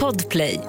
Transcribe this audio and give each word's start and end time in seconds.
Podplay. 0.00 0.60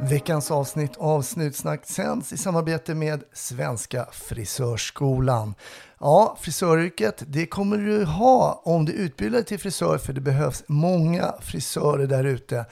Veckans 0.00 0.50
avsnitt 0.50 0.96
av 0.96 1.22
Snutsnack 1.22 1.86
sänds 1.86 2.32
i 2.32 2.36
samarbete 2.36 2.94
med 2.94 3.22
Svenska 3.32 4.06
Frisörskolan. 4.12 5.54
Ja, 6.00 6.36
frisöryrket 6.40 7.22
det 7.26 7.46
kommer 7.46 7.76
du 7.76 8.04
ha 8.04 8.62
om 8.64 8.84
du 8.84 8.92
utbildar 8.92 9.38
dig 9.38 9.46
till 9.46 9.58
frisör 9.58 9.98
för 9.98 10.12
det 10.12 10.20
behövs 10.20 10.64
många 10.66 11.34
frisörer 11.40 12.06
där 12.06 12.24
ute. 12.24 12.66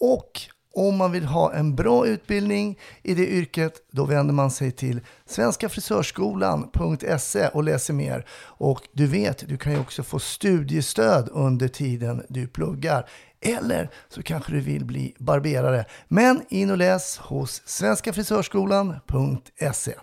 Och 0.00 0.40
om 0.74 0.96
man 0.96 1.12
vill 1.12 1.24
ha 1.24 1.52
en 1.52 1.76
bra 1.76 2.06
utbildning 2.06 2.78
i 3.02 3.14
det 3.14 3.26
yrket, 3.26 3.74
då 3.92 4.04
vänder 4.04 4.34
man 4.34 4.50
sig 4.50 4.72
till 4.72 5.00
svenskafrisörskolan.se 5.26 7.48
och 7.48 7.64
läser 7.64 7.94
mer. 7.94 8.26
Och 8.42 8.80
du 8.92 9.06
vet, 9.06 9.48
du 9.48 9.56
kan 9.56 9.72
ju 9.72 9.80
också 9.80 10.02
få 10.02 10.18
studiestöd 10.18 11.28
under 11.32 11.68
tiden 11.68 12.22
du 12.28 12.46
pluggar. 12.46 13.08
Eller 13.40 13.90
så 14.08 14.22
kanske 14.22 14.52
du 14.52 14.60
vill 14.60 14.84
bli 14.84 15.14
barberare. 15.18 15.84
Men 16.08 16.42
in 16.48 16.70
och 16.70 16.78
läs 16.78 17.18
hos 17.18 17.62
svenskafrisörskolan.se. 17.64 19.94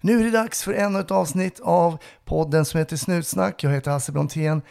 Nu 0.00 0.20
är 0.20 0.24
det 0.24 0.30
dags 0.30 0.62
för 0.62 0.72
ännu 0.72 1.00
ett 1.00 1.10
avsnitt 1.10 1.60
av 1.60 1.98
podden 2.24 2.64
som 2.64 2.78
heter 2.78 2.96
Snutsnack. 2.96 3.64
Jag 3.64 3.70
heter 3.70 3.90
Hasse 3.90 4.12
Brontén. 4.12 4.62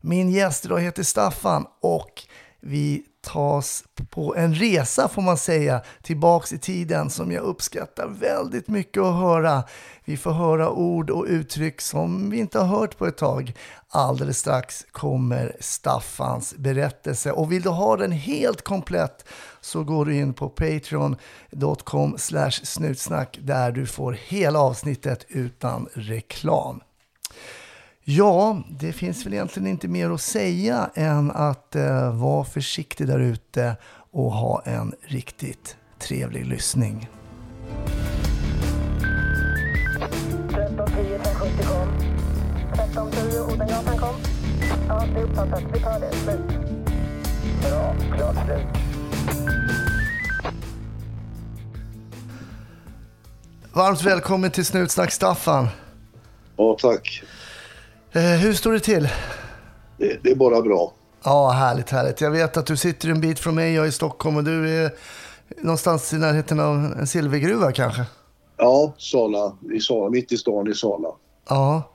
Min 0.00 0.30
gäst 0.30 0.64
idag 0.64 0.80
heter 0.80 1.02
Staffan 1.02 1.66
och 1.80 2.22
vi 2.60 3.04
tas 3.26 3.84
på 4.10 4.36
en 4.36 4.54
resa 4.54 5.08
får 5.08 5.22
man 5.22 5.36
säga 5.36 5.82
tillbaks 6.02 6.52
i 6.52 6.58
tiden 6.58 7.10
som 7.10 7.32
jag 7.32 7.42
uppskattar 7.42 8.08
väldigt 8.08 8.68
mycket 8.68 9.02
att 9.02 9.14
höra. 9.14 9.64
Vi 10.04 10.16
får 10.16 10.32
höra 10.32 10.70
ord 10.70 11.10
och 11.10 11.24
uttryck 11.28 11.80
som 11.80 12.30
vi 12.30 12.38
inte 12.38 12.58
har 12.58 12.78
hört 12.78 12.98
på 12.98 13.06
ett 13.06 13.16
tag. 13.16 13.52
Alldeles 13.88 14.38
strax 14.38 14.86
kommer 14.92 15.56
Staffans 15.60 16.54
berättelse 16.56 17.32
och 17.32 17.52
vill 17.52 17.62
du 17.62 17.68
ha 17.68 17.96
den 17.96 18.12
helt 18.12 18.62
komplett 18.62 19.24
så 19.60 19.84
går 19.84 20.04
du 20.04 20.16
in 20.16 20.34
på 20.34 20.48
patreon.com 20.48 22.18
snutsnack 22.48 23.38
där 23.42 23.72
du 23.72 23.86
får 23.86 24.12
hela 24.12 24.58
avsnittet 24.58 25.24
utan 25.28 25.88
reklam. 25.92 26.80
Ja, 28.08 28.62
det 28.68 28.92
finns 28.92 29.26
väl 29.26 29.32
egentligen 29.32 29.66
inte 29.66 29.88
mer 29.88 30.10
att 30.10 30.20
säga 30.20 30.90
än 30.94 31.30
att 31.30 31.76
eh, 31.76 32.16
vara 32.16 32.44
försiktig 32.44 33.06
där 33.06 33.18
ute 33.18 33.76
och 34.10 34.32
ha 34.32 34.62
en 34.64 34.94
riktigt 35.00 35.76
trevlig 35.98 36.46
lyssning. 36.46 37.08
1310 40.48 41.18
570 41.24 41.66
kom. 41.66 41.88
1310 42.72 43.54
Odengatan 43.54 43.98
kom. 43.98 44.14
Ja, 44.88 45.04
det 45.14 45.20
är 45.20 45.24
uppfattat. 45.24 45.62
Vi 45.74 45.80
tar 45.80 46.00
det. 46.00 46.12
Slut. 46.12 46.40
Bra. 47.62 47.94
Klart 48.16 48.46
slut. 48.46 48.66
Varmt 53.72 54.02
välkommen 54.02 54.50
till 54.50 54.66
Snutsnack 54.66 55.12
Staffan. 55.12 55.68
Ja, 56.56 56.76
tack. 56.80 57.22
Eh, 58.16 58.22
hur 58.22 58.52
står 58.52 58.72
det 58.72 58.80
till? 58.80 59.08
Det, 59.98 60.18
det 60.22 60.30
är 60.30 60.34
bara 60.34 60.62
bra. 60.62 60.92
Ja, 61.24 61.50
härligt, 61.50 61.90
härligt. 61.90 62.20
Jag 62.20 62.30
vet 62.30 62.56
att 62.56 62.66
du 62.66 62.76
sitter 62.76 63.08
en 63.08 63.20
bit 63.20 63.38
från 63.38 63.54
mig, 63.54 63.74
jag 63.74 63.84
är 63.84 63.88
i 63.88 63.92
Stockholm 63.92 64.36
och 64.36 64.44
du 64.44 64.68
är 64.70 64.90
någonstans 65.62 66.12
i 66.12 66.18
närheten 66.18 66.60
av 66.60 66.76
en 66.76 67.06
silvergruva 67.06 67.72
kanske? 67.72 68.04
Ja, 68.56 68.94
Sala, 68.98 69.56
i 69.72 69.80
Sala, 69.80 70.10
mitt 70.10 70.32
i 70.32 70.36
stan 70.36 70.68
i 70.70 70.74
Sala. 70.74 71.08
Ja. 71.48 71.92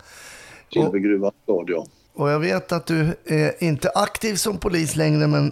Silvergruvan 0.74 1.32
stad, 1.44 1.66
ja. 1.68 1.86
Och 2.14 2.30
jag 2.30 2.40
vet 2.40 2.72
att 2.72 2.86
du 2.86 3.18
är 3.26 3.64
inte 3.64 3.90
aktiv 3.90 4.36
som 4.36 4.58
polis 4.58 4.96
längre, 4.96 5.28
men 5.28 5.52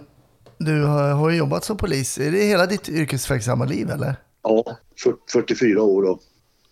du 0.58 0.84
har, 0.84 1.10
har 1.10 1.30
jobbat 1.30 1.64
som 1.64 1.76
polis. 1.76 2.18
Är 2.18 2.30
det 2.30 2.44
hela 2.44 2.66
ditt 2.66 2.88
yrkesverksamma 2.88 3.64
liv 3.64 3.90
eller? 3.90 4.16
Ja, 4.42 4.64
för, 5.02 5.14
44 5.32 5.82
år 5.82 6.02
då. 6.02 6.18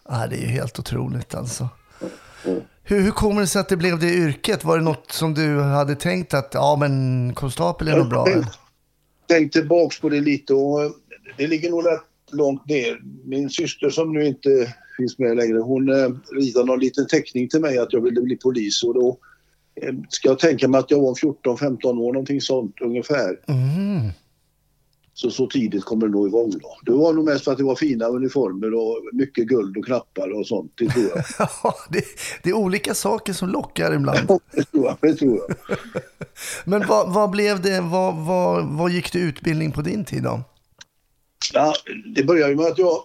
Ja, 0.08 0.26
det 0.26 0.36
är 0.36 0.40
ju 0.40 0.46
helt 0.46 0.78
otroligt 0.78 1.34
alltså. 1.34 1.68
Mm. 2.44 2.62
Hur, 2.82 3.00
hur 3.00 3.10
kommer 3.10 3.40
det 3.40 3.46
sig 3.46 3.60
att 3.60 3.68
det 3.68 3.76
blev 3.76 3.98
det 3.98 4.14
yrket? 4.14 4.64
Var 4.64 4.78
det 4.78 4.84
något 4.84 5.12
som 5.12 5.34
du 5.34 5.60
hade 5.60 5.94
tänkt 5.94 6.34
att 6.34 6.50
ja, 6.52 6.76
men 6.80 7.34
konstapel 7.34 7.88
är 7.88 7.96
nog 7.96 8.08
bra? 8.08 8.26
eller? 8.26 8.46
Tänk 9.28 9.52
tillbaks 9.52 10.00
på 10.00 10.08
det 10.08 10.20
lite 10.20 10.54
och 10.54 10.92
det 11.36 11.46
ligger 11.46 11.70
nog 11.70 11.86
rätt 11.86 12.00
långt 12.32 12.68
ner. 12.68 13.00
Min 13.24 13.50
syster 13.50 13.90
som 13.90 14.12
nu 14.12 14.26
inte 14.26 14.74
finns 14.96 15.18
med 15.18 15.36
längre, 15.36 15.58
hon 15.58 15.88
eh, 15.88 16.10
ritade 16.32 16.66
någon 16.66 16.80
liten 16.80 17.06
teckning 17.06 17.48
till 17.48 17.60
mig 17.60 17.78
att 17.78 17.92
jag 17.92 18.00
ville 18.00 18.20
bli 18.20 18.36
polis 18.36 18.82
och 18.82 18.94
då 18.94 19.18
eh, 19.82 19.94
ska 20.08 20.28
jag 20.28 20.38
tänka 20.38 20.68
mig 20.68 20.78
att 20.78 20.90
jag 20.90 21.00
var 21.00 21.14
14-15 21.14 21.86
år, 21.86 22.12
någonting 22.12 22.40
sånt 22.40 22.74
ungefär. 22.80 23.40
Mm. 23.48 24.12
Så 25.20 25.30
så 25.30 25.46
tidigt 25.46 25.84
kommer 25.84 26.06
det 26.06 26.12
nog 26.12 26.28
igång 26.28 26.50
då. 26.50 26.78
Det 26.82 26.92
var 26.92 27.12
nog 27.12 27.24
mest 27.24 27.44
för 27.44 27.52
att 27.52 27.58
det 27.58 27.64
var 27.64 27.76
fina 27.76 28.06
uniformer 28.06 28.74
och 28.74 29.08
mycket 29.12 29.48
guld 29.48 29.76
och 29.76 29.84
knappar 29.84 30.38
och 30.38 30.46
sånt, 30.46 30.72
det 30.74 30.88
tror 30.88 31.04
jag. 31.14 31.24
Ja, 31.62 31.74
det, 31.90 32.04
det 32.42 32.50
är 32.50 32.54
olika 32.54 32.94
saker 32.94 33.32
som 33.32 33.48
lockar 33.48 33.94
ibland. 33.94 34.18
Ja, 34.28 34.40
det 34.52 34.64
tror 34.64 34.84
jag. 34.84 34.96
Det 35.00 35.14
tror 35.14 35.38
jag. 35.38 35.78
Men 36.64 36.86
vad, 36.88 37.14
vad 37.14 37.30
blev 37.30 37.62
det? 37.62 37.80
Vad, 37.80 38.16
vad, 38.16 38.66
vad 38.66 38.90
gick 38.90 39.12
det 39.12 39.18
utbildning 39.18 39.72
på 39.72 39.82
din 39.82 40.04
tid 40.04 40.22
då? 40.22 40.40
Ja, 41.52 41.74
det 42.14 42.24
började 42.24 42.56
med 42.56 42.66
att 42.66 42.78
jag 42.78 43.02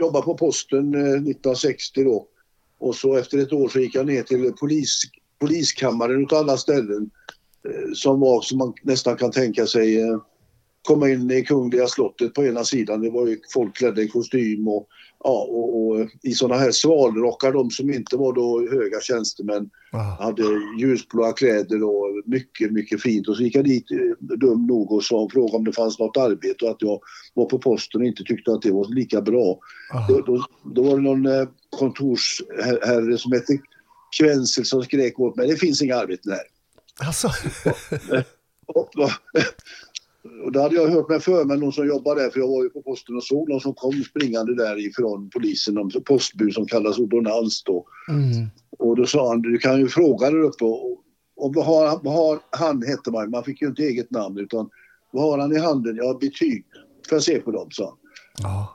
jobbade 0.00 0.24
på 0.24 0.34
posten 0.34 0.94
eh, 0.94 1.00
1960 1.00 2.04
då. 2.04 2.26
Och 2.78 2.94
så 2.94 3.16
efter 3.16 3.38
ett 3.38 3.52
år 3.52 3.68
så 3.68 3.78
gick 3.78 3.94
jag 3.94 4.06
ner 4.06 4.22
till 4.22 4.52
polis, 4.52 5.02
poliskammaren 5.38 6.22
utav 6.22 6.38
alla 6.38 6.56
ställen. 6.56 7.10
Eh, 7.68 7.92
som 7.94 8.20
var 8.20 8.40
som 8.40 8.58
man 8.58 8.74
nästan 8.82 9.16
kan 9.16 9.30
tänka 9.30 9.66
sig 9.66 10.00
eh, 10.00 10.18
komma 10.86 11.08
in 11.08 11.30
i 11.30 11.44
Kungliga 11.44 11.86
slottet 11.86 12.34
på 12.34 12.44
ena 12.44 12.64
sidan. 12.64 13.00
Det 13.00 13.10
var 13.10 13.26
ju 13.26 13.38
folk 13.54 13.76
klädda 13.76 14.02
i 14.02 14.08
kostym 14.08 14.68
och, 14.68 14.88
ja, 15.24 15.46
och, 15.50 15.86
och 15.86 16.08
i 16.22 16.32
sådana 16.32 16.60
här 16.60 16.70
svalrockar, 16.70 17.52
de 17.52 17.70
som 17.70 17.90
inte 17.90 18.16
var 18.16 18.32
då 18.32 18.68
höga 18.70 19.00
tjänstemän 19.00 19.70
Ah. 19.96 20.24
hade 20.24 20.42
ljusblåa 20.78 21.32
kläder 21.32 21.82
och 21.82 22.22
mycket, 22.24 22.72
mycket 22.72 23.02
fint. 23.02 23.28
Och 23.28 23.36
så 23.36 23.42
gick 23.42 23.54
jag 23.54 23.64
dit 23.64 23.90
eh, 23.90 24.36
dum 24.36 24.66
nog 24.66 24.92
och 24.92 25.04
sa, 25.04 25.28
frågade 25.32 25.56
om 25.56 25.64
det 25.64 25.72
fanns 25.72 25.98
något 25.98 26.16
arbete 26.16 26.64
och 26.64 26.70
att 26.70 26.82
jag 26.82 27.00
var 27.34 27.44
på 27.44 27.58
posten 27.58 28.00
och 28.00 28.06
inte 28.06 28.22
tyckte 28.24 28.52
att 28.52 28.62
det 28.62 28.70
var 28.70 28.94
lika 28.94 29.20
bra. 29.20 29.58
Ah. 29.92 30.06
Då, 30.08 30.20
då, 30.20 30.44
då 30.74 30.82
var 30.82 30.96
det 30.96 31.02
någon 31.02 31.26
eh, 31.26 31.48
kontorsherre 31.70 33.18
som 33.18 33.32
hette 33.32 33.58
Kvensel 34.18 34.64
som 34.64 34.82
skrek 34.82 35.20
åt 35.20 35.36
mig, 35.36 35.48
det 35.48 35.56
finns 35.56 35.82
inga 35.82 35.96
arbeten 35.96 36.32
här. 36.32 36.42
Alltså, 37.06 37.28
Och, 38.66 38.90
och 40.44 40.52
då 40.52 40.60
hade 40.60 40.74
jag 40.74 40.88
hört 40.88 41.08
mig 41.08 41.20
för 41.20 41.44
med 41.44 41.58
någon 41.58 41.72
som 41.72 41.86
jobbade 41.88 42.22
där, 42.22 42.30
för 42.30 42.40
jag 42.40 42.48
var 42.48 42.62
ju 42.62 42.68
på 42.70 42.82
posten 42.82 43.16
och 43.16 43.24
såg 43.24 43.48
någon 43.48 43.60
som 43.60 43.74
kom 43.74 43.92
springande 43.92 44.54
därifrån 44.54 45.30
polisen, 45.30 45.74
någon 45.74 45.90
postbud 46.04 46.54
som 46.54 46.66
kallas 46.66 46.98
ordonnans 46.98 47.62
då. 47.64 47.86
mm. 48.08 48.48
Och 48.78 48.96
då 48.96 49.06
sa 49.06 49.28
han, 49.28 49.42
du 49.42 49.58
kan 49.58 49.80
ju 49.80 49.88
fråga 49.88 50.30
där 50.30 50.42
uppe 50.42 50.64
och, 50.64 50.90
och 51.36 51.54
vad, 51.54 51.64
har, 51.64 52.00
vad 52.02 52.14
har 52.14 52.38
han, 52.50 52.82
hette 52.82 53.10
man, 53.10 53.30
man 53.30 53.44
fick 53.44 53.62
ju 53.62 53.68
inte 53.68 53.82
eget 53.82 54.10
namn 54.10 54.38
utan 54.38 54.68
vad 55.10 55.22
har 55.24 55.38
han 55.38 55.56
i 55.56 55.58
handen? 55.58 55.96
Ja, 55.96 56.18
betyg. 56.20 56.64
Får 57.08 57.16
jag 57.16 57.22
se 57.22 57.38
på 57.38 57.50
dem, 57.50 57.68
sa 57.70 57.84
han. 57.84 57.96
ja. 58.42 58.72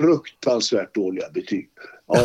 Fruktansvärt 0.00 0.94
dåliga 0.94 1.30
betyg. 1.34 1.70
Ja, 2.06 2.24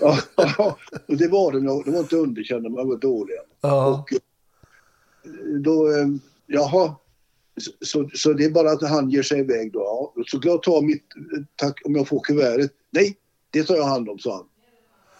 ja, 0.00 0.18
ja, 0.36 0.76
och 1.08 1.16
det 1.16 1.28
var 1.28 1.52
de, 1.52 1.64
de 1.84 1.92
var 1.92 2.00
inte 2.00 2.16
underkända, 2.16 2.68
men 2.68 2.76
de 2.76 2.88
var 2.88 2.96
dåliga. 2.96 3.40
ja. 3.60 3.86
Och 3.88 4.12
eh, 4.12 4.18
då, 5.60 5.88
eh, 5.88 6.06
jaha, 6.46 6.94
så- 7.84 8.10
så, 8.14 8.32
det 8.32 8.44
är 8.44 8.50
bara 8.50 8.70
att 8.70 8.88
han 8.88 9.10
ger 9.10 9.22
sig 9.22 9.38
iväg 9.40 9.72
då. 9.72 9.80
Ja, 9.80 10.22
så 10.26 10.38
ska 10.38 10.48
jag 10.48 10.62
ta 10.62 10.80
mitt, 10.80 11.04
tack 11.56 11.80
om 11.84 11.94
jag 11.94 12.08
får 12.08 12.20
kuvertet. 12.20 12.70
Nej, 12.90 13.16
det 13.50 13.62
tar 13.64 13.76
jag 13.76 13.84
hand 13.84 14.08
om, 14.08 14.18
sa 14.18 14.34
han. 14.36 14.44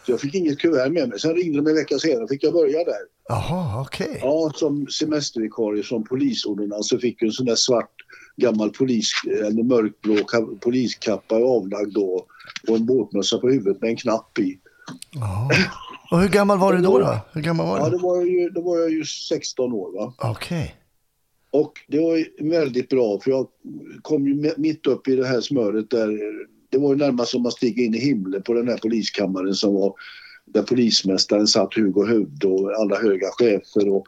Så 0.06 0.12
jag 0.12 0.20
fick 0.20 0.34
inget 0.34 0.58
kuvert 0.58 0.90
med 0.90 1.08
mig. 1.08 1.20
Sen 1.20 1.34
ringde 1.34 1.58
de 1.58 1.66
en 1.70 1.74
vecka 1.74 1.98
senare 1.98 2.28
fick 2.28 2.44
jag 2.44 2.52
börja 2.52 2.84
där. 2.84 2.94
Jaha, 3.28 3.80
okej. 3.82 4.18
Ja, 4.22 4.52
som 4.54 4.86
semestervikarie 4.86 5.82
som 5.82 6.04
polisordonnans 6.04 6.88
så 6.88 6.98
fick 6.98 7.22
jag 7.22 7.26
en 7.26 7.32
sån 7.32 7.46
där 7.46 7.54
svart 7.54 7.90
gammal 8.36 8.70
polis, 8.70 9.10
eller 9.26 9.62
mörkblå 9.62 10.14
ka- 10.14 10.58
poliskappa 10.58 11.34
avlagd 11.36 11.92
då 11.94 12.26
och 12.68 12.76
en 12.76 12.86
båtmössa 12.86 13.38
på 13.38 13.48
huvudet 13.48 13.80
med 13.80 13.90
en 13.90 13.96
knapp 13.96 14.38
i. 14.38 14.58
Ja. 15.10 15.50
Och 16.10 16.20
hur 16.20 16.28
gammal 16.28 16.58
var 16.58 16.72
du 16.72 16.78
då? 16.82 16.98
då? 16.98 17.18
Hur 17.32 17.42
gammal 17.42 17.66
var 17.66 17.78
Ja, 17.78 17.84
du? 17.84 17.90
då 17.98 18.08
var 18.08 18.16
jag 18.16 18.28
ju, 18.28 18.48
då 18.50 18.60
var 18.60 18.78
jag 18.78 18.90
ju 18.90 19.04
16 19.04 19.72
år 19.72 19.92
va. 19.92 20.14
Okej. 20.30 20.74
Och 21.54 21.72
det 21.88 21.98
var 21.98 22.48
väldigt 22.50 22.88
bra 22.88 23.20
för 23.20 23.30
jag 23.30 23.46
kom 24.02 24.26
ju 24.26 24.52
mitt 24.56 24.86
upp 24.86 25.08
i 25.08 25.16
det 25.16 25.26
här 25.26 25.40
smöret 25.40 25.90
där 25.90 26.08
det 26.70 26.78
var 26.78 26.90
ju 26.90 26.96
närmast 26.96 27.30
som 27.30 27.46
att 27.46 27.52
stiga 27.52 27.82
in 27.82 27.94
i 27.94 27.98
himlen 27.98 28.42
på 28.42 28.54
den 28.54 28.68
här 28.68 28.76
poliskammaren 28.76 29.54
som 29.54 29.74
var 29.74 29.94
där 30.44 30.62
polismästaren 30.62 31.46
satt 31.46 31.74
Hugo 31.74 32.04
Hövd 32.06 32.44
och 32.44 32.72
alla 32.72 32.96
höga 32.96 33.26
chefer 33.38 33.88
och, 33.88 34.06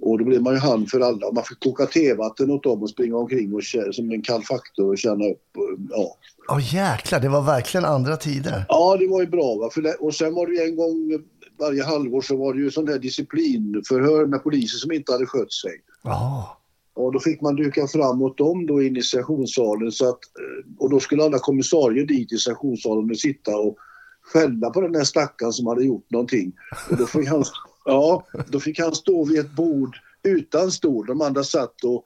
och 0.00 0.18
då 0.18 0.24
blev 0.24 0.42
man 0.42 0.54
ju 0.54 0.60
hand 0.60 0.90
för 0.90 1.00
alla. 1.00 1.32
Man 1.32 1.44
fick 1.44 1.60
koka 1.60 1.86
tevatten 1.86 2.50
åt 2.50 2.62
dem 2.62 2.82
och 2.82 2.90
springa 2.90 3.16
omkring 3.16 3.54
och 3.54 3.60
kä- 3.60 3.92
som 3.92 4.10
en 4.10 4.22
kall 4.22 4.42
faktor 4.42 4.88
och 4.88 4.98
känna 4.98 5.24
upp. 5.24 5.42
Ja, 5.90 6.16
Åh 6.48 6.74
jäklar, 6.74 7.20
det 7.20 7.28
var 7.28 7.42
verkligen 7.42 7.84
andra 7.84 8.16
tider. 8.16 8.64
ja 8.68 8.96
det 9.00 9.06
var 9.08 9.20
ju 9.20 9.26
bra. 9.26 9.54
Va? 9.56 9.70
Det, 9.82 9.94
och 9.94 10.14
sen 10.14 10.34
var 10.34 10.46
det 10.46 10.52
ju 10.54 10.60
en 10.60 10.76
gång 10.76 11.24
varje 11.58 11.84
halvår 11.84 12.20
så 12.20 12.36
var 12.36 12.54
det 12.54 12.60
ju 12.60 12.70
sån 12.70 12.84
där 12.84 12.98
disciplinförhör 12.98 14.26
med 14.26 14.42
poliser 14.42 14.78
som 14.78 14.92
inte 14.92 15.12
hade 15.12 15.26
skött 15.26 15.52
sig. 15.52 15.72
Ja. 16.02 16.58
Och 16.96 17.12
då 17.12 17.20
fick 17.20 17.40
man 17.40 17.56
duka 17.56 17.86
fram 17.86 18.18
mot 18.18 18.38
dem 18.38 18.66
då 18.66 18.82
in 18.82 18.96
i 18.96 19.02
sessionssalen 19.02 19.92
så 19.92 20.08
att, 20.08 20.20
eh, 20.38 20.72
och 20.78 20.90
då 20.90 21.00
skulle 21.00 21.24
alla 21.24 21.38
kommissarier 21.38 22.06
dit 22.06 22.32
i 22.32 22.38
sessionssalen 22.38 23.10
och 23.10 23.18
sitta 23.18 23.56
och 23.56 23.76
skälla 24.22 24.70
på 24.70 24.80
den 24.80 24.92
där 24.92 25.04
stackaren 25.04 25.52
som 25.52 25.66
hade 25.66 25.84
gjort 25.84 26.10
någonting. 26.10 26.52
Och 26.90 26.96
då 26.96 27.06
fick 27.06 27.28
han, 27.28 27.44
ja, 27.84 28.26
då 28.48 28.60
fick 28.60 28.80
han 28.80 28.94
stå 28.94 29.24
vid 29.24 29.38
ett 29.38 29.56
bord 29.56 29.96
utan 30.22 30.70
stol. 30.70 31.06
De 31.06 31.20
andra 31.20 31.44
satt 31.44 31.84
och 31.84 32.04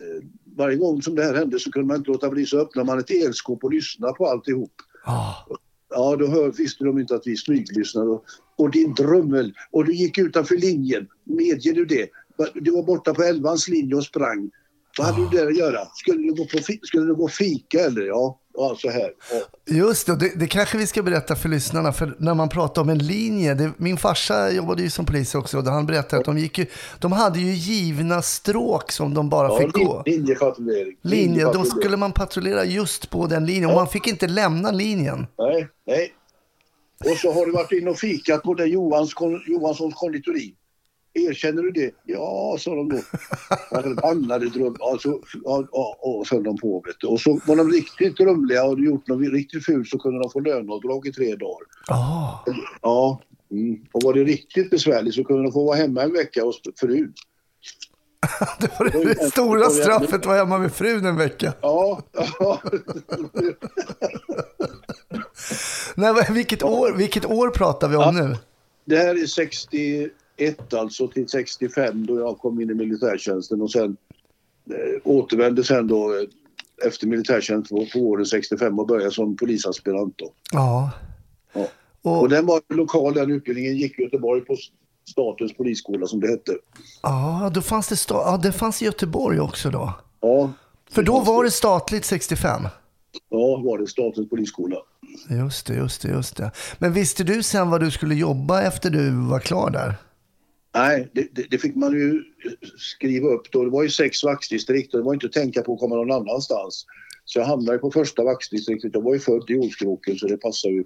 eh, 0.00 0.24
varje 0.56 0.76
gång 0.76 1.02
som 1.02 1.14
det 1.14 1.24
här 1.24 1.34
hände 1.34 1.58
så 1.58 1.70
kunde 1.70 1.88
man 1.88 1.96
inte 1.96 2.10
låta 2.10 2.30
bli 2.30 2.46
så 2.46 2.58
öppnade 2.58 2.86
man 2.86 2.98
ett 2.98 3.10
elskåp 3.10 3.64
och 3.64 3.72
lyssnade 3.72 4.12
på 4.12 4.26
alltihop. 4.26 4.72
Ja. 5.06 5.46
Ja, 5.90 6.16
då 6.16 6.26
hör, 6.26 6.52
visste 6.52 6.84
de 6.84 6.98
inte 6.98 7.14
att 7.14 7.26
vi 7.26 7.36
smyglyssnade. 7.36 8.10
Och, 8.10 8.24
och 8.56 8.70
din 8.70 8.94
drummel, 8.94 9.54
och 9.70 9.84
du 9.84 9.94
gick 9.94 10.18
utanför 10.18 10.56
linjen. 10.56 11.08
Medger 11.24 11.72
du 11.72 11.84
det? 11.84 12.08
Du 12.54 12.70
var 12.70 12.82
borta 12.82 13.14
på 13.14 13.22
elvans 13.22 13.68
linje 13.68 13.94
och 13.94 14.04
sprang. 14.04 14.50
Vad 14.98 15.06
hade 15.06 15.30
du 15.30 15.36
där 15.38 15.46
att 15.46 15.56
göra? 15.56 15.80
Skulle 15.94 16.22
du 16.22 16.34
gå, 16.34 16.44
på, 16.44 16.58
fi- 16.58 16.80
skulle 16.82 17.06
du 17.06 17.14
gå 17.14 17.28
fika 17.28 17.80
eller? 17.80 18.02
Ja, 18.06 18.38
ja 18.54 18.76
så 18.78 18.90
här. 18.90 19.10
Ja. 19.32 19.74
Just 19.74 20.06
det, 20.06 20.16
det, 20.16 20.32
det 20.36 20.46
kanske 20.46 20.78
vi 20.78 20.86
ska 20.86 21.02
berätta 21.02 21.36
för 21.36 21.48
lyssnarna. 21.48 21.92
För 21.92 22.16
när 22.18 22.34
man 22.34 22.48
pratar 22.48 22.82
om 22.82 22.88
en 22.88 22.98
linje, 22.98 23.54
det, 23.54 23.70
min 23.76 23.96
farsa 23.96 24.50
jobbade 24.50 24.82
ju 24.82 24.90
som 24.90 25.06
polis 25.06 25.34
också 25.34 25.58
och 25.58 25.64
han 25.64 25.86
berättade 25.86 26.20
att 26.20 26.24
de, 26.24 26.38
gick 26.38 26.58
ju, 26.58 26.66
de 26.98 27.12
hade 27.12 27.38
ju 27.38 27.52
givna 27.52 28.22
stråk 28.22 28.92
som 28.92 29.14
de 29.14 29.28
bara 29.28 29.48
Ja, 29.48 29.58
fick 29.58 29.72
gå. 29.72 30.02
lin- 30.06 30.14
linjepatrullering. 30.16 30.96
Linje, 31.02 31.44
då 31.44 31.64
skulle 31.64 31.96
man 31.96 32.12
patrullera 32.12 32.64
just 32.64 33.10
på 33.10 33.26
den 33.26 33.46
linjen 33.46 33.70
och 33.70 33.76
man 33.76 33.88
fick 33.88 34.06
inte 34.06 34.26
lämna 34.26 34.70
linjen. 34.70 35.26
Nej, 35.38 35.68
nej. 35.86 36.12
Och 37.10 37.16
så 37.16 37.32
har 37.32 37.46
du 37.46 37.52
varit 37.52 37.72
inne 37.72 37.90
och 37.90 37.98
fikat 37.98 38.42
på 38.42 38.54
den 38.54 38.70
Johans, 38.70 39.14
Johanssons 39.46 39.94
konditori. 39.94 40.54
Erkänner 41.26 41.62
du 41.62 41.70
det? 41.70 41.94
Ja, 42.04 42.56
sa 42.58 42.74
de 42.74 42.88
då. 42.88 42.98
Bannade 44.02 44.48
dröm. 44.48 44.76
Ja, 44.78 44.98
så, 45.00 45.20
ja, 45.44 45.64
ja, 45.72 45.98
ja, 46.02 46.24
så 46.26 46.34
höll 46.34 46.44
de 46.44 46.56
på. 46.56 46.82
Vet 46.86 46.96
du. 47.00 47.06
Och 47.06 47.20
så 47.20 47.40
var 47.46 47.56
de 47.56 47.70
riktigt 47.70 48.20
rumliga 48.20 48.64
och 48.64 48.80
gjort 48.80 49.08
något 49.08 49.32
riktigt 49.32 49.64
fult 49.64 49.88
så 49.88 49.98
kunde 49.98 50.22
de 50.22 50.30
få 50.30 50.40
löneavdrag 50.40 51.06
i 51.06 51.12
tre 51.12 51.36
dagar. 51.36 51.66
Ja, 51.88 52.44
Ja, 52.82 53.20
mm. 53.50 53.80
och 53.92 54.02
var 54.02 54.14
det 54.14 54.24
riktigt 54.24 54.70
besvärligt 54.70 55.14
så 55.14 55.24
kunde 55.24 55.42
de 55.42 55.52
få 55.52 55.64
vara 55.64 55.76
hemma 55.76 56.02
en 56.02 56.12
vecka 56.12 56.44
hos 56.44 56.60
frun. 56.80 57.12
det 58.60 58.70
var 58.78 58.90
det, 58.90 59.04
det 59.04 59.30
stora 59.30 59.70
straffet 59.70 60.26
var 60.26 60.36
hemma 60.36 60.58
med 60.58 60.72
frun 60.72 61.06
en 61.06 61.16
vecka. 61.16 61.52
Ja, 61.60 62.02
ja. 62.12 62.62
Nej, 65.94 66.14
vilket, 66.30 66.62
år, 66.62 66.92
vilket 66.92 67.26
år 67.26 67.50
pratar 67.50 67.88
vi 67.88 67.96
om 67.96 68.14
nu? 68.14 68.36
Det 68.84 68.96
här 68.96 69.22
är 69.22 69.26
61 70.38 70.74
alltså 70.74 71.08
till 71.08 71.28
65 71.28 72.06
då 72.06 72.18
jag 72.20 72.38
kom 72.38 72.60
in 72.60 72.70
i 72.70 72.74
militärtjänsten 72.74 73.62
och 73.62 73.70
sen 73.70 73.96
eh, 74.70 75.00
återvände 75.04 75.64
sen 75.64 75.86
då 75.86 76.12
eh, 76.14 76.86
efter 76.88 77.06
militärtjänst 77.06 77.70
på, 77.70 77.86
på 77.92 77.98
åren 77.98 78.26
65 78.26 78.78
och 78.78 78.86
började 78.86 79.10
som 79.10 79.36
polisaspirant 79.36 80.14
då. 80.18 80.32
Ja. 80.52 80.90
Ja. 81.52 81.66
Och, 82.02 82.20
Och 82.20 82.28
den 82.28 82.46
var 82.46 82.60
lokal 82.74 83.14
den 83.14 83.30
utbildningen, 83.30 83.76
gick 83.76 83.98
i 83.98 84.02
Göteborg 84.02 84.40
på 84.40 84.56
Statens 85.10 85.52
polisskola 85.56 86.06
som 86.06 86.20
det 86.20 86.28
hette. 86.28 86.52
ja, 87.02 87.50
då 87.54 87.62
fanns 87.62 87.88
det, 87.88 87.94
sta- 87.94 88.22
ja, 88.24 88.36
det 88.42 88.52
fanns 88.52 88.82
i 88.82 88.84
Göteborg 88.84 89.40
också 89.40 89.70
då. 89.70 89.92
Ja, 90.20 90.52
För 90.90 91.02
då 91.02 91.20
var 91.20 91.44
det 91.44 91.50
statligt 91.50 92.04
65. 92.04 92.62
ja 93.30 93.56
var 93.64 93.78
det 93.78 93.86
Statens 93.86 94.28
polisskola. 94.30 94.76
Just 95.30 95.66
det, 95.66 95.74
just 95.74 96.02
det, 96.02 96.08
just 96.08 96.36
det. 96.36 96.50
Men 96.78 96.92
visste 96.92 97.24
du 97.24 97.42
sen 97.42 97.70
vad 97.70 97.80
du 97.80 97.90
skulle 97.90 98.14
jobba 98.14 98.62
efter 98.62 98.90
du 98.90 99.10
var 99.10 99.40
klar 99.40 99.70
där? 99.70 99.94
Nej, 100.74 101.10
det, 101.12 101.28
det, 101.32 101.46
det 101.50 101.58
fick 101.58 101.74
man 101.74 101.92
ju 101.92 102.24
skriva 102.78 103.28
upp 103.28 103.52
då. 103.52 103.64
Det 103.64 103.70
var 103.70 103.82
ju 103.82 103.88
sex 103.88 104.24
vaktdistrikt 104.24 104.94
och 104.94 105.00
det 105.00 105.06
var 105.06 105.14
inte 105.14 105.26
att 105.26 105.32
tänka 105.32 105.62
på 105.62 105.74
att 105.74 105.80
komma 105.80 105.96
någon 105.96 106.10
annanstans. 106.10 106.86
Så 107.24 107.38
jag 107.38 107.46
hamnade 107.46 107.78
på 107.78 107.90
första 107.90 108.24
vaktdistriktet. 108.24 108.90
Jag 108.94 109.02
var 109.02 109.14
ju 109.14 109.20
född 109.20 109.50
i 109.50 109.58
Olskroken 109.58 110.16
så 110.16 110.26
det 110.26 110.36
passade 110.36 110.74
ju 110.74 110.84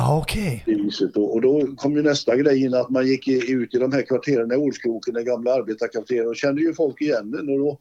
okej. 0.00 0.62
det 0.66 0.74
viset. 0.74 1.16
Och, 1.16 1.40
då 1.40 1.66
kom 1.76 1.96
ju 1.96 2.02
nästa 2.02 2.36
grej 2.36 2.64
in 2.64 2.74
att 2.74 2.90
man 2.90 3.06
gick 3.06 3.28
ut 3.28 3.74
i 3.74 3.78
de 3.78 3.92
här 3.92 4.02
kvarteren 4.02 4.52
i 4.52 4.56
Olskroken, 4.56 5.14
den 5.14 5.24
gamla 5.24 5.54
arbetarkvarteren 5.54 6.28
och 6.28 6.36
kände 6.36 6.62
ju 6.62 6.74
folk 6.74 7.00
igen 7.00 7.30
den. 7.30 7.48
Och 7.48 7.58
då, 7.58 7.78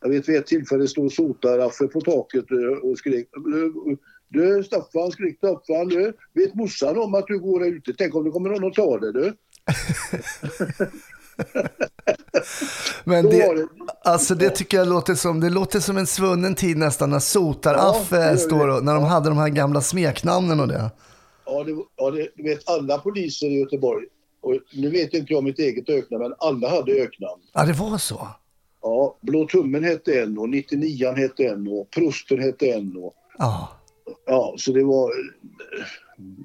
jag 0.00 0.08
vet 0.08 0.28
vid 0.28 0.36
ett 0.36 0.46
tillfälle 0.46 0.88
stod 0.88 1.12
Sota-Raffe 1.12 1.86
på 1.86 2.00
taket 2.00 2.50
eh, 2.50 2.90
och 2.90 2.98
skrek 2.98 3.28
"Du, 3.34 3.96
Du 4.28 4.64
Staffan, 4.64 5.10
skrek 5.10 5.36
Staffan, 5.36 5.88
du, 5.88 6.12
vet 6.34 6.54
morsan 6.54 6.98
om 6.98 7.14
att 7.14 7.26
du 7.26 7.38
går 7.38 7.60
där 7.60 7.66
ute? 7.66 7.94
Tänk 7.98 8.14
om 8.14 8.24
det 8.24 8.30
kommer 8.30 8.50
någon 8.50 8.64
och 8.64 8.74
tar 8.74 9.00
dig 9.00 9.12
du? 9.12 9.32
Men 13.04 13.24
det, 13.24 13.66
alltså 14.04 14.34
det 14.34 14.50
tycker 14.50 14.76
jag 14.76 14.88
låter 14.88 15.14
som, 15.14 15.40
det 15.40 15.50
låter 15.50 15.80
som 15.80 15.96
en 15.96 16.06
svunnen 16.06 16.54
tid 16.54 16.76
nästan 16.76 17.10
när 17.10 17.18
Sotar-Affe 17.18 18.30
Ja, 18.30 18.36
står 18.36 18.68
och, 18.68 18.84
när 18.84 18.94
de 18.94 19.04
hade 19.04 19.28
de 19.28 19.38
här 19.38 19.48
gamla 19.48 19.80
smeknamnen 19.80 20.60
och 20.60 20.68
det. 20.68 20.90
Ja, 21.46 21.64
det, 21.64 21.76
ja 21.96 22.10
det, 22.10 22.28
du 22.36 22.42
vet 22.42 22.68
alla 22.68 22.98
poliser 22.98 23.46
i 23.46 23.58
Göteborg, 23.58 24.06
och 24.40 24.54
nu 24.72 24.90
vet 24.90 25.14
inte 25.14 25.32
jag 25.32 25.44
mitt 25.44 25.58
eget 25.58 25.88
öknamn, 25.88 26.22
men 26.22 26.34
alla 26.38 26.70
hade 26.70 26.92
öknamn. 26.92 27.42
Ja, 27.52 27.64
det 27.64 27.72
var 27.72 27.98
så. 27.98 28.28
Ja, 28.82 29.18
Blå 29.20 29.46
tummen 29.46 29.84
hette 29.84 30.20
en 30.22 30.38
och 30.38 30.48
99 30.48 31.12
hette 31.16 31.44
en 31.44 31.68
och 31.68 31.90
Prosten 31.90 32.42
hette 32.42 32.72
en 32.72 32.96
och 32.96 33.14
Ja. 33.38 33.68
Ja, 34.26 34.54
så 34.58 34.72
det 34.72 34.84
var... 34.84 35.10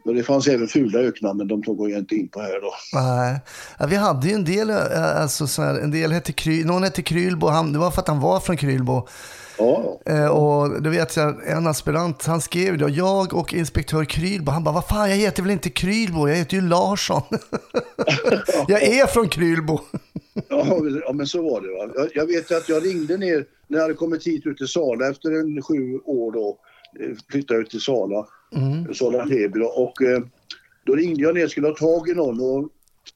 Men 0.06 0.16
det 0.16 0.24
fanns 0.24 0.48
även 0.48 0.68
fula 0.68 1.00
öknamn, 1.00 1.38
men 1.38 1.48
de 1.48 1.64
tog 1.64 1.92
jag 1.92 2.00
inte 2.00 2.16
in 2.16 2.28
på 2.28 2.40
här 2.42 2.62
då. 2.62 2.74
Nej. 2.94 3.40
Ja, 3.80 3.86
vi 3.86 3.96
hade 3.96 4.28
ju 4.28 4.34
en 4.34 4.46
del, 4.46 4.70
eh, 4.70 5.22
alltså 5.22 5.48
så 5.48 5.62
här, 5.62 5.80
en 5.80 5.92
del 5.92 6.12
hette 6.12 6.32
Kry, 6.34 6.64
någon 6.64 6.84
hette 6.84 7.02
Krylbo, 7.02 7.48
han, 7.48 7.74
det 7.74 7.80
var 7.80 7.92
för 7.92 8.02
att 8.02 8.08
han 8.08 8.20
var 8.20 8.40
från 8.40 8.58
Krylbo. 8.58 9.08
Ja, 9.58 10.00
Eh, 10.06 10.28
och 10.28 10.82
det 10.82 10.90
vet 10.90 11.16
jag, 11.16 11.48
en 11.48 11.68
aspirant, 11.68 12.26
han 12.26 12.42
skrev 12.42 12.78
då, 12.78 12.90
jag 12.90 13.34
och 13.34 13.54
inspektör 13.54 14.06
Krylbo, 14.06 14.52
han 14.52 14.64
bara, 14.64 14.74
vad 14.74 14.88
fan 14.88 15.10
jag 15.10 15.18
heter 15.18 15.44
väl 15.44 15.52
inte 15.52 15.70
Krylbo, 15.70 16.28
jag 16.30 16.36
heter 16.36 16.56
ju 16.58 16.62
Larsson. 16.62 17.22
jag 18.68 18.84
är 18.84 19.08
från 19.08 19.30
Krylbo. 19.30 19.80
ja, 20.50 20.78
ja 21.06 21.14
men 21.14 21.28
så 21.28 21.42
var 21.42 21.62
det. 21.62 21.68
Va? 21.88 21.94
Jag, 21.96 22.10
jag 22.14 22.28
vet 22.28 22.52
att 22.52 22.70
jag 22.70 22.86
ringde 22.86 23.18
ner 23.18 23.46
när 23.68 23.78
jag 23.78 23.82
hade 23.82 23.94
kommit 23.94 24.28
hit 24.28 24.46
ut 24.46 24.58
till 24.58 24.68
Sala 24.68 25.10
efter 25.10 25.32
en 25.40 25.62
sju 25.62 25.98
år 26.06 26.32
då. 26.32 26.58
eh, 27.04 27.16
Flyttade 27.32 27.60
ut 27.60 27.70
till 27.70 27.82
Sala, 27.82 28.26
Sala 28.94 29.24
Heby 29.24 29.60
då, 29.60 29.66
och 29.66 30.02
eh, 30.02 30.22
då 30.86 30.96
ringde 30.96 31.22
jag 31.22 31.36
ner 31.36 31.46
och 31.46 31.52
skulle 31.52 31.68
ha 31.68 31.76
tag 31.76 32.10
i 32.10 32.14
någon 32.14 32.42
och 32.42 32.70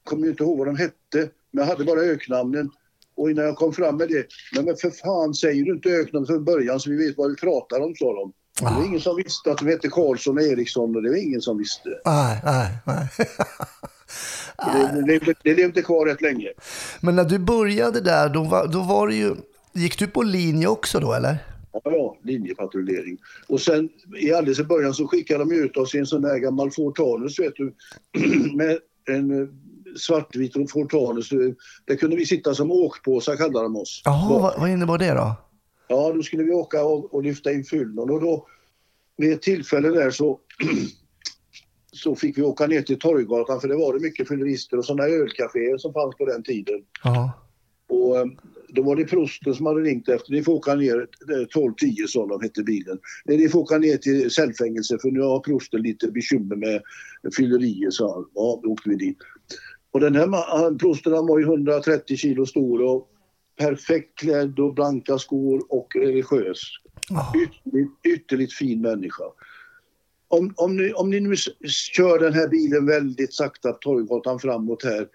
kom 0.04 0.26
inte 0.26 0.44
ihåg 0.44 0.58
vad 0.58 0.68
de 0.68 0.76
hette. 0.78 1.30
Men 1.52 1.64
jag 1.64 1.66
hade 1.66 1.86
bara 1.86 2.00
öknamnen. 2.00 2.70
Och 3.16 3.32
innan 3.32 3.46
jag 3.46 3.56
kom 3.56 3.74
fram 3.74 3.98
med 3.98 4.08
det, 4.08 4.26
men, 4.56 4.66
men 4.66 4.76
för 4.76 4.90
fan 4.90 5.34
säger 5.34 5.64
du 5.64 5.72
inte 5.72 5.90
öknamn 5.90 6.26
från 6.26 6.46
början 6.46 6.80
så 6.80 6.90
vi 6.90 7.08
vet 7.08 7.18
vad 7.18 7.30
vi 7.30 7.36
pratar 7.36 7.80
om, 7.80 7.96
sa 7.96 8.14
de. 8.14 8.34
Det 8.60 8.66
var 8.66 8.86
ingen 8.86 9.02
som 9.02 9.16
visste 9.16 9.52
att 9.52 9.58
de 9.58 9.68
hette 9.68 9.88
Karlsson 9.88 10.38
och 10.38 10.44
Eriksson 10.44 10.96
och 10.96 11.04
det 11.04 11.10
var 11.10 11.18
ingen 11.18 11.42
som 11.42 11.58
visste. 11.58 11.90
Nej, 12.06 12.42
nej, 12.44 12.78
nej. 12.86 13.08
Det, 14.58 15.02
det, 15.02 15.08
levde, 15.08 15.34
det 15.44 15.56
levde 15.56 15.82
kvar 15.82 16.06
rätt 16.06 16.22
länge. 16.22 16.48
Men 17.02 17.16
när 17.16 17.24
du 17.24 17.40
började 17.40 18.02
där, 18.02 18.30
då 18.30 18.44
var, 18.44 18.68
då 18.68 18.82
var 18.82 19.08
det 19.08 19.16
ju, 19.16 19.36
gick 19.74 20.00
du 20.00 20.08
på 20.08 20.24
linje 20.24 20.68
också 20.68 21.00
då 21.00 21.14
eller? 21.14 21.38
Ja, 21.84 22.18
linjepatrullering. 22.24 23.18
Och 23.48 23.62
sen 23.62 23.90
i 24.20 24.34
alldeles 24.34 24.60
i 24.60 24.64
början 24.64 24.94
så 24.94 25.08
skickade 25.08 25.40
de 25.40 25.56
ut 25.56 25.78
oss 25.78 25.96
i 25.96 25.98
en 25.98 26.06
sån 26.06 26.22
där 26.22 26.38
gammal 26.38 26.72
Ford 26.72 26.96
Taunus, 26.96 27.40
vet 27.40 27.56
du, 27.56 27.74
med 28.56 28.80
en 29.10 29.42
eh, 29.42 29.48
svartvit 29.98 30.72
Ford 30.72 30.92
Taunus. 30.92 31.30
Där 31.86 31.96
kunde 31.96 32.16
vi 32.16 32.26
sitta 32.26 32.54
som 32.54 32.72
åkpåsar 32.72 33.36
kallade 33.36 33.66
de 33.66 33.76
oss. 33.76 34.02
Jaha, 34.06 34.40
vad, 34.40 34.60
vad 34.60 34.70
innebar 34.70 34.98
det 34.98 35.14
då? 35.14 35.36
Ja, 35.88 36.14
då 36.14 36.24
skulle 36.24 36.44
vi 36.44 36.52
åka 36.52 36.84
och, 36.84 37.14
och 37.14 37.24
lyfta 37.24 37.52
in 37.52 37.64
fyllon 37.64 38.10
och 38.10 38.22
då 38.22 38.48
vid 39.18 39.34
ett 39.34 39.42
tillfälle 39.42 39.90
där 39.90 40.12
så 40.12 40.40
så 41.92 42.16
fick 42.16 42.38
vi 42.38 42.42
åka 42.42 42.68
ner 42.68 42.82
till 42.82 43.00
Torggatan 43.00 43.62
för 43.62 43.68
det 43.68 43.76
var 43.76 43.94
det 43.94 44.00
mycket 44.00 44.28
fyllerister 44.28 44.78
och 44.78 44.86
sådana 44.86 45.10
ölcaféer 45.10 45.78
som 45.78 45.94
fanns 45.94 46.16
på 46.16 46.26
den 46.26 46.44
tiden. 46.44 46.82
Ja. 47.04 47.32
Och 47.90 48.18
eh, 48.18 48.26
då 48.68 48.82
var 48.82 48.96
det 48.96 49.06
prosten 49.06 49.54
som 49.54 49.66
hade 49.66 49.82
ringt 49.82 50.10
efter. 50.10 50.32
Ni 50.32 50.44
får 50.44 50.54
åka 50.54 50.76
ner, 50.76 50.98
eh, 50.98 51.46
1210 51.48 52.08
sa 52.08 52.28
de 52.28 52.42
hette 52.42 52.64
bilen. 52.64 53.00
Nej, 53.26 53.38
Ni 53.38 53.50
får 53.50 53.60
åka 53.60 53.78
ner 53.78 53.98
till 53.98 54.32
cellfängelse 54.32 54.98
för 55.02 55.12
nu 55.12 55.22
har 55.22 55.40
prosten 55.40 55.82
lite 55.82 56.12
bekymmer 56.12 56.56
med 56.56 56.82
fyllerier 57.38 57.90
sa 57.90 58.14
han. 58.14 58.26
Ja, 58.34 58.60
då 58.64 58.70
åkte 58.70 58.90
vi 58.90 58.96
dit. 58.96 59.18
Och 59.92 60.00
den 60.00 60.16
här 60.16 60.28
han, 60.62 60.78
prosten 60.78 61.14
han 61.14 61.28
var 61.28 61.40
ju 61.40 61.46
130 61.46 62.18
kilo 62.18 62.46
stor 62.46 62.82
och 62.82 63.10
perfekt 63.60 64.20
klädd 64.20 64.60
och 64.60 64.74
blanka 64.74 65.18
skor 65.18 65.66
och 65.70 65.96
religiös. 65.96 66.62
Ja. 67.10 67.34
Ytterligt, 67.36 67.92
ytterligt 68.04 68.54
fin 68.54 68.82
människa. 68.82 69.24
Om, 70.28 70.54
om, 70.56 70.78
ni, 70.78 70.94
om 70.94 71.10
ni 71.10 71.20
nu 71.20 71.36
kör 71.96 72.20
den 72.20 72.34
här 72.34 72.48
bilen 72.48 72.86
väldigt 72.86 73.34
sakta 73.34 73.72
på 73.72 73.78
Torggatan 73.78 74.40
framåt 74.40 74.84
här 74.84 75.08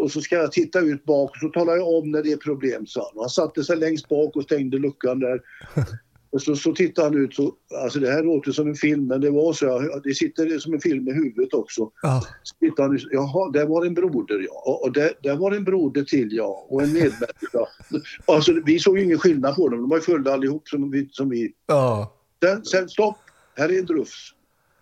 och 0.00 0.12
så 0.12 0.20
ska 0.20 0.36
jag 0.36 0.52
titta 0.52 0.80
ut 0.80 1.04
bak 1.04 1.30
och 1.30 1.36
så 1.40 1.48
talar 1.48 1.76
jag 1.76 1.88
om 1.88 2.10
när 2.10 2.22
det 2.22 2.32
är 2.32 2.36
problem, 2.36 2.86
sa 2.86 3.00
han. 3.00 3.20
Han 3.20 3.30
satte 3.30 3.64
sig 3.64 3.76
längst 3.76 4.08
bak 4.08 4.36
och 4.36 4.42
stängde 4.42 4.78
luckan 4.78 5.18
där. 5.18 5.40
Och 6.32 6.42
så, 6.42 6.56
så 6.56 6.72
tittar 6.72 7.02
han 7.02 7.24
ut, 7.24 7.34
så, 7.34 7.54
alltså 7.82 8.00
det 8.00 8.10
här 8.10 8.22
låter 8.22 8.52
som 8.52 8.68
en 8.68 8.74
film, 8.74 9.06
men 9.06 9.20
det 9.20 9.30
var 9.30 9.52
så, 9.52 9.66
ja, 9.66 10.00
det 10.04 10.14
sitter 10.14 10.58
som 10.58 10.74
en 10.74 10.80
film 10.80 11.08
i 11.08 11.12
huvudet 11.12 11.54
också. 11.54 11.90
Ja. 12.02 12.22
Så 12.42 12.56
tittar 12.60 12.82
han 12.82 12.94
ut, 12.94 13.08
jaha, 13.10 13.50
där 13.50 13.66
var 13.66 13.86
en 13.86 13.94
broder 13.94 14.46
ja, 14.48 14.62
och, 14.66 14.82
och 14.82 14.92
där, 14.92 15.12
där 15.22 15.36
var 15.36 15.52
en 15.52 15.64
broder 15.64 16.02
till 16.02 16.28
ja, 16.32 16.66
och 16.68 16.82
en 16.82 16.92
medmänniska. 16.92 17.66
alltså 18.26 18.52
vi 18.66 18.78
såg 18.78 18.98
ju 18.98 19.04
ingen 19.04 19.18
skillnad 19.18 19.56
på 19.56 19.68
dem, 19.68 19.80
de 19.80 19.88
var 19.88 19.96
ju 19.96 20.02
fulla 20.02 20.32
allihop 20.32 20.68
som 20.68 20.90
vi. 20.90 21.08
Som 21.12 21.28
vi. 21.28 21.52
Ja. 21.66 22.16
Sen, 22.42 22.64
sen 22.64 22.88
stopp, 22.88 23.18
här 23.56 23.68
är 23.68 23.78
en 23.78 23.86
drufs. 23.86 24.34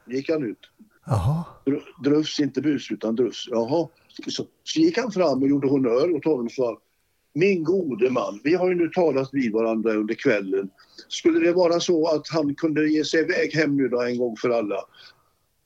gick 0.06 0.30
han 0.30 0.42
ut. 0.42 0.70
Jaha. 1.06 1.44
Dr- 1.66 2.02
Drufs, 2.04 2.40
inte 2.40 2.60
bus 2.60 2.90
utan 2.90 3.16
drufs. 3.16 3.48
Jaha. 3.50 3.88
Så, 4.26 4.46
så 4.64 4.80
gick 4.80 4.98
han 4.98 5.12
fram 5.12 5.42
och 5.42 5.48
gjorde 5.48 5.68
honör 5.68 6.16
åt 6.16 6.24
honom 6.24 6.46
och 6.46 6.52
sa 6.52 6.80
Min 7.34 7.64
gode 7.64 8.10
man, 8.10 8.40
vi 8.44 8.54
har 8.54 8.68
ju 8.68 8.74
nu 8.74 8.88
talat 8.88 9.28
vid 9.32 9.52
varandra 9.52 9.94
under 9.94 10.14
kvällen. 10.14 10.70
Skulle 11.08 11.40
det 11.40 11.52
vara 11.52 11.80
så 11.80 12.08
att 12.08 12.28
han 12.28 12.54
kunde 12.54 12.88
ge 12.88 13.04
sig 13.04 13.20
iväg 13.20 13.54
hem 13.54 13.76
nu 13.76 13.88
då 13.88 14.02
en 14.02 14.18
gång 14.18 14.36
för 14.36 14.50
alla? 14.50 14.84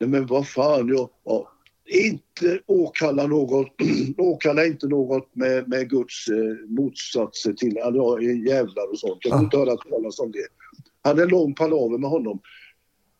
Nej 0.00 0.08
men 0.08 0.26
vad 0.26 0.48
fan, 0.48 0.88
jag, 0.88 1.10
ja, 1.24 1.52
inte 1.86 2.60
åkalla 2.66 3.26
något, 3.26 3.68
åkalla 4.18 4.66
inte 4.66 4.86
något 4.86 5.36
med, 5.36 5.68
med 5.68 5.90
Guds 5.90 6.28
eh, 6.28 6.68
motsatser 6.68 7.52
till, 7.52 7.74
ja, 7.76 8.20
jävlar 8.20 8.90
och 8.90 8.98
sånt. 8.98 9.18
Jag 9.20 9.36
vill 9.36 9.44
inte 9.44 9.56
höra 9.56 9.76
talas 9.76 10.18
om 10.18 10.32
det. 10.32 10.46
Hade 11.02 11.22
en 11.22 11.28
lång 11.28 11.54
palaver 11.54 11.98
med 11.98 12.10
honom. 12.10 12.40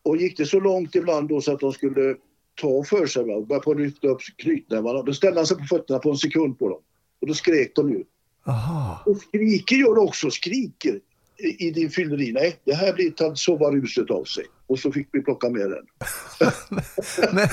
Och 0.03 0.17
gick 0.17 0.37
det 0.37 0.45
så 0.45 0.59
långt 0.59 0.95
ibland 0.95 1.29
då 1.29 1.41
så 1.41 1.53
att 1.53 1.59
de 1.59 1.73
skulle 1.73 2.15
ta 2.61 2.83
för 2.83 3.05
sig 3.05 3.23
va, 3.23 3.33
och 3.33 3.47
börja 3.47 3.61
på 3.61 3.71
att 3.71 3.77
lyfta 3.77 4.07
upp 4.07 4.21
knytnävarna. 4.37 5.01
Då 5.01 5.13
ställde 5.13 5.39
han 5.39 5.47
sig 5.47 5.57
på 5.57 5.63
fötterna 5.63 5.99
på 5.99 6.09
en 6.09 6.17
sekund 6.17 6.59
på 6.59 6.69
dem. 6.69 6.79
Och 7.21 7.27
då 7.27 7.33
skrek 7.33 7.71
de 7.75 7.89
ju. 7.89 8.03
Jaha. 8.45 8.97
Och 9.05 9.17
skriker 9.17 9.75
gör 9.75 9.95
du 9.95 10.01
också, 10.01 10.31
skriker 10.31 10.99
i, 11.59 11.71
din 11.71 11.89
fylleri. 11.89 12.31
Nej, 12.31 12.59
det 12.65 12.73
här 12.73 12.93
blir 12.93 13.23
att 13.23 13.37
sova 13.37 13.71
ruset 13.71 14.11
av 14.11 14.23
sig. 14.23 14.45
Och 14.67 14.79
så 14.79 14.91
fick 14.91 15.07
vi 15.11 15.21
plocka 15.21 15.49
med 15.49 15.69
den. 15.71 15.85
Men 17.33 17.47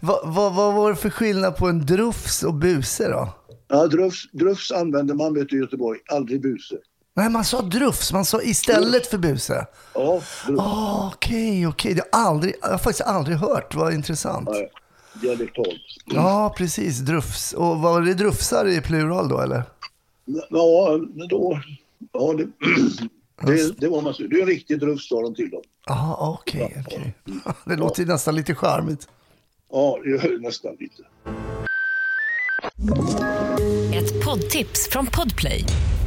vad, 0.00 0.34
vad, 0.34 0.54
vad 0.54 0.74
var 0.74 0.90
det 0.90 0.96
för 0.96 1.10
skillnad 1.10 1.56
på 1.56 1.66
en 1.66 1.86
drufs 1.86 2.42
och 2.42 2.54
buse 2.54 3.08
då? 3.08 3.34
Ja, 3.68 3.86
drufs, 3.86 4.30
drufs 4.32 4.72
använder 4.72 5.14
man 5.14 5.34
vet 5.34 5.48
du, 5.48 5.56
i 5.56 5.60
Göteborg, 5.60 6.00
aldrig 6.06 6.42
buse. 6.42 6.78
Nej, 7.16 7.30
man 7.30 7.44
sa 7.44 7.62
drufs. 7.62 8.12
Man 8.12 8.24
sa 8.24 8.42
istället 8.42 9.06
för 9.06 9.18
buse. 9.18 9.66
Ja, 9.94 10.20
drufs. 10.46 10.60
Ah, 10.60 11.10
Okej, 11.14 11.66
okej. 11.66 11.94
Det 11.94 12.00
har 12.00 12.20
jag 12.20 12.28
aldrig, 12.28 12.54
jag 12.62 12.68
har 12.68 12.78
faktiskt 12.78 13.00
aldrig 13.00 13.36
hört. 13.36 13.74
Vad 13.74 13.94
intressant. 13.94 14.48
Nej, 14.50 14.70
dialektalt. 15.22 15.80
Ja, 16.04 16.54
precis. 16.58 16.98
Drufs. 16.98 17.52
Och 17.52 17.78
var 17.78 18.00
det 18.00 18.14
drufsar 18.14 18.66
i 18.68 18.80
plural 18.80 19.28
då, 19.28 19.40
eller? 19.40 19.62
Ja, 20.50 20.98
då... 21.30 21.60
Ja, 22.12 22.32
det, 22.32 22.46
det, 23.46 23.80
det 23.80 23.88
var 23.88 24.02
man 24.02 24.14
Det 24.18 24.36
är 24.36 24.40
en 24.40 24.46
riktig 24.46 24.80
drufs 24.80 25.08
sa 25.08 25.22
de 25.22 25.34
till 25.34 25.50
dem. 25.50 25.62
Ja, 25.86 26.16
okej. 26.40 26.84
okej. 26.86 27.14
Det 27.64 27.76
låter 27.76 28.06
nästan 28.06 28.34
lite 28.36 28.54
charmigt. 28.54 29.08
Ja, 29.72 29.98
det 30.04 30.10
gör 30.10 30.18
det 30.38 30.46
nästan 30.46 30.76
lite. 30.80 31.02
Ett 33.96 34.24
poddtips 34.24 34.88
från 34.88 35.06
Podplay. 35.06 35.64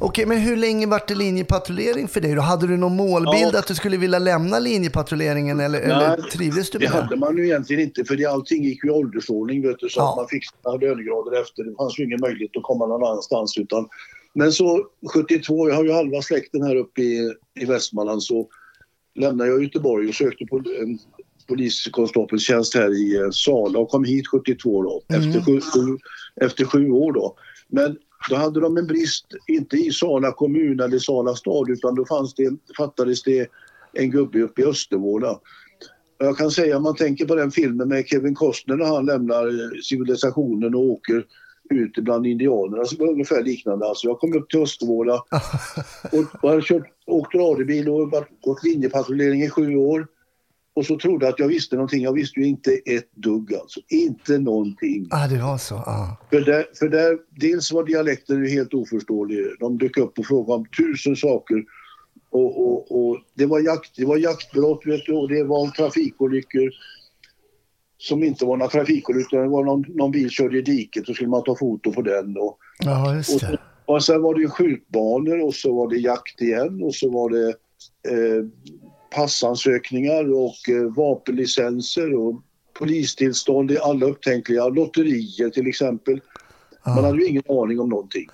Okej, 0.00 0.26
men 0.26 0.38
hur 0.38 0.56
länge 0.56 0.86
vart 0.86 1.08
det 1.08 1.14
linjepatrullering 1.14 2.08
för 2.08 2.20
dig 2.20 2.34
då? 2.34 2.40
Hade 2.42 2.66
du 2.66 2.76
någon 2.76 2.96
målbild 2.96 3.50
Ja. 3.54 3.58
att 3.58 3.66
du 3.66 3.74
skulle 3.74 3.96
vilja 3.96 4.18
lämna 4.18 4.58
linjepatrulleringen 4.58 5.60
eller, 5.60 5.80
eller 5.80 6.16
trivdes 6.16 6.70
du 6.70 6.78
det 6.78 6.84
med 6.84 6.96
det? 6.98 7.02
hade 7.02 7.16
man 7.16 7.36
ju 7.36 7.44
egentligen 7.44 7.82
inte 7.82 8.04
för 8.04 8.16
det, 8.16 8.24
allting 8.26 8.64
gick 8.64 8.84
ju 8.84 8.90
i 8.90 8.92
åldersordning 8.92 9.62
vet 9.62 9.78
du, 9.78 9.88
så 9.88 10.00
Ja. 10.00 10.10
att 10.10 10.16
man 10.16 10.28
fick 10.28 10.42
sina 10.44 10.74
lönegrader 10.76 11.40
efter. 11.42 11.64
Det 11.64 11.74
fanns 11.76 11.98
ju 11.98 12.04
ingen 12.04 12.20
möjlighet 12.20 12.56
att 12.56 12.62
komma 12.62 12.86
någon 12.86 13.04
annanstans 13.04 13.58
utan 13.58 13.88
men 14.34 14.52
så 14.52 14.84
72, 15.14 15.68
jag 15.68 15.76
har 15.76 15.84
ju 15.84 15.92
halva 15.92 16.22
släkten 16.22 16.62
här 16.62 16.76
uppe 16.76 17.02
i, 17.02 17.32
i 17.60 17.64
Västmanland 17.64 18.22
så 18.22 18.46
lämnade 19.14 19.50
jag 19.50 19.62
Göteborg 19.62 20.08
och 20.08 20.14
sökte 20.14 20.44
på 20.44 20.56
en 20.56 20.98
poliskonstapelstjänst 21.48 22.74
här 22.74 22.90
i 22.94 23.32
Sala 23.32 23.78
och 23.78 23.88
kom 23.88 24.04
hit 24.04 24.26
72 24.28 24.82
då, 24.82 25.02
efter, 25.16 25.40
sju, 25.44 25.60
sju, 25.60 25.98
efter 26.40 26.64
sju 26.64 26.90
år 26.90 27.12
då. 27.12 27.36
Men 27.68 27.96
då 28.30 28.36
hade 28.36 28.60
de 28.60 28.76
en 28.76 28.86
brist, 28.86 29.26
inte 29.46 29.76
i 29.76 29.90
Sala 29.92 30.32
kommun 30.32 30.80
eller 30.80 30.98
Sala 30.98 31.34
stad 31.34 31.70
utan 31.70 31.94
då 31.94 32.06
fanns 32.06 32.34
det, 32.34 32.50
fattades 32.76 33.22
det 33.22 33.48
en 33.92 34.10
gubbe 34.10 34.42
uppe 34.42 34.62
i 34.62 34.64
Östervåla. 34.64 35.40
Jag 36.18 36.38
kan 36.38 36.50
säga 36.50 36.76
om 36.76 36.82
man 36.82 36.96
tänker 36.96 37.26
på 37.26 37.34
den 37.34 37.50
filmen 37.50 37.88
med 37.88 38.06
Kevin 38.06 38.34
Costner 38.34 38.76
när 38.76 38.86
han 38.86 39.06
lämnar 39.06 39.46
eh, 39.46 39.80
civilisationen 39.82 40.74
och 40.74 40.80
åker 40.80 41.24
ut 41.70 41.92
bland 41.96 42.26
indianerna 42.26 42.84
så 42.84 42.96
var 42.96 43.06
det 43.06 43.12
ungefär 43.12 43.42
liknande. 43.44 43.86
Alltså 43.86 44.06
jag 44.06 44.18
kom 44.18 44.36
upp 44.36 44.50
till 44.50 44.60
Östervåla 44.62 45.14
och, 46.12 46.42
och 46.42 46.50
hade 46.50 46.62
kört, 46.62 46.92
åkt 47.06 47.34
radiobil 47.34 47.88
och 47.88 48.10
varit- 48.10 48.40
gått 48.42 48.64
linjepatrullering 48.64 49.42
i 49.42 49.50
sju 49.50 49.76
år. 49.76 50.06
Och 50.78 50.86
så 50.86 50.98
trodde 50.98 51.28
att 51.28 51.38
jag 51.38 51.48
visste 51.48 51.76
någonting. 51.76 52.02
Jag 52.02 52.12
visste 52.12 52.40
ju 52.40 52.46
inte 52.46 52.70
ett 52.70 53.12
dugg 53.14 53.54
alltså. 53.54 53.80
Inte 53.88 54.38
någonting. 54.38 55.08
Ah, 55.10 55.26
det 55.26 55.42
var 55.42 55.58
så. 55.58 55.74
Ah. 55.74 56.16
För 56.30 56.40
där, 56.40 56.66
för 56.78 56.88
där, 56.88 57.18
dels 57.30 57.72
var 57.72 57.84
dialekten 57.84 58.44
ju 58.44 58.50
helt 58.50 58.74
oförståelig. 58.74 59.46
De 59.60 59.78
dök 59.78 59.96
upp 59.96 60.18
och 60.18 60.26
frågade 60.26 60.52
om 60.52 60.66
tusen 60.66 61.16
saker. 61.16 61.64
Och, 62.30 62.60
och, 62.66 62.92
och 62.98 63.18
det, 63.34 63.46
var 63.46 63.60
jakt, 63.60 63.96
det 63.96 64.04
var 64.04 64.16
jaktbrott 64.16 64.86
vet 64.86 65.06
du, 65.06 65.12
och 65.12 65.28
det 65.28 65.44
var 65.44 65.66
trafikolyckor 65.66 66.70
som 67.98 68.24
inte 68.24 68.44
var 68.44 68.56
några 68.56 68.70
trafikolyckor. 68.70 69.42
Det 69.42 69.48
var 69.48 69.64
någon, 69.64 69.84
någon 69.88 70.10
bil 70.10 70.30
körde 70.30 70.58
i 70.58 70.62
diket 70.62 71.06
så 71.06 71.14
skulle 71.14 71.30
man 71.30 71.44
ta 71.44 71.56
foto 71.56 71.92
på 71.92 72.02
den. 72.02 72.36
Och, 72.36 72.58
Ja, 72.84 73.16
just 73.16 73.34
och, 73.34 73.50
det. 73.50 73.58
och 73.84 74.04
sen 74.04 74.22
var 74.22 74.34
det 74.34 74.40
ju 74.40 74.48
skjutbanor 74.48 75.40
och 75.46 75.54
så 75.54 75.74
var 75.74 75.88
det 75.88 75.96
jakt 75.96 76.40
igen 76.40 76.82
och 76.82 76.94
så 76.94 77.10
var 77.10 77.30
det 77.30 77.48
eh, 78.08 78.44
passansökningar 79.10 80.32
och 80.32 80.68
eh, 80.68 80.92
vapenlicenser 80.96 82.14
och 82.14 82.42
polistillstånd 82.72 83.70
i 83.70 83.78
alla 83.78 84.06
upptänkliga 84.06 84.68
lotterier 84.68 85.50
till 85.50 85.66
exempel. 85.66 86.20
Man 86.86 87.04
hade 87.04 87.18
ju 87.18 87.26
ingen 87.26 87.42
aning 87.48 87.80
om 87.80 87.88
någonting. 87.88 88.28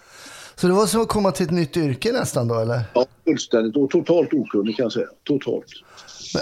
Så 0.57 0.67
det 0.67 0.73
var 0.73 0.87
som 0.87 1.01
att 1.03 1.09
komma 1.09 1.33
till 1.33 1.47
ett 1.47 1.53
nytt 1.53 1.77
yrke 1.77 2.13
nästan 2.13 2.49
då, 2.49 2.55
eller? 2.61 2.81
Ja, 2.95 3.07
fullständigt 3.25 3.77
och 3.77 3.91
totalt 3.91 4.33
okunnig 4.33 4.77
kan 4.77 4.83
jag 4.83 4.93
säga. 4.93 5.07
Totalt. 5.25 5.65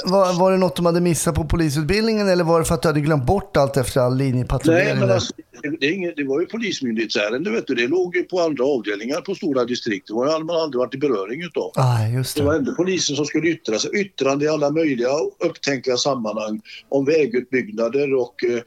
Men 0.05 0.13
Var, 0.13 0.39
var 0.41 0.53
det 0.53 0.57
något 0.59 0.77
de 0.77 0.87
hade 0.87 1.01
missat 1.01 1.35
på 1.35 1.45
polisutbildningen 1.45 2.29
eller 2.29 2.45
var 2.45 2.59
det 2.59 2.65
för 2.65 2.75
att 2.75 2.83
du 2.83 2.89
hade 2.89 3.01
glömt 3.01 3.27
bort 3.27 3.57
allt 3.57 3.77
efter 3.77 4.01
all 4.01 4.17
linjepatrullering? 4.17 4.87
Nej, 4.87 4.97
men 4.97 5.11
alltså, 5.11 5.33
det, 5.81 5.87
inget, 5.91 6.17
det 6.17 6.25
var 6.25 6.41
ju 6.41 6.47
polismyndighetsärende 6.47 7.51
vet 7.51 7.67
du. 7.67 7.75
Det 7.75 7.89
låg 7.89 8.17
ju 8.17 8.23
på 8.23 8.41
andra 8.41 8.65
avdelningar 8.65 9.21
på 9.21 9.35
stora 9.35 9.65
distrikt. 9.65 10.07
Det 10.09 10.15
var 10.15 10.45
man 10.45 10.57
aldrig 10.57 10.79
varit 10.79 10.95
i 10.95 10.99
beröring 10.99 11.43
utav. 11.43 11.71
Ah, 11.75 12.07
just 12.09 12.37
Det 12.37 12.43
var 12.43 12.53
det. 12.53 12.59
ändå 12.59 12.75
polisen 12.75 13.17
som 13.17 13.25
skulle 13.25 13.49
yttra 13.49 13.79
sig. 13.79 13.91
Yttrande 14.01 14.45
i 14.45 14.49
alla 14.49 14.71
möjliga 14.71 15.09
upptänkliga 15.45 15.97
sammanhang 15.97 16.61
om 16.89 17.05
vägutbyggnader 17.05 18.15
och 18.15 18.45
eh, 18.45 18.61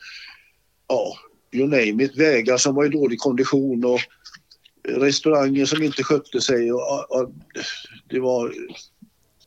ja, 0.87 1.13
you 1.51 1.67
name 1.67 2.03
it. 2.03 2.17
Vägar 2.17 2.57
som 2.57 2.75
var 2.75 2.85
i 2.85 2.89
dålig 2.89 3.19
kondition 3.19 3.85
och 3.85 3.99
restauranger 4.87 5.65
som 5.65 5.83
inte 5.83 6.03
skötte 6.03 6.41
sig. 6.41 6.73
Och, 6.73 7.11
och, 7.11 7.31
det 8.09 8.19
var 8.19 8.53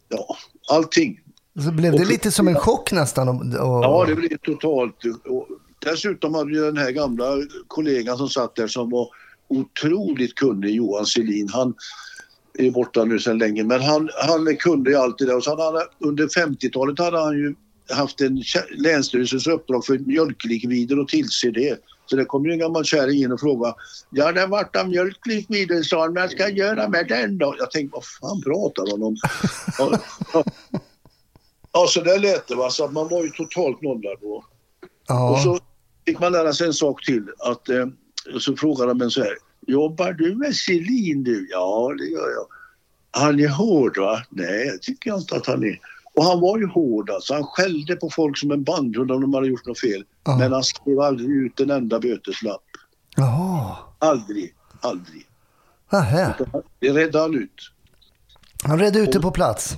ja, 0.08 0.36
allting. 0.70 1.20
Så 1.64 1.72
blev 1.72 1.92
det 1.92 2.02
och- 2.02 2.06
lite 2.08 2.30
som 2.30 2.48
en 2.48 2.54
chock 2.54 2.92
nästan? 2.92 3.28
Och, 3.28 3.44
Ja, 3.54 4.04
det 4.08 4.14
blev 4.14 4.36
totalt. 4.38 4.94
Dessutom 5.84 6.34
hade 6.34 6.50
vi 6.50 6.58
den 6.58 6.76
här 6.76 6.90
gamla 6.90 7.24
kollegan 7.66 8.18
som 8.18 8.28
satt 8.28 8.54
där 8.54 8.66
som 8.66 8.90
var 8.90 9.08
otroligt 9.48 10.34
kunnig, 10.34 10.74
Johan 10.74 11.06
Selin. 11.06 11.48
Han 11.48 11.74
är 12.58 12.70
borta 12.70 13.04
nu 13.04 13.18
sedan 13.18 13.38
länge, 13.38 13.64
men 13.64 13.80
han, 13.80 14.08
han 14.26 14.56
kunde 14.56 14.90
ju 14.90 14.96
allt 14.96 15.18
det 15.18 15.26
där. 15.26 15.36
Och 15.36 15.44
så 15.44 15.50
hade 15.50 15.86
under 15.98 16.26
50-talet 16.26 16.98
hade 16.98 17.18
han 17.18 17.38
ju 17.38 17.54
haft 17.90 18.20
en 18.20 18.42
länsstyrelsens 18.76 19.46
uppdrag 19.46 19.84
för 19.84 19.98
mjölklikvider 19.98 20.98
och 20.98 21.08
tillse 21.08 21.50
det. 21.50 21.78
Så 22.10 22.16
det 22.16 22.24
kom 22.24 22.46
ju 22.46 22.52
en 22.52 22.58
gammal 22.58 22.84
kärring 22.84 23.22
in 23.22 23.32
och 23.32 23.40
frågade 23.40 23.74
Ja, 24.10 24.32
det 24.32 24.46
vart 24.46 24.76
av 24.76 24.88
mjölklikviden 24.88 25.84
sa 25.84 26.00
han, 26.00 26.12
men 26.12 26.22
vad 26.22 26.30
ska 26.30 26.42
jag 26.42 26.58
göra 26.58 26.88
med 26.88 27.08
den 27.08 27.38
då? 27.38 27.54
Jag 27.58 27.70
tänkte, 27.70 27.94
vad 27.96 28.04
fan 28.04 28.42
pratar 28.42 28.90
han 28.90 29.02
om? 29.02 29.16
ja, 31.72 31.86
så 31.88 32.00
där 32.00 32.18
lät 32.18 32.48
det 32.48 32.54
va, 32.54 32.70
så 32.70 32.84
att 32.84 32.92
man 32.92 33.08
var 33.08 33.22
ju 33.22 33.30
totalt 33.30 33.82
nollad 33.82 34.16
då. 34.20 34.44
ja. 35.08 35.30
Och 35.30 35.38
så 35.38 35.58
fick 36.06 36.20
man 36.20 36.32
lära 36.32 36.52
sig 36.52 36.66
en 36.66 36.74
sak 36.74 37.04
till. 37.04 37.24
Att, 37.38 37.68
eh, 37.68 37.86
och 38.34 38.42
så 38.42 38.56
frågade 38.56 38.90
de 38.90 39.02
en 39.02 39.10
så 39.10 39.20
här. 39.20 39.36
Jobbar 39.66 40.12
du 40.12 40.34
med 40.34 40.54
Selin 40.54 41.24
du? 41.24 41.48
Ja, 41.50 41.94
det 41.98 42.06
gör 42.06 42.30
jag. 42.30 42.46
Han 43.10 43.40
är 43.40 43.48
hård 43.48 43.98
va? 43.98 44.22
Nej, 44.30 44.70
det 44.72 44.78
tycker 44.78 45.10
jag 45.10 45.18
inte 45.18 45.36
att 45.36 45.46
han 45.46 45.64
är. 45.64 45.78
Och 46.18 46.24
han 46.24 46.40
var 46.40 46.58
ju 46.58 46.66
hård 46.66 47.10
alltså. 47.10 47.34
Han 47.34 47.44
skällde 47.44 47.96
på 47.96 48.10
folk 48.10 48.38
som 48.38 48.50
en 48.50 48.64
bandhund 48.64 49.10
om 49.10 49.20
de 49.20 49.34
hade 49.34 49.48
gjort 49.48 49.66
något 49.66 49.80
fel. 49.80 50.04
Ja. 50.24 50.38
Men 50.38 50.52
han 50.52 50.64
skrev 50.64 51.00
aldrig 51.00 51.30
ut 51.30 51.60
en 51.60 51.70
enda 51.70 52.00
böteslapp. 52.00 52.64
Jaha. 53.16 53.76
Aldrig, 53.98 54.54
aldrig. 54.80 55.26
Nähä. 55.92 56.34
Det 56.80 56.92
räddade 56.92 57.24
han 57.24 57.34
ut. 57.34 57.70
Han 58.64 58.78
redde 58.78 58.98
ut 58.98 59.12
det 59.12 59.20
på 59.20 59.30
plats. 59.30 59.76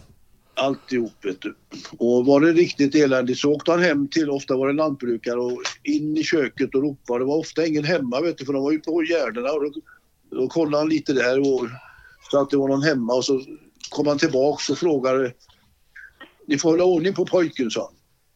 Alltihop 0.54 1.12
vet 1.23 1.40
du. 1.42 1.56
Och 1.99 2.26
var 2.26 2.40
det 2.40 2.52
riktigt 2.52 2.94
eländigt 2.94 3.38
så 3.38 3.52
åkte 3.52 3.70
han 3.70 3.82
hem 3.82 4.09
till, 4.09 4.30
ofta 4.30 4.56
var 4.56 4.68
det 4.68 4.73
lantbrukare 4.73 5.40
och 5.40 5.62
in 5.82 6.16
i 6.16 6.23
köket 6.23 6.75
och 6.75 6.82
ropade. 6.82 7.18
Det 7.18 7.25
var 7.25 7.38
ofta 7.38 7.66
ingen 7.66 7.85
hemma 7.85 8.20
vet 8.20 8.38
du 8.38 8.44
för 8.44 8.52
de 8.52 8.62
var 8.62 8.73
ju 8.73 8.78
på 8.78 9.02
gärdena 9.02 9.52
och 9.52 9.62
då, 9.62 9.80
då 10.37 10.49
kollade 10.49 10.76
han 10.76 10.88
lite 10.88 11.12
där 11.12 11.38
och 11.40 11.68
så 12.30 12.40
att 12.40 12.50
det 12.50 12.56
var 12.56 12.68
någon 12.68 12.82
hemma 12.82 13.14
och 13.14 13.25
så 13.25 13.42
kom 13.90 14.06
han 14.06 14.18
tillbaks 14.18 14.70
och 14.70 14.78
frågade 14.78 15.32
Ni 16.50 16.59
får 16.59 16.71
hålla 16.71 16.85
ordning 16.85 17.14
på 17.14 17.26
pojken 17.26 17.71
sa 17.71 17.80
han. 17.80 17.95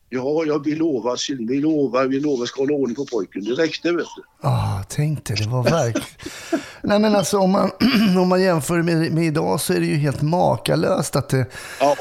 Ja, 0.08 0.44
jag 0.46 0.64
vill 0.64 0.78
lova, 0.78 1.16
vi 1.38 1.60
lovar, 1.60 2.04
vi 2.06 2.20
lovar, 2.20 2.46
ska 2.46 2.62
hålla 2.62 2.74
ordning 2.74 2.96
på 2.96 3.06
pojken. 3.06 3.44
Det 3.44 3.50
räckte 3.50 3.92
vet 3.92 4.06
du. 4.16 4.48
Ah, 4.48 4.82
tänk 4.88 5.24
dig, 5.24 5.36
det 5.36 5.48
var 5.48 5.62
verkligen... 5.62 6.08
Nej 6.82 6.98
men 6.98 7.16
alltså 7.16 7.38
om 7.38 7.50
man, 7.50 7.70
om 8.18 8.28
man 8.28 8.42
jämför 8.42 8.82
med, 8.82 9.12
med 9.12 9.24
idag 9.24 9.60
så 9.60 9.72
är 9.72 9.80
det 9.80 9.86
ju 9.86 9.96
helt 9.96 10.22
makalöst 10.22 11.16
att 11.16 11.28
det... 11.28 11.46
Ja, 11.80 11.96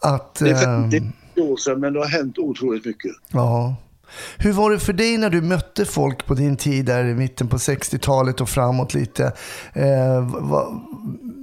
Att, 0.00 0.34
det 0.34 0.50
är 0.50 0.74
ehm, 0.74 0.90
50 0.90 1.12
år 1.40 1.56
sedan 1.56 1.80
men 1.80 1.92
det 1.92 1.98
har 1.98 2.06
hänt 2.06 2.38
otroligt 2.38 2.84
mycket. 2.84 3.12
ja. 3.32 3.76
Hur 4.38 4.52
var 4.52 4.70
det 4.70 4.78
för 4.78 4.92
dig 4.92 5.18
när 5.18 5.30
du 5.30 5.42
mötte 5.42 5.84
folk 5.84 6.26
på 6.26 6.34
din 6.34 6.56
tid 6.56 6.84
där 6.84 7.04
i 7.04 7.14
mitten 7.14 7.48
på 7.48 7.56
60-talet 7.56 8.40
och 8.40 8.48
framåt 8.48 8.94
lite? 8.94 9.32
Eh, 9.72 10.28
va, 10.40 10.82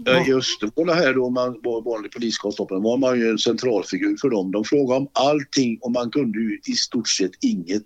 Eh, 0.07 0.29
I 0.29 0.33
Östervåla 0.33 0.93
här 0.93 1.13
då, 1.13 1.29
man 1.29 1.59
var 1.63 1.81
vanlig 1.81 2.11
poliskonstapel, 2.11 2.81
var 2.81 2.97
man 2.97 3.19
ju 3.19 3.29
en 3.29 3.37
centralfigur 3.37 4.17
för 4.21 4.29
dem. 4.29 4.51
De 4.51 4.63
frågade 4.63 4.99
om 4.99 5.07
allting 5.13 5.79
och 5.81 5.91
man 5.91 6.11
kunde 6.11 6.39
ju 6.39 6.59
i 6.65 6.73
stort 6.73 7.09
sett 7.09 7.31
inget. 7.41 7.83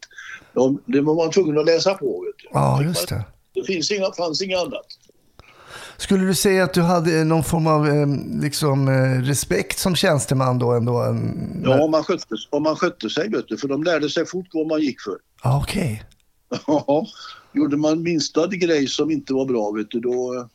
De, 0.53 0.81
det 0.85 1.01
var 1.01 1.15
man 1.15 1.31
tvungen 1.31 1.57
att 1.57 1.65
läsa 1.65 1.93
på. 1.93 2.25
Vet 2.25 2.35
du. 2.37 2.47
ja, 2.53 2.83
just 2.83 3.09
det. 3.09 3.23
Det 3.53 3.63
finns 3.63 3.91
inga, 3.91 4.11
fanns 4.11 4.41
inget 4.41 4.59
annat. 4.59 4.85
Skulle 5.97 6.23
du 6.23 6.35
säga 6.35 6.63
att 6.63 6.73
du 6.73 6.81
hade 6.81 7.23
någon 7.23 7.43
form 7.43 7.67
av 7.67 7.87
eh, 7.87 8.07
liksom, 8.41 8.87
eh, 8.87 9.21
respekt 9.21 9.79
som 9.79 9.95
tjänsteman 9.95 10.59
då 10.59 10.71
ändå? 10.71 11.17
Ja, 11.63 11.83
om 11.83 11.91
man 11.91 12.03
skötte, 12.03 12.35
om 12.49 12.63
man 12.63 12.75
skötte 12.75 13.09
sig, 13.09 13.29
vet 13.29 13.47
du, 13.47 13.57
för 13.57 13.67
de 13.67 13.83
lärde 13.83 14.09
sig 14.09 14.25
fort 14.25 14.47
vad 14.53 14.67
man 14.67 14.81
gick 14.81 15.01
för. 15.01 15.17
Okej. 15.43 16.03
Ja, 16.67 17.07
Gjorde 17.53 17.77
man 17.77 18.03
minsta 18.03 18.47
grej 18.47 18.87
som 18.87 19.11
inte 19.11 19.33
var 19.33 19.45
bra, 19.45 19.71
vet 19.71 19.91
du, 19.91 19.99
då... 19.99 20.49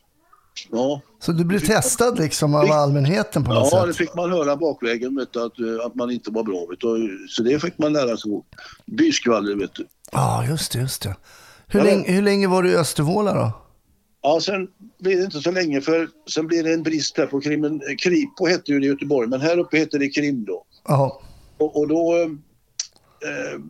eh, 0.72 0.78
Ja, 0.78 1.00
Så 1.18 1.32
du 1.32 1.44
blev 1.44 1.60
testad 1.60 2.18
liksom 2.18 2.54
av 2.54 2.70
allmänheten 2.72 3.44
på 3.44 3.52
något 3.54 3.68
ja 3.72 3.86
det 3.86 3.92
sätt? 3.92 3.96
fick 3.96 4.14
man 4.14 4.30
höra 4.30 4.56
bakvägen, 4.56 5.16
vet 5.16 5.32
du, 5.32 5.42
att, 5.44 5.58
eh, 5.58 5.86
att 5.86 5.94
man 5.94 6.10
inte 6.10 6.30
var 6.30 6.42
bra. 6.42 6.66
Vet 6.70 6.80
du. 6.80 7.26
Så 7.28 7.42
det 7.42 7.60
fick 7.60 7.78
man 7.78 7.92
lära 7.92 8.16
sig. 8.16 8.30
Byskvaller, 8.86 9.56
vet 9.56 9.74
du. 9.74 9.86
Ja, 10.12 10.44
just 10.48 10.72
det. 10.72 10.78
Just 10.78 11.02
det. 11.02 11.16
Hur, 11.66 11.80
Ja, 11.80 11.84
länge, 11.86 12.12
hur 12.12 12.22
länge 12.22 12.46
var 12.46 12.62
du 12.62 12.70
i 12.70 12.76
Östervåla 12.76 13.34
då? 13.34 13.52
Ja, 14.22 14.40
sen 14.40 14.68
blir 15.00 15.16
det 15.16 15.24
inte 15.24 15.40
så 15.40 15.50
länge 15.50 15.80
för 15.80 16.08
sen 16.34 16.46
blir 16.46 16.64
det 16.64 16.72
en 16.74 16.82
brist 16.82 17.16
här 17.18 17.26
på 17.26 17.40
krimmen. 17.40 17.80
Kripo 18.02 18.46
hette 18.46 18.72
ju 18.72 18.80
det 18.80 18.86
i 18.86 18.88
Göteborg, 18.88 19.28
men 19.28 19.40
här 19.40 19.58
uppe 19.58 19.76
heter 19.78 19.98
det 19.98 20.08
krim 20.08 20.44
då. 20.44 20.64
Ja, 20.88 21.20
Och, 21.58 21.76
och 21.80 21.88
då 21.88 22.16
eh, 22.22 23.60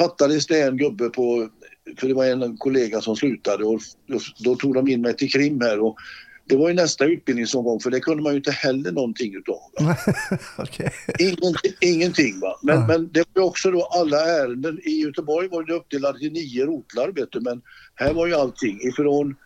fattades 0.00 0.46
det 0.46 0.62
en 0.62 0.76
gubbe 0.76 1.08
på, 1.10 1.48
för 1.98 2.08
det 2.08 2.14
var 2.14 2.24
en 2.26 2.56
kollega 2.56 3.00
som 3.00 3.16
slutade 3.16 3.64
och 3.64 3.80
då, 4.06 4.18
då 4.38 4.56
tog 4.56 4.74
de 4.74 4.88
in 4.88 5.00
mig 5.00 5.16
till 5.16 5.30
krim 5.32 5.60
här 5.60 5.80
och 5.80 5.96
det 6.46 6.56
var 6.56 6.68
ju 6.68 6.74
nästa 6.74 7.04
utbildningsomgång 7.04 7.80
för 7.80 7.90
det 7.90 8.00
kunde 8.00 8.22
man 8.22 8.32
ju 8.32 8.36
inte 8.36 8.50
heller 8.50 8.92
någonting 8.92 9.34
utav. 9.34 9.58
Okej. 10.58 10.92
Ingenting, 11.18 11.72
ingenting 11.80 12.40
va. 12.40 12.58
Men, 12.62 12.80
Ja. 12.80 12.86
men 12.86 13.08
det 13.12 13.24
var 13.32 13.42
ju 13.42 13.48
också 13.48 13.70
då 13.70 13.82
alla 13.84 14.20
ärenden. 14.26 14.80
I 14.84 15.00
Göteborg 15.02 15.48
var 15.48 15.62
det 15.62 15.72
uppdelat 15.74 16.22
i 16.22 16.30
nio 16.30 16.66
rotlar 16.66 17.08
vet 17.08 17.32
du. 17.32 17.40
Men 17.40 17.62
här 17.94 18.12
var 18.14 18.26
ju 18.26 18.34
allting 18.34 18.80
ifrån 18.88 19.36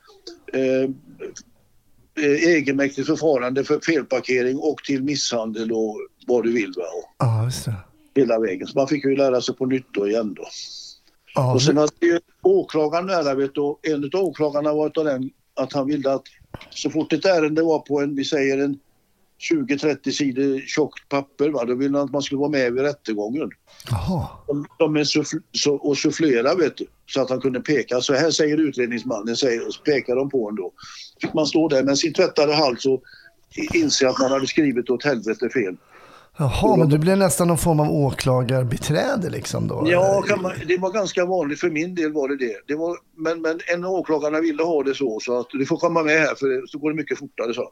eh, 0.52 0.90
eh, 2.24 2.32
egenmäktigt 2.54 3.06
förfarande 3.06 3.64
för 3.64 3.80
felparkering 3.80 4.56
och 4.58 4.76
till 4.84 5.02
misshandel 5.02 5.72
och 5.72 5.96
vad 6.26 6.44
du 6.44 6.52
vill 6.52 6.72
va. 6.76 6.84
Och 7.28 7.44
just 7.44 7.64
det. 7.64 7.74
hela 8.20 8.40
vägen. 8.40 8.66
Så 8.66 8.78
man 8.78 8.88
fick 8.88 9.04
ju 9.04 9.16
lära 9.16 9.40
sig 9.40 9.54
på 9.54 9.66
nytt 9.66 9.86
då 9.92 10.08
igen 10.08 10.34
då. 10.34 10.46
Ja, 11.36 11.54
Och 11.54 11.62
sen 11.62 11.76
hade 11.76 12.06
ju 12.06 12.20
åklagaren 12.42 13.06
nära 13.06 13.34
vet 13.34 13.54
du, 13.54 13.60
och 13.60 13.80
en 13.82 14.10
av 14.14 14.20
åklagarna 14.24 14.72
var 14.72 14.86
utav 14.86 15.04
den 15.04 15.30
att 15.54 15.72
han 15.72 15.86
ville 15.86 16.12
att 16.12 16.22
så 16.70 16.90
fort 16.90 17.12
ett 17.12 17.24
ärende 17.24 17.62
var 17.62 17.78
på 17.78 18.00
en, 18.00 18.16
vi 18.16 18.24
säger 18.24 18.58
en 18.58 18.78
20-30 19.50 20.10
sidor 20.10 20.60
tjockt 20.66 21.08
papper, 21.08 21.48
va, 21.48 21.64
då 21.64 21.74
ville 21.74 21.98
han 21.98 22.06
att 22.06 22.12
man 22.12 22.22
skulle 22.22 22.38
vara 22.38 22.50
med 22.50 22.72
vid 22.72 22.82
rättegången. 22.82 23.50
Jaha. 23.90 24.28
Och 25.80 25.98
sufflera 25.98 26.54
vet 26.54 26.76
du, 26.76 26.86
så 27.06 27.22
att 27.22 27.30
han 27.30 27.40
kunde 27.40 27.60
peka. 27.60 28.00
Så 28.00 28.14
här 28.14 28.30
säger 28.30 28.58
utredningsmannen, 28.58 29.36
säger, 29.36 29.66
och 29.66 29.74
så 29.74 29.82
pekar 29.82 30.16
de 30.16 30.30
på 30.30 30.48
en 30.48 30.54
då. 30.54 30.72
Fick 31.20 31.34
man 31.34 31.46
stå 31.46 31.68
där 31.68 31.82
med 31.82 31.98
sin 31.98 32.12
tvättade 32.12 32.54
hals 32.54 32.86
och 32.86 33.02
inse 33.74 34.08
att 34.08 34.18
man 34.18 34.30
hade 34.30 34.46
skrivit 34.46 34.90
åt 34.90 35.04
helvete 35.04 35.48
fel. 35.50 35.76
Jaha, 36.38 36.76
men 36.76 36.88
du 36.88 36.98
blev 36.98 37.18
nästan 37.18 37.48
någon 37.48 37.58
form 37.58 37.80
av 37.80 37.90
åklagarbiträde 37.90 39.30
liksom 39.30 39.68
då? 39.68 39.84
Ja, 39.86 40.24
man, 40.42 40.52
det 40.66 40.78
var 40.78 40.92
ganska 40.92 41.24
vanligt 41.24 41.60
för 41.60 41.70
min 41.70 41.94
del 41.94 42.12
var 42.12 42.28
det 42.28 42.36
det. 42.36 42.56
det 42.66 42.74
var, 42.74 42.96
men, 43.16 43.42
men 43.42 43.60
en 43.66 43.84
av 43.84 43.90
åklagarna 43.90 44.40
ville 44.40 44.62
ha 44.62 44.82
det 44.82 44.94
så, 44.94 45.20
så 45.20 45.40
att 45.40 45.46
du 45.50 45.66
får 45.66 45.76
komma 45.76 46.02
med 46.02 46.20
här 46.20 46.34
för 46.34 46.66
så 46.66 46.78
går 46.78 46.90
det 46.90 46.96
mycket 46.96 47.18
fortare 47.18 47.54
så. 47.54 47.62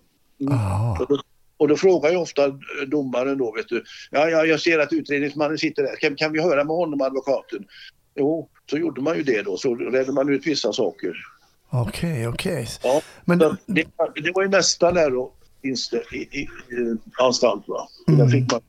Och 1.01 1.07
då, 1.09 1.23
och 1.57 1.69
då 1.69 1.77
frågar 1.77 2.11
ju 2.11 2.17
ofta 2.17 2.43
domaren 2.87 3.39
då, 3.39 3.53
vet 3.53 3.69
du, 3.69 3.85
ja, 4.11 4.29
ja 4.29 4.45
jag 4.45 4.61
ser 4.61 4.79
att 4.79 4.93
utredningsmannen 4.93 5.59
sitter 5.59 5.83
där, 5.83 5.97
kan, 5.97 6.17
kan 6.17 6.33
vi 6.33 6.43
höra 6.43 6.65
med 6.65 6.77
honom 6.77 7.01
advokaten? 7.01 7.65
Jo, 8.15 8.49
så 8.71 8.79
gjorde 8.79 9.01
man 9.01 9.17
ju 9.17 9.23
det 9.23 9.43
då, 9.43 9.57
så 9.57 9.75
redde 9.75 10.13
man 10.13 10.29
ut 10.29 10.47
vissa 10.47 10.73
saker. 10.73 11.13
Okej, 11.71 12.29
okej. 12.29 12.69
Ja, 12.83 13.03
Men 13.25 13.39
det, 13.39 13.57
det 14.15 14.33
var 14.35 14.43
ju 14.43 14.49
nästa 14.49 14.93
där 14.93 15.11
då, 15.11 15.33
i, 15.65 16.17
i, 16.17 16.41
i 16.41 16.49
anstalt 17.19 17.69
va. 17.69 17.89
Där 18.07 18.29
fick 18.29 18.53
man 18.53 18.61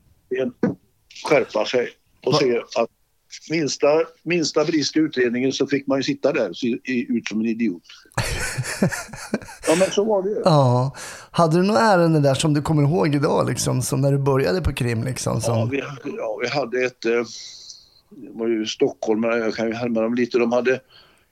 skärpa 1.29 1.65
sig 1.65 1.89
och 2.25 2.33
Va- 2.33 2.39
se 2.39 2.57
att 2.59 2.89
minsta, 3.49 3.87
minsta 4.23 4.65
brist 4.65 4.95
i 4.97 4.99
utredningen 4.99 5.51
så 5.51 5.67
fick 5.67 5.87
man 5.87 5.99
ju 5.99 6.03
sitta 6.03 6.33
där 6.33 6.49
och 6.49 6.57
se 6.57 6.67
i- 6.67 7.05
ut 7.09 7.27
som 7.27 7.39
en 7.39 7.45
idiot. 7.45 7.83
ja 9.67 9.75
men 9.79 9.91
så 9.91 10.03
var 10.03 10.23
det 10.23 10.29
ju. 10.29 10.41
Ja. 10.45 10.95
Hade 11.31 11.57
du 11.57 11.63
några 11.63 11.79
ärenden 11.79 12.21
där 12.21 12.33
som 12.33 12.53
du 12.53 12.61
kommer 12.61 12.83
ihåg 12.83 13.15
idag, 13.15 13.49
liksom, 13.49 13.81
som 13.81 14.01
när 14.01 14.11
du 14.11 14.17
började 14.17 14.61
på 14.61 14.73
krim? 14.73 15.03
Liksom, 15.03 15.41
som... 15.41 15.57
Ja, 15.57 15.65
vi, 15.65 16.11
ja, 16.17 16.39
vi 16.41 16.47
hade 16.49 16.85
ett... 16.85 17.05
Eh, 17.05 17.11
det 18.09 18.29
var 18.33 18.47
ju 18.47 18.65
Stockholm, 18.65 19.21
men 19.21 19.29
jag 19.39 19.55
kan 19.55 19.67
ju 19.67 19.73
härma 19.73 20.01
dem 20.01 20.15
lite. 20.15 20.37
De 20.37 20.51
hade, 20.51 20.79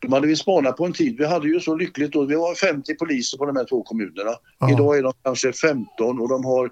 de 0.03 0.13
hade 0.13 0.27
vi 0.27 0.35
spanat 0.35 0.77
på 0.77 0.85
en 0.85 0.93
tid. 0.93 1.17
Vi 1.17 1.25
hade 1.25 1.47
ju 1.47 1.59
så 1.59 1.75
lyckligt 1.75 2.11
då. 2.11 2.25
Vi 2.25 2.35
var 2.35 2.55
50 2.55 2.95
poliser 2.95 3.37
på 3.37 3.45
de 3.45 3.55
här 3.55 3.65
två 3.65 3.83
kommunerna. 3.83 4.31
Ja. 4.59 4.71
Idag 4.71 4.97
är 4.97 5.03
de 5.03 5.13
kanske 5.23 5.53
15 5.53 6.19
och 6.19 6.29
de 6.29 6.45
har... 6.45 6.71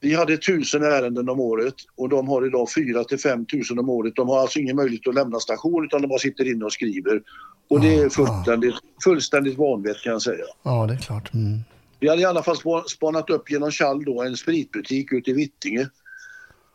Vi 0.00 0.14
hade 0.14 0.32
1000 0.32 0.82
ärenden 0.82 1.28
om 1.28 1.40
året 1.40 1.74
och 1.96 2.08
de 2.08 2.28
har 2.28 2.46
idag 2.46 2.68
4 2.72 3.04
till 3.04 3.18
5 3.18 3.46
000 3.70 3.78
om 3.78 3.88
året. 3.88 4.16
De 4.16 4.28
har 4.28 4.38
alltså 4.38 4.58
ingen 4.58 4.76
möjlighet 4.76 5.08
att 5.08 5.14
lämna 5.14 5.40
station 5.40 5.84
utan 5.84 6.02
de 6.02 6.08
bara 6.08 6.18
sitter 6.18 6.52
inne 6.52 6.64
och 6.64 6.72
skriver. 6.72 7.22
Och 7.68 7.80
det 7.80 7.94
är 7.94 8.08
fullständigt, 8.08 8.74
fullständigt 9.04 9.58
vanvett 9.58 10.02
kan 10.02 10.12
jag 10.12 10.22
säga. 10.22 10.44
Ja, 10.62 10.86
det 10.86 10.94
är 10.94 10.98
klart. 10.98 11.34
Mm. 11.34 11.58
Vi 12.00 12.08
hade 12.08 12.22
i 12.22 12.24
alla 12.24 12.42
fall 12.42 12.56
spa- 12.56 12.84
spanat 12.88 13.30
upp 13.30 13.50
genom 13.50 13.70
Chall 13.70 14.04
då 14.04 14.22
en 14.22 14.36
spritbutik 14.36 15.12
ute 15.12 15.30
i 15.30 15.34
Vittinge. 15.34 15.88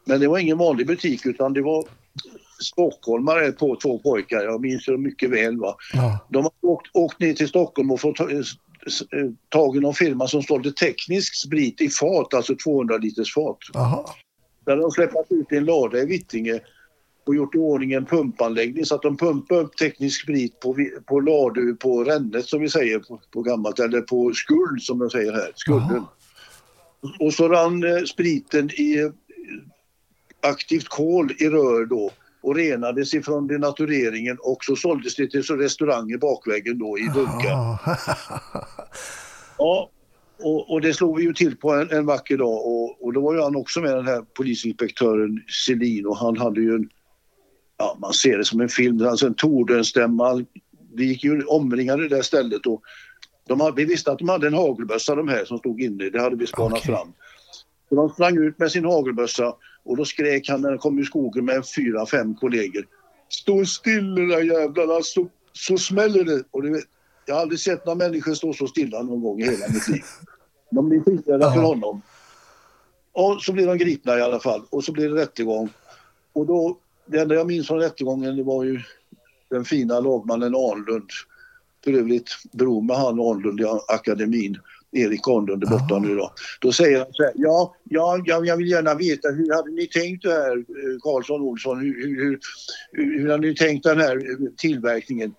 Men 0.05 0.19
det 0.19 0.27
var 0.27 0.37
ingen 0.37 0.57
vanlig 0.57 0.87
butik 0.87 1.25
utan 1.25 1.53
det 1.53 1.61
var 1.61 1.85
stockholmare 2.63 3.51
på 3.51 3.75
två 3.75 3.99
pojkar. 3.99 4.43
Jag 4.43 4.61
minns 4.61 4.85
det 4.85 4.97
mycket 4.97 5.29
väl. 5.29 5.57
Va? 5.59 5.75
Ja. 5.93 6.27
De 6.29 6.43
har 6.43 6.51
åkt, 6.61 6.87
åkt 6.93 7.19
ner 7.19 7.33
till 7.33 7.47
Stockholm 7.47 7.91
och 7.91 7.99
fått 8.01 8.19
s- 8.19 9.01
eh, 9.11 9.29
tag 9.49 9.77
i 9.77 9.79
någon 9.79 9.93
firma 9.93 10.27
som 10.27 10.43
sålde 10.43 10.71
teknisk 10.71 11.35
sprit 11.35 11.81
i 11.81 11.89
fat, 11.89 12.33
alltså 12.33 12.55
200 12.55 12.97
liters 12.97 13.33
fat. 13.33 13.57
Jaha. 13.73 14.05
Där 14.65 14.77
de 14.77 14.91
släppt 14.91 15.15
ut 15.31 15.51
i 15.51 15.55
en 15.57 15.65
lada 15.65 15.99
i 15.99 16.05
Vittinge 16.05 16.59
och 17.25 17.35
gjort 17.35 17.55
i 17.55 17.57
ordning 17.57 17.93
en 17.93 18.05
pumpanläggning 18.05 18.85
så 18.85 18.95
att 18.95 19.01
de 19.01 19.17
pumpar 19.17 19.55
upp 19.55 19.77
teknisk 19.77 20.21
sprit 20.23 20.59
på, 20.59 20.75
på 21.05 21.19
ladu, 21.19 21.75
på 21.75 22.03
rännet 22.03 22.45
som 22.45 22.61
vi 22.61 22.69
säger 22.69 22.99
på, 22.99 23.21
på 23.33 23.41
gammalt, 23.41 23.79
eller 23.79 24.01
på 24.01 24.31
skuld 24.33 24.81
som 24.81 24.99
de 24.99 25.09
säger 25.09 25.31
här, 25.33 25.51
skulden. 25.55 26.03
Och 27.19 27.33
så 27.33 27.49
rann 27.49 27.83
eh, 27.83 28.03
spriten 28.03 28.69
i 28.73 28.99
eh, 28.99 29.09
aktivt 30.41 30.87
kol 30.87 31.31
i 31.39 31.49
rör 31.49 31.85
då 31.85 32.11
och 32.41 32.55
renades 32.55 33.13
ifrån 33.13 33.47
denatureringen 33.47 34.37
och 34.39 34.63
så 34.63 34.75
såldes 34.75 35.15
det 35.15 35.27
till 35.27 35.43
restauranger 35.43 36.17
bakvägen 36.17 36.79
då 36.79 36.97
i 36.97 37.07
dunkar. 37.13 37.49
Ja. 39.57 39.89
Och, 40.43 40.71
och 40.71 40.81
det 40.81 40.93
slog 40.93 41.17
vi 41.17 41.23
ju 41.23 41.33
till 41.33 41.57
på 41.57 41.73
en, 41.73 41.91
en 41.91 42.05
vacker 42.05 42.37
dag 42.37 42.65
och, 42.65 43.05
och 43.05 43.13
då 43.13 43.21
var 43.21 43.33
ju 43.33 43.41
han 43.41 43.55
också 43.55 43.81
med 43.81 43.95
den 43.95 44.07
här 44.07 44.21
polisinspektören 44.21 45.43
Selin 45.65 46.05
och 46.05 46.17
han 46.17 46.37
hade 46.37 46.61
ju 46.61 46.75
en, 46.75 46.89
ja 47.77 47.97
man 47.99 48.13
ser 48.13 48.37
det 48.37 48.45
som 48.45 48.61
en 48.61 48.69
film, 48.69 49.07
alltså 49.07 49.27
en 49.27 49.33
Tordenstämma. 49.33 50.45
Vi 50.93 51.05
gick 51.05 51.23
ju 51.23 51.43
omringade 51.43 52.07
det 52.07 52.15
där 52.15 52.21
stället 52.21 52.65
och 52.65 52.81
de 53.47 53.61
hade, 53.61 53.75
vi 53.75 53.85
visste 53.85 54.11
att 54.11 54.19
de 54.19 54.29
hade 54.29 54.47
en 54.47 54.53
hagelbössa 54.53 55.15
de 55.15 55.27
här 55.27 55.45
som 55.45 55.57
stod 55.57 55.81
inne, 55.81 56.09
det 56.09 56.21
hade 56.21 56.35
vi 56.35 56.47
spanat 56.47 56.71
Okej. 56.71 56.95
fram. 56.95 57.13
Så 57.89 57.95
de 57.95 58.09
sprang 58.09 58.37
ut 58.37 58.59
med 58.59 58.71
sin 58.71 58.85
hagelbössa 58.85 59.53
och 59.83 59.97
då 59.97 60.05
skrek 60.05 60.49
han 60.49 60.61
när 60.61 60.69
han 60.69 60.77
kom 60.77 60.99
ur 60.99 61.03
skogen 61.03 61.45
med 61.45 61.63
fyra, 61.75 62.05
fem 62.05 62.35
kollegor. 62.35 62.87
Stå 63.29 63.65
still 63.65 64.17
era 64.17 64.41
jävlarna 64.41 65.01
så, 65.01 65.27
så 65.53 65.77
smäller 65.77 66.23
det. 66.23 66.43
Och 66.51 66.61
du 66.61 66.73
vet, 66.73 66.83
jag 67.25 67.35
har 67.35 67.41
aldrig 67.41 67.59
sett 67.59 67.85
några 67.85 67.97
människor 67.97 68.33
stå 68.33 68.53
så 68.53 68.67
stilla 68.67 69.01
någon 69.01 69.21
gång 69.21 69.41
i 69.41 69.43
hela 69.43 69.67
mitt 69.67 69.87
liv. 69.87 70.03
De 70.69 70.89
blir 70.89 71.01
skiträdda 71.01 71.53
för 71.53 71.61
honom. 71.61 72.01
Och 73.11 73.41
så 73.41 73.53
blir 73.53 73.67
de 73.67 73.77
gripna 73.77 74.17
i 74.17 74.21
alla 74.21 74.39
fall 74.39 74.61
och 74.69 74.83
så 74.83 74.91
blir 74.91 75.09
det 75.09 75.21
rättegång. 75.21 75.69
Och 76.33 76.45
då, 76.45 76.77
det 77.05 77.19
enda 77.19 77.35
jag 77.35 77.47
minns 77.47 77.67
från 77.67 77.79
rättegången 77.79 78.35
det 78.35 78.43
var 78.43 78.63
ju 78.63 78.81
den 79.49 79.65
fina 79.65 79.99
lagmannen 79.99 80.55
Arnlund. 80.55 81.09
För 81.83 81.93
övrigt 81.93 82.29
bror 82.51 82.81
med 82.81 82.97
han 82.97 83.19
Arnlund 83.19 83.61
i 83.61 83.65
akademin. 83.87 84.57
Erik 84.91 85.27
Arnlund 85.27 85.63
är 85.63 85.67
borta 85.67 85.99
nu 85.99 86.15
då. 86.15 86.33
Då 86.59 86.71
säger 86.71 86.97
han 86.97 87.07
så 87.11 87.23
här, 87.23 87.31
ja, 87.35 87.75
ja, 87.83 88.21
ja, 88.25 88.45
jag 88.45 88.57
vill 88.57 88.71
gärna 88.71 88.93
veta 88.93 89.27
hur 89.29 89.55
hade 89.55 89.71
ni 89.71 89.87
tänkt 89.87 90.23
det 90.23 90.33
här 90.33 90.57
eh, 90.57 90.99
Karlsson 91.01 91.41
Olsson, 91.41 91.79
hur, 91.79 92.05
hur, 92.07 92.39
hur, 92.91 93.19
hur, 93.19 93.29
hade 93.31 93.47
ni 93.47 93.55
tänkt 93.55 93.83
den 93.83 93.99
här 93.99 94.15
eh, 94.15 94.51
tillverkningen? 94.57 95.35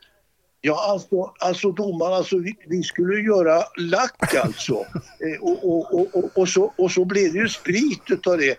Ja, 0.61 0.91
alltså, 0.93 1.33
alltså 1.41 1.73
domaren, 1.73 2.15
alltså, 2.15 2.39
vi, 2.39 2.55
vi 2.69 2.83
skulle 2.83 3.21
göra 3.21 3.63
lack 3.77 4.35
alltså. 4.35 4.75
Eh, 5.21 5.43
och, 5.43 5.65
och, 5.65 5.95
och, 5.95 6.17
och, 6.17 6.31
och, 6.39 6.49
så, 6.49 6.73
och 6.79 6.91
så 6.91 7.05
blev 7.05 7.33
det 7.33 7.39
ju 7.39 7.49
sprit 7.49 8.03
utav 8.09 8.39
det. 8.39 8.57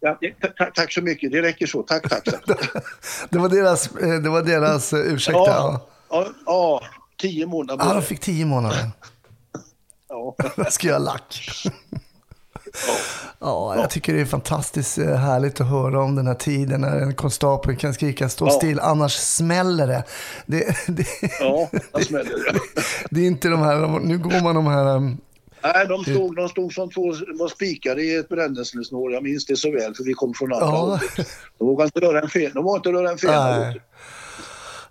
Ja, 0.00 0.18
ta- 0.58 0.70
tack 0.74 0.92
så 0.92 1.02
mycket, 1.02 1.32
det 1.32 1.42
räcker 1.42 1.66
så. 1.66 1.82
Tack, 1.82 2.08
tack. 2.08 2.24
tack. 2.24 2.44
Det 3.30 3.38
var 3.38 3.48
deras, 3.48 3.96
eh, 3.96 4.20
det 4.20 4.28
var 4.28 4.42
deras 4.42 4.92
eh, 4.92 5.12
ursäkt. 5.14 5.34
Ja. 5.34 5.88
Ja, 6.10 6.26
ja, 6.26 6.32
ja, 6.46 6.82
tio 7.16 7.46
månader. 7.46 7.84
Ja, 7.84 7.94
de 7.94 8.02
fick 8.02 8.20
tio 8.20 8.46
månader. 8.46 8.90
Ja. 10.08 10.34
Jag 10.56 10.72
ska 10.72 10.86
göra 10.86 10.98
lack. 10.98 11.40
Ja, 13.38 13.76
jag 13.76 13.90
tycker 13.90 14.14
det 14.14 14.20
är 14.20 14.24
fantastiskt 14.24 14.98
eh, 14.98 15.14
härligt 15.14 15.60
att 15.60 15.66
höra 15.70 16.02
om 16.02 16.14
den 16.14 16.26
här 16.26 16.34
tiden 16.34 16.80
när 16.80 16.96
en 17.00 17.14
konstapel 17.14 17.76
kan 17.76 17.94
skrika 17.94 18.28
stå 18.28 18.46
Ja. 18.46 18.50
still, 18.50 18.80
annars 18.80 19.12
smäller 19.12 19.86
det. 19.86 20.04
Det, 20.46 20.76
det, 20.86 21.06
Ja, 21.40 21.68
det 21.92 22.04
smäller 22.04 22.52
det. 22.52 22.60
det 23.10 23.20
är 23.20 23.26
inte 23.26 23.48
de 23.48 23.60
här, 23.62 23.86
nu 24.00 24.18
går 24.18 24.42
man 24.42 24.54
de 24.54 24.66
här, 24.66 24.96
um, 24.96 25.16
Nej, 25.62 25.86
de 25.86 26.04
stod, 26.04 26.36
de 26.36 26.48
stod 26.48 26.72
som 26.72 26.90
två 26.90 27.02
var 27.38 27.48
spikade 27.48 28.02
i 28.02 28.16
ett 28.16 28.28
brännässlesnår. 28.28 29.12
Jag 29.12 29.22
minns 29.22 29.46
det 29.46 29.56
så 29.56 29.70
väl 29.70 29.94
för 29.94 30.04
vi 30.04 30.12
kom 30.14 30.34
från 30.34 30.52
andra 30.52 30.66
Ja. 30.66 30.70
hållet. 30.76 31.02
De 31.58 31.66
vågade 31.66 31.86
inte 31.86 32.00
röra 32.00 32.20
en 32.20 32.28
fen. 32.28 32.50
De 32.54 32.64
vågade 32.64 32.88
inte 32.88 32.92
röra 33.02 33.10
en 33.10 33.18
fena. 33.18 33.58
Nej. 33.58 33.80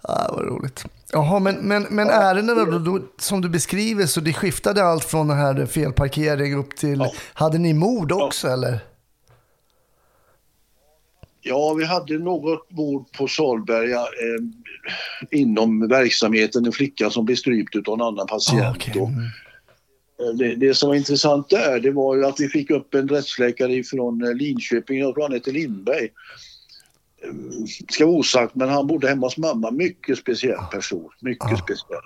ah, 0.02 0.32
vad 0.32 0.46
roligt. 0.46 0.86
Jaha, 1.16 1.40
men, 1.40 1.56
men, 1.56 1.84
men 1.90 2.10
ärendena 2.10 2.66
då, 2.66 2.80
då, 2.80 3.00
som 3.18 3.42
du 3.42 3.50
beskriver, 3.50 4.06
så 4.06 4.22
det 4.22 4.34
skiftade 4.34 4.84
allt 4.84 5.04
från 5.06 5.28
den 5.28 5.38
här 5.38 5.66
felparkering 5.66 6.56
upp 6.56 6.76
till, 6.76 7.00
Ja. 7.00 7.12
hade 7.34 7.58
ni 7.58 7.74
mord 7.74 8.12
också 8.12 8.48
eller? 8.48 8.80
Ja, 11.42 11.74
vi 11.74 11.86
hade 11.86 12.20
något 12.20 12.72
mord 12.72 13.12
på 13.18 13.28
Salberga 13.28 14.00
eh, 14.00 14.44
inom 15.40 15.88
verksamheten. 15.88 16.66
En 16.66 16.72
flicka 16.72 17.10
som 17.10 17.26
blev 17.26 17.36
strypt 17.36 17.88
av 17.88 17.94
en 17.94 18.02
annan 18.02 18.28
patient. 18.28 18.78
Ah. 18.96 19.00
Och, 19.00 19.10
Mm. 19.10 19.20
eh, 20.20 20.38
det, 20.38 20.56
det 20.56 20.74
som 20.74 20.90
var 20.90 20.96
intressant 20.96 21.50
där 21.50 21.80
det 21.80 21.92
var 21.92 22.16
ju 22.16 22.26
att 22.26 22.40
vi 22.40 22.48
fick 22.48 22.70
upp 22.70 22.94
en 22.94 23.08
rättsläkare 23.08 23.84
från 23.84 24.24
eh, 24.24 24.34
Linköping, 24.34 25.00
jag 25.00 25.14
tror 25.14 25.24
han 25.24 25.34
heter 25.34 25.52
Lindberg. 25.52 26.10
Eh, 27.28 27.66
Ska 27.90 28.06
vara 28.06 28.16
osagt, 28.16 28.56
men 28.56 28.70
han 28.70 28.88
bodde 28.88 29.08
hemma 29.08 29.26
hos 29.26 29.38
mamma. 29.38 29.72
Mycket 29.72 30.18
speciell 30.18 30.66
person. 30.72 31.10
Mycket 31.22 31.52
Ah. 31.52 31.58
speciell. 31.58 32.02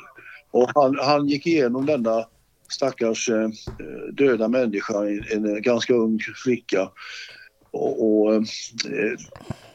Och 0.52 0.70
han, 0.76 0.98
han 1.02 1.28
gick 1.28 1.48
igenom 1.48 1.86
denna 1.86 2.26
stackars 2.72 3.30
eh, 3.30 3.50
döda 4.14 4.48
människa, 4.48 4.94
en, 5.08 5.46
en 5.46 5.62
ganska 5.62 5.94
ung 5.94 6.20
flicka. 6.44 6.90
Och, 7.72 8.24
och 8.24 8.34
eh, 8.34 8.42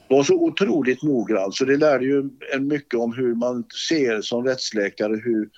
var 0.09 0.23
så 0.23 0.35
otroligt 0.35 1.03
noggrann 1.03 1.53
så 1.53 1.65
det 1.65 1.77
lärde 1.77 2.05
ju 2.05 2.31
en 2.55 2.67
mycket 2.69 2.95
om 3.01 3.13
hur 3.13 3.35
man 3.35 3.65
ser 3.89 4.21
som 4.21 4.45
rättsläkare 4.45 5.17
hur 5.25 5.49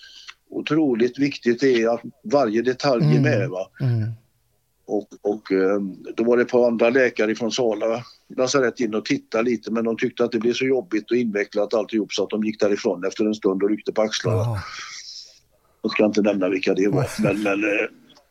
otroligt 0.50 1.18
viktigt 1.18 1.60
det 1.60 1.82
är 1.82 1.88
att 1.94 2.00
varje 2.24 2.62
detalj 2.62 3.04
är 3.04 3.10
Mm. 3.10 3.22
med. 3.22 3.48
Va? 3.48 3.70
Mm. 3.80 4.10
Och, 4.86 5.08
och 5.22 5.52
eh, 5.52 5.80
då 6.16 6.24
var 6.24 6.36
det 6.36 6.42
ett 6.42 6.48
par 6.50 6.66
andra 6.66 6.90
läkare 6.90 7.34
från 7.34 7.52
Sala 7.52 8.04
lasarett 8.36 8.80
in 8.80 8.94
och 8.94 9.04
tittade 9.04 9.44
lite 9.44 9.70
men 9.70 9.84
de 9.84 9.96
tyckte 9.96 10.24
att 10.24 10.32
det 10.32 10.38
blev 10.38 10.52
så 10.52 10.64
jobbigt 10.64 11.10
och 11.10 11.16
invecklat 11.16 11.74
alltihop 11.74 12.12
så 12.12 12.24
att 12.24 12.30
de 12.30 12.44
gick 12.44 12.60
därifrån 12.60 13.04
efter 13.04 13.24
en 13.24 13.34
stund 13.34 13.62
och 13.62 13.70
ryckte 13.70 13.92
på 13.92 14.02
axlarna. 14.02 14.62
Jag 15.82 15.92
ska 15.92 16.04
inte 16.04 16.22
nämna 16.22 16.48
vilka 16.48 16.74
det 16.74 16.88
var. 16.88 17.06
Men, 17.22 17.42
men 17.42 17.64
eh, 17.64 17.86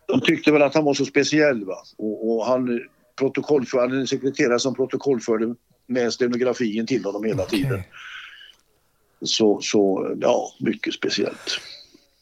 de 0.07 0.21
tyckte 0.21 0.51
väl 0.51 0.61
att 0.61 0.75
han 0.75 0.85
var 0.85 0.93
så 0.93 1.05
speciell. 1.05 1.65
Va? 1.65 1.77
Och, 1.97 2.29
och 2.29 2.45
han 2.45 2.81
protokollförde, 3.19 3.83
han 3.83 3.91
är 3.91 3.99
en 3.99 4.07
sekreterare 4.07 4.59
som 4.59 4.75
protokollförde 4.75 5.55
med 5.87 6.13
stenografin 6.13 6.87
till 6.87 7.05
honom 7.05 7.23
hela 7.23 7.43
Okej. 7.43 7.61
tiden. 7.61 7.83
Så, 9.21 9.59
så 9.61 10.13
ja, 10.21 10.51
mycket 10.59 10.93
speciellt. 10.93 11.59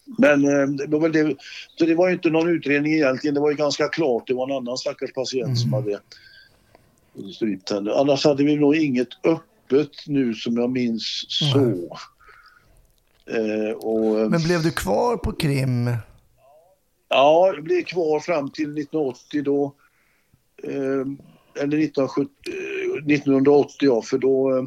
Men 0.05 0.45
eh, 0.45 0.67
det 0.87 0.97
var 0.97 1.09
det, 1.09 1.35
så 1.77 1.85
det 1.85 1.95
var 1.95 2.07
ju 2.07 2.13
inte 2.13 2.29
någon 2.29 2.49
utredning 2.49 2.93
egentligen. 2.93 3.33
Det 3.33 3.41
var 3.41 3.51
ju 3.51 3.57
ganska 3.57 3.87
klart. 3.87 4.27
Det 4.27 4.33
var 4.33 4.49
en 4.49 4.57
annan 4.57 4.77
stackars 4.77 5.13
patient 5.13 5.59
som 5.59 5.73
hade 5.73 5.99
strypt 7.35 7.71
henne. 7.71 7.91
Annars 7.91 8.25
hade 8.25 8.43
vi 8.43 8.55
nog 8.55 8.75
inget 8.75 9.07
öppet 9.23 10.07
nu 10.07 10.33
som 10.33 10.57
jag 10.57 10.69
minns 10.69 11.25
så. 11.27 11.97
Eh, 13.25 13.75
och, 13.75 14.31
Men 14.31 14.43
blev 14.43 14.63
du 14.63 14.71
kvar 14.71 15.17
på 15.17 15.31
krim? 15.31 15.89
Ja, 17.09 17.51
jag 17.55 17.63
blev 17.63 17.83
kvar 17.83 18.19
fram 18.19 18.49
till 18.49 18.63
1980 18.63 19.43
då. 19.43 19.75
Eh, 20.63 21.05
eller 21.63 21.77
1970, 21.77 22.29
eh, 22.47 23.15
1980 23.15 23.75
ja, 23.79 24.01
för 24.01 24.17
då 24.17 24.57
eh, 24.57 24.63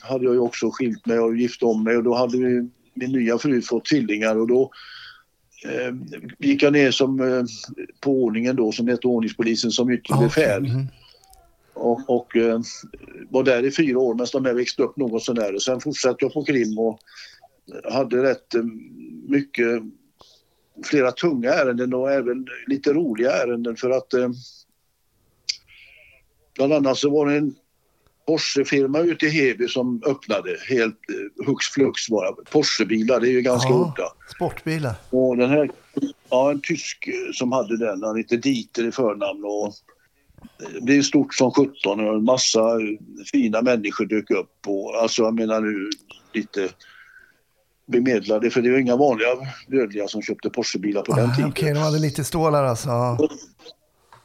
hade 0.00 0.24
jag 0.24 0.34
ju 0.34 0.40
också 0.40 0.70
skilt 0.70 1.06
mig 1.06 1.18
och 1.18 1.36
gift 1.36 1.62
om 1.62 1.84
mig 1.84 1.96
och 1.96 2.02
då 2.02 2.14
hade 2.14 2.38
vi, 2.38 2.68
min 3.00 3.12
nya 3.12 3.38
fru 3.38 3.62
fått 3.62 3.84
tvillingar 3.84 4.36
och 4.36 4.46
då 4.46 4.70
eh, 5.64 5.94
gick 6.38 6.62
jag 6.62 6.72
ner 6.72 6.90
som, 6.90 7.20
eh, 7.20 7.44
på 8.00 8.22
ordningen 8.22 8.56
då 8.56 8.72
som 8.72 8.88
hette 8.88 9.06
ordningspolisen 9.06 9.70
som 9.70 9.90
yttre 9.90 10.14
Ja, 10.14 10.20
befäl. 10.20 10.62
Mhm. 10.62 10.86
Och, 11.74 12.10
och 12.10 12.36
eh, 12.36 12.60
var 13.30 13.44
där 13.44 13.62
i 13.62 13.70
fyra 13.70 13.98
år 13.98 14.14
medan 14.14 14.26
de 14.32 14.44
här 14.44 14.54
växte 14.54 14.82
upp 14.82 14.96
något 14.96 15.22
sådär. 15.22 15.54
Och 15.54 15.62
sen 15.62 15.80
fortsatte 15.80 16.24
jag 16.24 16.32
på 16.32 16.44
krim 16.44 16.78
och 16.78 17.00
hade 17.92 18.22
rätt 18.22 18.54
eh, 18.54 18.62
mycket, 19.28 19.82
flera 20.84 21.12
tunga 21.12 21.50
ärenden 21.50 21.94
och 21.94 22.12
även 22.12 22.46
lite 22.66 22.92
roliga 22.92 23.32
ärenden 23.32 23.76
för 23.76 23.90
att 23.90 24.14
eh, 24.14 24.30
bland 26.54 26.72
annat 26.72 26.98
så 26.98 27.10
var 27.10 27.26
det 27.26 27.36
en 27.36 27.54
Porsche-firma 28.30 28.98
ute 28.98 29.26
i 29.26 29.30
Heby 29.30 29.68
som 29.68 30.02
öppnade 30.06 30.56
helt 30.68 30.96
eh, 31.10 31.46
hux 31.46 31.66
flux 31.66 32.08
bara. 32.08 32.32
Porsche-bilar, 32.50 33.20
det 33.20 33.28
är 33.28 33.32
ju 33.32 33.42
ganska 33.42 33.68
Ja. 33.70 33.74
udda. 33.94 34.08
Sportbilar? 34.34 34.94
Och 35.10 35.36
den 35.36 35.50
här, 35.50 35.70
ja 36.30 36.50
en 36.50 36.60
tysk 36.60 37.08
eh, 37.08 37.32
som 37.32 37.52
hade 37.52 37.76
den, 37.76 38.02
han 38.02 38.16
hette 38.16 38.36
Dieter 38.36 38.88
i 38.88 38.92
förnamn 38.92 39.44
och 39.44 39.66
eh, 39.66 40.68
det 40.74 40.80
blev 40.80 41.02
stort 41.02 41.34
som 41.34 41.50
17 41.52 42.00
och 42.00 42.14
en 42.14 42.24
massa 42.24 42.60
fina 43.32 43.62
människor 43.62 44.06
dök 44.06 44.30
upp 44.30 44.56
och 44.66 45.02
alltså 45.02 45.22
jag 45.22 45.34
menar 45.34 45.60
nu 45.60 45.90
lite 46.34 46.68
bemedlade 47.86 48.50
för 48.50 48.62
det 48.62 48.70
var 48.70 48.78
inga 48.78 48.96
vanliga 48.96 49.28
dödliga 49.68 50.08
som 50.08 50.22
köpte 50.22 50.50
Porschebilar 50.50 51.02
på 51.02 51.14
den 51.16 51.30
Ah, 51.30 51.34
tiden. 51.34 51.50
Okej, 51.50 51.74
de 51.74 51.78
hade 51.80 51.98
lite 51.98 52.24
stålar 52.24 52.64
alltså. 52.64 52.88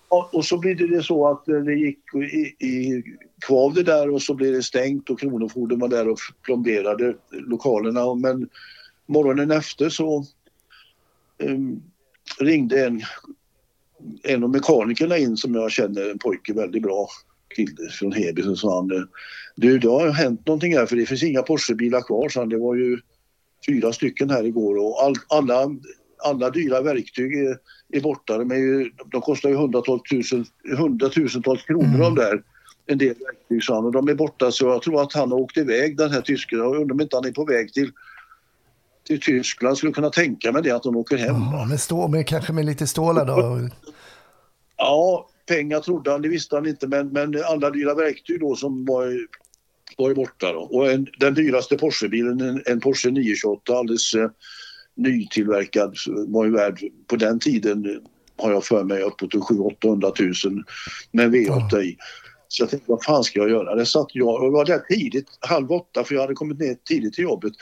Och, 0.08 0.46
så 0.46 0.58
blev 0.58 0.78
det 0.78 1.04
så 1.04 1.28
att 1.28 1.48
eh, 1.48 1.56
det 1.56 1.74
gick 1.74 2.00
i, 2.16 2.66
i 2.66 3.04
kvav 3.48 3.74
det 3.74 3.84
där 3.84 4.10
och 4.10 4.22
så 4.22 4.34
blev 4.34 4.54
det 4.54 4.64
stängt 4.64 5.10
och 5.10 5.20
Kronofogden 5.20 5.80
var 5.80 5.88
där 5.88 6.10
och 6.10 6.20
plomberade 6.42 7.16
lokalerna. 7.32 8.16
Men 8.16 8.50
morgonen 9.06 9.52
efter 9.52 9.90
så 9.90 10.26
um, 11.38 11.84
ringde 12.40 12.86
en, 12.86 13.02
en 14.24 14.44
av 14.44 14.50
mekanikerna 14.50 15.18
in 15.18 15.38
som 15.38 15.56
jag 15.56 15.72
känner, 15.72 16.10
en 16.12 16.20
pojke 16.20 16.54
väldigt 16.54 16.84
bra 16.84 17.08
kille 17.56 17.90
från 17.92 18.12
Heby. 18.12 18.44
Så 18.44 18.56
sa 18.56 18.76
han, 18.76 18.92
eh, 18.92 19.04
du 19.56 19.80
det 19.80 19.88
har 19.88 20.10
hänt 20.10 20.48
någonting 20.48 20.78
här 20.78 20.86
för 20.86 20.96
det 20.96 21.06
finns 21.06 21.24
inga 21.24 21.42
Porschebilar 21.42 22.02
kvar. 22.02 22.30
Så 22.30 22.40
han, 22.40 22.50
det 22.50 22.58
var 22.58 22.76
ju 22.76 23.00
fyra 23.68 23.94
stycken 23.94 24.30
här 24.30 24.44
igår 24.44 24.78
och 24.78 25.04
all, 25.04 25.16
alla, 25.28 25.76
alla 26.26 26.50
dyra 26.50 26.82
verktyg 26.82 27.34
är, 27.36 27.58
är 27.94 28.02
borta. 28.02 28.38
De, 28.38 28.52
är 28.52 28.56
ju, 28.56 28.92
de 29.12 29.22
kostar 29.22 29.50
ju 29.50 29.56
hundratals 29.56 30.02
tusen, 30.10 30.46
hundratusentals 30.78 31.64
kronor 31.64 32.00
de 32.00 32.16
där. 32.16 32.44
En 32.88 32.98
del 32.98 33.16
verktyg 33.16 33.64
sa 33.64 33.76
han 33.76 33.86
och 33.86 33.92
de 33.92 34.08
är 34.08 34.16
borta 34.16 34.52
så 34.52 34.66
jag 34.66 34.82
tror 34.82 35.02
att 35.02 35.14
han 35.14 35.32
har 35.32 35.40
åkt 35.40 35.58
iväg 35.58 35.98
den 35.98 36.12
här 36.12 36.22
tysken. 36.22 36.60
Jag 36.60 36.76
undrar 36.76 36.94
om 36.94 37.02
inte 37.02 37.16
han 37.16 37.26
är 37.26 37.32
på 37.32 37.46
väg 37.46 37.74
till, 37.74 37.92
till 39.08 39.22
Tyskland. 39.22 39.78
Skulle 39.78 39.94
kunna 39.94 40.10
tänka 40.10 40.52
mig 40.52 40.62
det 40.62 40.72
att 40.72 40.84
de 40.84 40.96
åker 40.96 41.18
hem. 41.18 41.36
Ja, 41.36 41.66
med 41.66 41.80
stå, 41.80 42.08
med, 42.08 42.28
kanske 42.28 42.54
med 42.54 42.66
lite 42.66 42.88
stålar 42.88 43.26
då. 43.26 43.70
Ja, 44.78 45.30
pengar 45.48 45.80
trodde 45.80 46.12
han, 46.12 46.22
det 46.22 46.30
visste 46.30 46.56
han 46.56 46.68
inte 46.68 46.88
men, 46.88 47.08
men 47.08 47.44
alla 47.46 47.70
dyra 47.70 47.96
verktyg 47.96 48.40
då 48.40 48.56
som 48.56 48.86
var, 48.86 49.28
var 49.98 50.14
borta 50.14 50.54
då. 50.54 50.60
Och 50.60 50.92
en, 50.92 51.08
den 51.20 51.34
dyraste 51.34 51.78
Porschebilen, 51.78 52.42
en, 52.42 52.64
en 52.66 52.80
Porsche 52.80 53.12
928 53.12 53.78
alldeles 53.78 54.14
eh, 54.14 54.30
nytillverkad, 54.96 55.96
var 56.28 56.46
ju 56.46 56.52
värd 56.52 56.80
på 57.08 57.16
den 57.16 57.40
tiden 57.40 58.02
har 58.38 58.52
jag 58.52 58.66
för 58.66 58.84
mig 58.84 59.02
uppåt 59.02 59.48
700 59.82 60.12
000 60.20 60.64
med 61.12 61.32
V8 61.34 61.82
i. 61.82 61.98
Så 62.48 62.64
jag 62.64 62.70
tänkte, 62.70 62.92
vad 62.92 63.04
fan 63.04 63.24
ska 63.24 63.40
jag 63.40 63.50
göra? 63.50 63.76
Det 63.76 63.86
satt 63.86 64.08
jag, 64.14 64.44
och 64.44 64.52
var 64.52 64.66
där 64.66 64.80
tidigt, 64.80 65.28
halv 65.40 65.72
åtta, 65.72 66.04
för 66.04 66.16
jag 66.16 66.22
hade 66.22 66.34
kommit 66.34 66.60
ner 66.60 66.78
tidigt 66.86 67.14
till 67.14 67.24
jobbet. 67.24 67.54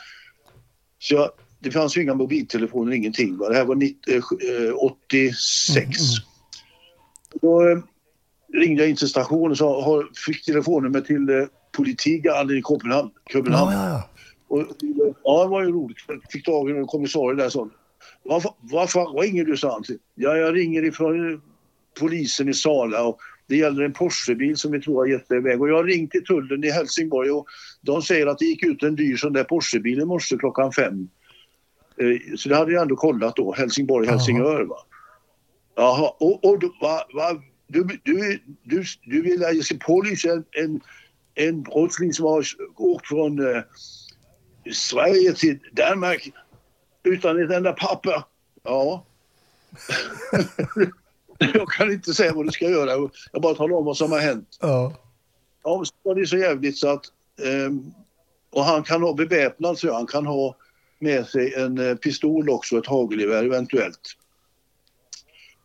Så 0.99 1.15
jag, 1.15 1.29
det 1.59 1.71
fanns 1.71 1.97
ju 1.97 2.01
inga 2.01 2.13
mobiltelefoner, 2.13 2.91
ingenting. 2.91 3.37
Va? 3.37 3.49
Det 3.49 3.55
här 3.55 3.65
var 3.65 3.75
90, 3.75 4.15
eh, 4.15 4.75
86. 4.75 5.99
Då 7.41 7.69
eh, 7.69 7.77
ringde 8.53 8.81
jag 8.81 8.89
in 8.89 8.95
till 8.95 9.07
stationen 9.07 9.51
och 9.51 9.57
sa, 9.57 9.83
har, 9.83 10.07
fick 10.25 10.45
telefonnummer 10.45 11.01
till 11.01 11.29
eh, 11.29 11.45
Politigaden 11.71 12.57
i 12.57 12.61
Köpenhamn. 12.61 13.11
Köpenhamn. 13.33 13.71
Ja, 13.71 13.87
ja, 13.87 13.89
ja. 13.89 14.09
Och, 14.53 14.67
ja, 15.23 15.43
det 15.43 15.49
var 15.49 15.63
ju 15.63 15.71
roligt. 15.71 15.97
Jag 16.07 16.21
fick 16.31 16.45
tag 16.45 16.69
i 16.69 16.73
en 16.73 16.87
kommissarie 16.87 17.37
där 17.37 17.49
som 17.49 17.71
vad, 18.23 18.41
fa- 18.43 18.53
vad 18.59 18.89
fan 18.89 19.17
ringer 19.17 19.45
du, 19.45 19.57
sa 19.57 19.71
han. 19.73 19.83
Ja, 20.15 20.37
jag 20.37 20.55
ringer 20.55 20.83
ifrån 20.85 21.41
polisen 21.99 22.49
i 22.49 22.53
Sala 22.53 23.03
och 23.03 23.19
det 23.47 23.57
gäller 23.57 23.83
en 23.83 23.93
Porschebil 23.93 24.57
som 24.57 24.71
vi 24.71 24.81
tror 24.81 24.95
har 24.95 25.05
gett 25.05 25.27
sig 25.27 25.37
iväg. 25.37 25.61
Och 25.61 25.69
jag 25.69 25.75
har 25.75 25.83
ringt 25.83 26.11
till 26.11 26.23
tullen 26.25 26.63
i 26.63 26.69
Helsingborg 26.71 27.31
och 27.31 27.47
de 27.81 28.01
säger 28.01 28.27
att 28.27 28.37
det 28.37 28.45
gick 28.45 28.63
ut 28.63 28.83
en 28.83 28.95
dyr 28.95 29.15
sån 29.17 29.33
där 29.33 29.43
Porschebil 29.43 29.99
i 30.01 30.05
morse 30.05 30.37
klockan 30.37 30.71
fem. 30.71 31.09
Eh, 31.97 32.35
Så 32.37 32.49
det 32.49 32.55
hade 32.55 32.71
jag 32.71 32.81
ändå 32.81 32.95
kollat 32.95 33.35
då, 33.35 33.53
Helsingborg, 33.53 34.07
Helsingör. 34.07 34.63
Va? 34.63 34.75
Jaha, 35.75 36.09
och, 36.19 36.45
och 36.45 36.59
du, 36.59 36.67
va, 36.81 37.01
va, 37.13 37.41
du, 37.67 37.83
du, 38.03 38.39
du, 38.63 38.83
du 39.03 39.21
vill 39.21 39.41
jag 39.41 39.63
ska 39.63 39.75
pålysa 39.85 40.31
en, 40.31 40.45
en, 40.51 40.81
en 41.35 41.63
brottsling 41.63 42.13
som 42.13 42.25
har 42.25 42.45
åkt 42.77 43.07
från 43.07 43.39
eh, 43.39 43.61
Sverige 44.71 45.33
till 45.33 45.59
Danmark 45.71 46.31
utan 47.03 47.43
ett 47.43 47.51
enda 47.51 47.73
papper. 47.73 48.23
Ja. 48.63 49.05
jag 51.53 51.69
kan 51.69 51.91
inte 51.91 52.13
säga 52.13 52.33
vad 52.33 52.45
du 52.45 52.51
ska 52.51 52.69
göra. 52.69 53.09
Jag 53.31 53.41
bara 53.41 53.55
talar 53.55 53.75
om 53.75 53.85
vad 53.85 53.97
som 53.97 54.11
har 54.11 54.19
hänt. 54.19 54.57
ja. 54.61 54.93
Ja, 55.63 55.85
så 55.85 55.93
var 56.03 56.15
det 56.15 56.27
så 56.27 56.37
jävligt 56.37 56.77
så 56.77 56.87
att... 56.87 57.05
ehm, 57.45 57.93
och 58.49 58.63
han 58.63 58.83
kan 58.83 59.01
ha 59.01 59.13
beväpnad 59.13 59.77
så 59.77 59.93
han 59.93 60.07
kan 60.07 60.25
ha 60.25 60.55
med 60.99 61.27
sig 61.27 61.53
en 61.53 61.77
eh, 61.77 61.95
pistol 61.95 62.49
också, 62.49 62.77
ett 62.77 62.87
hagelgevär 62.87 63.43
eventuellt. 63.43 63.99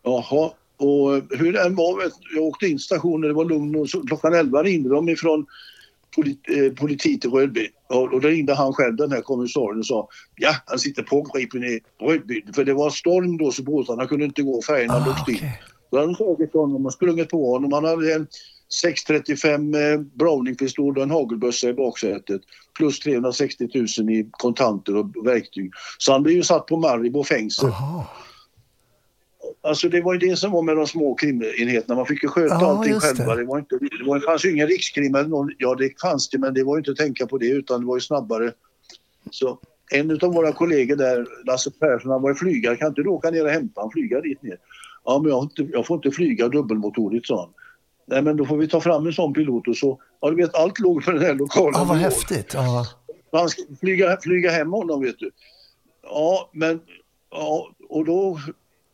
Jaha, 0.03 0.51
och 0.77 1.39
hur 1.39 1.53
det 1.53 1.63
än 1.63 1.75
var, 1.75 2.03
jag 2.35 2.45
åkte 2.45 2.67
in 2.67 2.79
stationen, 2.79 3.29
det 3.29 3.35
var 3.35 3.45
lugn 3.45 3.77
och 3.77 3.91
så, 3.91 4.07
klockan 4.07 4.35
11 4.35 4.63
ringde 4.63 4.89
de 4.89 5.09
ifrån 5.09 5.47
polit, 6.17 6.39
eh, 6.49 6.73
politi 6.73 7.21
till 7.21 7.31
Rödby. 7.31 7.69
Och, 7.89 8.21
då 8.21 8.29
ringde 8.29 8.55
han 8.55 8.73
själv, 8.73 8.97
den 8.97 9.13
här 9.13 9.21
kommissarien 9.21 9.79
och 9.79 9.87
sa 9.87 10.09
ja, 10.37 10.55
han 10.67 10.79
sitter 10.79 11.03
pågripen 11.03 11.65
i 11.65 11.81
Rödby. 12.03 12.43
För 12.55 12.65
det 12.65 12.75
var 12.75 12.91
storm 12.91 13.37
då 13.37 13.53
så 13.53 13.63
båtarna 13.63 14.07
kunde 14.07 14.25
inte 14.25 14.43
gå, 14.43 14.63
färjorna 14.63 14.95
Ah, 14.95 15.07
låg 15.07 15.19
still. 15.19 15.35
okej. 15.37 15.63
Då 15.91 15.97
hade 15.99 16.09
de 16.13 16.17
tagit 16.17 16.53
honom 16.53 16.87
och 16.87 16.93
sprungit 16.93 17.29
på 17.29 17.53
honom. 17.53 17.73
Han 17.73 17.85
hade 17.85 18.15
en 18.15 18.27
635 18.83 19.75
eh, 19.75 20.01
Browningpistol 20.01 20.97
och 20.97 21.03
en 21.03 21.11
hagelbössa 21.11 21.69
i 21.69 21.75
baksätet. 21.75 22.41
Plus 22.77 23.01
360 23.01 23.69
000 23.75 24.11
i 24.11 24.29
kontanter 24.31 24.97
och 24.97 25.27
verktyg. 25.27 25.71
Så 25.99 26.13
han 26.13 26.23
blev 26.23 26.37
ju 26.37 26.43
satt 26.43 26.67
på 26.67 26.77
Maribor 26.77 27.25
fängelse. 27.25 27.67
Jaha. 27.67 28.05
Alltså 29.61 29.89
det 29.89 30.01
var 30.01 30.13
ju 30.15 30.19
det 30.19 30.37
som 30.37 30.53
var 30.53 30.63
med 30.63 30.77
de 30.77 30.87
små 30.87 31.15
krimenheterna. 31.15 31.95
Man 31.95 32.07
fick 32.07 32.23
ju 32.23 32.29
sköta 32.29 32.55
Ja, 32.55 32.67
allting 32.67 33.01
själva. 33.01 33.35
det. 33.37 33.45
Var 33.45 33.59
inte, 33.59 33.79
det, 33.79 34.05
var, 34.07 34.19
det 34.19 34.25
fanns 34.25 34.45
ju 34.45 34.53
ingen 34.53 34.69
rikskrim 34.69 35.15
eller 35.15 35.29
någon. 35.29 35.51
Ja, 35.59 35.75
det 35.75 36.01
fanns 36.01 36.29
det, 36.29 36.39
men 36.39 36.55
det 36.55 36.65
var 36.65 36.77
ju 36.77 36.79
inte 36.79 36.91
att 36.91 36.97
tänka 36.97 37.27
på 37.27 37.39
det 37.39 37.47
utan 37.49 37.81
det 37.81 37.87
var 37.87 37.97
ju 37.97 38.01
snabbare. 38.01 38.53
Så 39.31 39.59
en 39.91 40.11
av 40.11 40.33
våra 40.35 40.53
kollegor 40.53 40.97
där, 40.97 41.27
Lasse 41.47 41.71
Persson, 41.71 42.11
han 42.11 42.23
var 42.23 42.31
ju 42.31 42.35
flygare. 42.35 42.77
Kan 42.77 42.89
inte 42.89 43.03
du 43.03 43.09
åka 43.09 43.31
ner 43.31 43.45
och 43.45 43.51
hämta 43.51 43.81
han 43.81 43.91
flyga 43.91 44.21
dit 44.21 44.43
ner? 44.43 44.59
Ja, 45.05 45.19
men 45.23 45.31
jag, 45.31 45.43
inte, 45.45 45.63
jag 45.73 45.87
får 45.87 45.97
inte 45.97 46.11
flyga 46.11 46.49
dubbelmotorigt, 46.49 47.27
sa 47.27 47.41
han. 47.41 47.51
Nej, 48.07 48.23
men 48.23 48.37
då 48.37 48.45
får 48.47 48.57
vi 48.57 48.69
ta 48.69 48.81
fram 48.81 49.07
en 49.07 49.13
sån 49.13 49.33
pilot 49.35 49.69
och 49.69 49.77
så, 49.77 50.01
ja 50.21 50.31
du 50.31 50.37
vet, 50.37 50.55
allt 50.55 50.79
låg 50.79 51.05
på 51.05 51.11
den 51.11 51.23
här 51.23 51.35
lokala 51.35 51.79
Ja, 51.79 51.85
vad 51.89 51.97
häftigt. 51.97 52.55
Ja. 52.55 52.87
Han 53.33 53.49
ska 53.49 53.63
flyga, 53.81 54.17
flyga 54.23 54.51
hem 54.51 54.73
honom 54.73 55.03
vet 55.03 55.19
du. 55.19 55.31
Ja, 56.03 56.51
men 56.53 56.81
ja, 57.31 57.71
och 57.89 58.05
då 58.05 58.39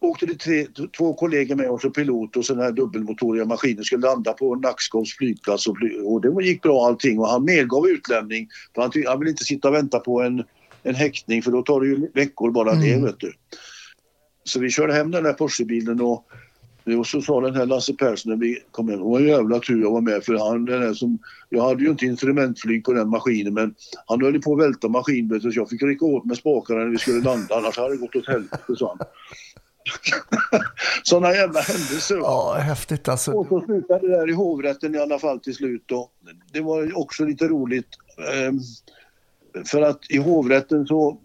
åkte 0.05 0.27
det 0.27 0.35
tre, 0.35 0.67
två 0.99 1.14
kollegor 1.14 1.57
med 1.57 1.71
oss 1.71 1.85
och 1.85 1.95
pilot 1.95 2.37
och 2.37 2.45
sådana 2.45 2.64
här 2.64 2.73
dubbelmotoriga 2.73 3.45
maskiner 3.45 3.83
skulle 3.83 4.07
landa 4.07 4.33
på 4.33 4.55
Nackskovs 4.55 5.17
flygplats 5.17 5.67
och, 5.67 5.77
fly, 5.79 5.99
och 5.99 6.21
det 6.21 6.47
gick 6.47 6.62
bra 6.62 6.87
allting 6.87 7.19
och 7.19 7.29
han 7.29 7.45
medgav 7.45 7.87
utlämning 7.87 8.49
för 8.75 8.83
han, 8.83 8.93
han 9.07 9.21
vill 9.21 9.29
inte 9.29 9.45
sitta 9.45 9.69
och 9.69 9.75
vänta 9.75 9.99
på 9.99 10.23
en, 10.23 10.45
en 10.83 10.95
häktning 10.95 11.43
för 11.43 11.51
då 11.51 11.62
tar 11.62 11.81
det 11.81 11.87
ju 11.87 12.11
veckor 12.14 12.51
bara 12.51 12.75
det 12.75 13.03
vet 13.05 13.21
du. 13.21 13.33
Så 14.45 14.61
vi 14.61 14.71
körde 14.71 14.93
hem 14.93 15.11
den 15.11 15.25
där 15.25 15.33
Porschebilen 15.33 16.01
och 16.01 16.27
och 16.99 17.07
så 17.07 17.21
sa 17.21 17.40
den 17.40 17.55
här 17.55 17.67
Lasse 17.67 17.95
Persson 17.95 18.33
när 18.33 18.38
vi 18.38 18.59
kom 18.71 18.88
hem, 18.88 18.99
det 18.99 19.05
var 19.05 19.21
en 19.21 19.27
jävla 19.27 19.61
tur 19.61 19.83
jag 19.83 19.90
var 19.90 20.01
med 20.01 20.25
för 20.25 20.51
han 20.51 20.64
den 20.64 20.83
här 20.83 20.95
som, 20.95 21.19
jag 21.49 21.62
hade 21.62 21.83
ju 21.83 21.90
inte 21.90 22.07
instrumentflyg 22.07 22.85
på 22.85 22.93
den 22.93 23.09
maskinen 23.09 23.55
men 23.55 23.75
han 24.07 24.23
höll 24.23 24.43
på 24.43 24.53
att 24.53 24.61
välta 24.61 24.88
maskinen 24.88 25.40
så 25.40 25.51
jag 25.53 25.69
fick 25.69 25.83
rycka 25.83 26.05
åt 26.05 26.25
med 26.25 26.37
spakarna 26.37 26.81
när 26.81 26.90
vi 26.90 26.99
skulle 26.99 27.21
landa 27.21 27.55
annars 27.55 27.77
hade 27.77 27.90
det 27.90 27.97
gått 27.97 28.17
åt 28.17 28.29
helvete 28.29 28.77
sa 28.77 28.97
han. 28.99 29.07
Sådana 31.03 31.35
jävla 31.35 31.61
händelser. 31.61 32.16
ja, 32.16 32.55
häftigt 32.55 33.09
alltså. 33.09 33.33
Och 33.33 33.47
så 33.47 33.61
slutade 33.61 34.09
det 34.09 34.16
där 34.16 34.31
i 34.31 34.33
hovrätten 34.33 34.94
i 34.94 34.99
alla 34.99 35.18
fall 35.18 35.40
till 35.40 35.55
slut. 35.55 35.83
Då. 35.87 36.11
Det 36.53 36.61
var 36.61 36.99
också 36.99 37.25
lite 37.25 37.49
roligt. 37.49 37.88
ehm, 38.33 38.61
för 39.66 39.83
att 39.83 40.11
i 40.11 40.18
hovrätten 40.18 40.87
så 40.87 41.20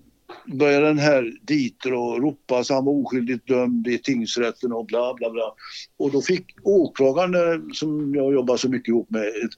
började 0.46 0.86
den 0.86 1.00
här 1.00 1.34
Dieter 1.42 1.90
ropa 2.22 2.64
så 2.64 2.74
han 2.74 2.86
var 2.86 2.94
oskyldigt 2.94 3.48
dömd 3.48 3.88
i 3.88 3.98
tingsrätten 3.98 4.74
och 4.74 4.86
bla 4.86 5.14
bla 5.14 5.30
bla. 5.30 5.54
Och 5.98 6.12
då 6.12 6.22
fick 6.22 6.46
åklagaren, 6.64 7.36
eh, 7.36 7.60
som 7.74 8.16
jag 8.16 8.34
jobbar 8.34 8.58
så 8.58 8.70
mycket 8.70 8.88
ihop 8.88 9.10
med, 9.10 9.28
ett 9.28 9.54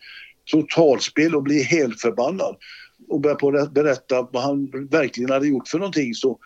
totalspel 0.51 1.35
och 1.35 1.43
bli 1.43 1.63
helt 1.63 2.01
förbannad. 2.01 2.55
Och 3.09 3.21
började 3.21 3.39
på 3.39 3.49
att 3.49 3.71
berätta 3.73 4.27
vad 4.31 4.43
han 4.43 4.87
verkligen 4.91 5.29
hade 5.29 5.47
gjort 5.47 5.67
för 5.67 5.77
någonting. 5.79 6.13
Så 6.13 6.39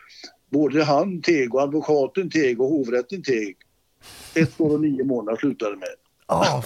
både 0.55 0.83
han 0.83 1.21
teg 1.21 1.55
och 1.55 1.61
advokaten 1.61 2.29
teg 2.29 2.61
och 2.61 2.69
hovrätten 2.69 3.23
teg. 3.23 3.55
Ett 4.35 4.61
år 4.61 4.73
och 4.73 4.81
nio 4.81 5.03
månader 5.03 5.37
slutade 5.37 5.75
med. 5.75 5.87
Ja, 6.27 6.63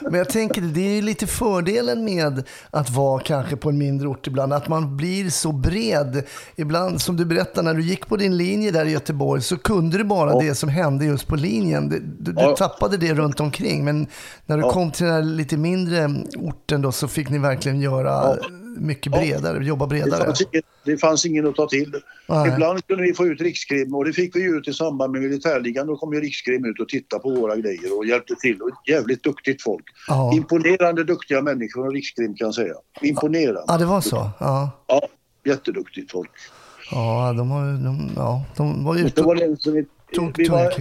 men 0.00 0.14
jag 0.14 0.28
tänker 0.28 0.60
det 0.60 0.98
är 0.98 1.02
lite 1.02 1.26
fördelen 1.26 2.04
med 2.04 2.42
att 2.70 2.90
vara 2.90 3.20
kanske 3.20 3.56
på 3.56 3.68
en 3.68 3.78
mindre 3.78 4.08
ort 4.08 4.26
ibland, 4.26 4.52
att 4.52 4.68
man 4.68 4.96
blir 4.96 5.30
så 5.30 5.52
bred. 5.52 6.22
Ibland, 6.56 7.00
som 7.00 7.16
du 7.16 7.24
berättade, 7.24 7.62
när 7.62 7.74
du 7.74 7.82
gick 7.82 8.06
på 8.08 8.16
din 8.16 8.36
linje 8.36 8.70
där 8.70 8.84
i 8.86 8.90
Göteborg 8.90 9.42
så 9.42 9.56
kunde 9.56 9.98
du 9.98 10.04
bara 10.04 10.40
det 10.40 10.54
som 10.54 10.68
hände 10.68 11.04
just 11.04 11.26
på 11.26 11.36
linjen. 11.36 11.88
Du, 11.88 11.98
du, 12.32 12.40
Ja. 12.40 12.56
tappade 12.56 12.96
det 12.96 13.14
runt 13.14 13.40
omkring, 13.40 13.84
men 13.84 14.06
när 14.46 14.56
du 14.56 14.62
Ja. 14.62 14.70
kom 14.70 14.90
till 14.90 15.04
den 15.06 15.14
här 15.14 15.22
lite 15.22 15.56
mindre 15.56 16.10
orten 16.38 16.82
då 16.82 16.92
så 16.92 17.08
fick 17.08 17.30
ni 17.30 17.38
verkligen 17.38 17.80
göra 17.80 18.10
Ja. 18.10 18.36
Mycket 18.76 19.12
bredare, 19.12 19.64
jobba 19.64 19.86
Det 19.86 19.88
bredare. 19.88 20.24
fanns, 20.24 20.40
ingen, 20.40 20.62
det 20.84 20.96
fanns 20.96 21.26
ingen 21.26 21.46
att 21.46 21.54
ta 21.56 21.66
till. 21.68 21.94
Nej. 22.28 22.48
Ibland 22.52 22.86
kunde 22.86 23.02
vi 23.02 23.14
få 23.14 23.26
ut 23.26 23.40
rikskrim 23.40 23.94
och 23.94 24.04
det 24.04 24.12
fick 24.12 24.36
vi 24.36 24.42
ut 24.42 24.68
i 24.68 24.72
samband 24.72 25.12
med 25.12 25.22
militärligan. 25.22 25.86
Då 25.86 25.96
kom 25.96 26.12
ju 26.12 26.20
rikskrim 26.20 26.64
ut 26.64 26.80
och 26.80 26.88
tittade 26.88 27.22
på 27.22 27.30
våra 27.30 27.56
grejer 27.56 27.98
och 27.98 28.06
hjälpte 28.06 28.34
till. 28.34 28.62
Och 28.62 28.70
jävligt 28.88 29.22
duktigt 29.22 29.62
folk. 29.62 29.84
Ja. 30.08 30.32
Imponerande 30.34 31.04
duktiga 31.04 31.42
människor 31.42 31.86
och 31.86 31.92
rikskrim 31.92 32.34
kan 32.34 32.44
jag 32.46 32.54
säga. 32.54 32.74
Imponerande. 33.02 33.64
Ja, 33.66 33.78
det 33.78 33.84
var 33.86 34.00
så. 34.00 34.30
Ja, 34.40 34.70
Ja, 34.86 35.00
jätteduktigt 35.44 36.12
folk. 36.12 36.30
ja 36.90 37.32
de, 37.36 37.50
har, 37.50 37.64
de, 37.84 38.10
ja, 38.16 38.44
de 38.56 38.84
var 38.84 38.94
Det 38.94 39.00
ute 39.00 39.22
var 39.22 39.34
och... 39.34 39.40
den 39.40 39.56
som 39.56 39.72
vi, 39.72 39.86
Tog 40.14 40.32
vi, 40.38 40.48
var, 40.48 40.72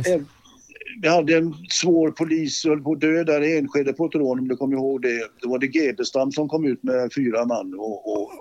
vi 1.03 1.09
hade 1.09 1.37
en 1.37 1.53
svår 1.69 2.11
polis 2.11 2.65
höll 2.65 2.81
på 2.81 2.91
att 2.91 3.01
dö 3.01 3.23
där 3.23 3.41
i 3.41 3.57
Enskede 3.57 3.93
på 3.93 4.05
ett 4.05 4.15
rån 4.15 4.39
om 4.39 4.47
du 4.47 4.55
kommer 4.55 4.75
ihåg 4.75 5.01
det. 5.01 5.27
Det 5.41 5.47
var 5.47 5.59
det 5.59 5.75
Gebestam 5.75 6.31
som 6.31 6.49
kom 6.49 6.65
ut 6.65 6.83
med 6.83 7.13
fyra 7.15 7.45
man 7.45 7.73
och, 7.73 8.13
och 8.13 8.31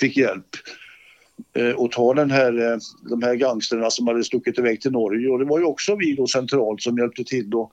fick 0.00 0.16
hjälp. 0.16 0.46
Eh, 1.56 1.70
och 1.70 1.92
ta 1.92 2.14
den 2.14 2.30
här, 2.30 2.72
eh, 2.72 2.78
de 3.10 3.22
här 3.22 3.34
gangsterna 3.34 3.90
som 3.90 4.06
hade 4.06 4.24
stuckit 4.24 4.58
iväg 4.58 4.80
till 4.80 4.92
Norge. 4.92 5.28
Och 5.28 5.38
det 5.38 5.44
var 5.44 5.58
ju 5.58 5.64
också 5.64 5.96
vi 5.96 6.14
då 6.14 6.26
centralt 6.26 6.82
som 6.82 6.98
hjälpte 6.98 7.24
till 7.24 7.50
då. 7.50 7.70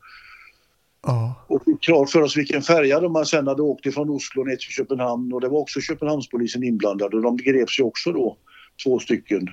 Ja. 1.03 1.45
Och 1.47 1.63
fick 1.65 1.83
klart 1.83 2.09
för 2.09 2.21
oss 2.21 2.37
vilken 2.37 2.61
färja 2.61 2.99
de 2.99 3.13
man 3.13 3.25
sen 3.25 3.47
hade 3.47 3.61
åkt 3.61 3.85
ifrån 3.85 4.09
Oslo 4.09 4.43
ner 4.43 4.55
till 4.55 4.69
Köpenhamn. 4.69 5.33
Och 5.33 5.41
det 5.41 5.49
var 5.49 5.59
också 5.59 5.81
Köpenhamnspolisen 5.81 6.63
inblandad 6.63 7.13
och 7.13 7.21
de 7.21 7.37
greps 7.37 7.79
ju 7.79 7.83
också 7.83 8.11
då, 8.11 8.37
två 8.83 8.99
stycken 8.99 9.47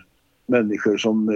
människor 0.48 0.96
som... 0.96 1.28
Eh, 1.28 1.34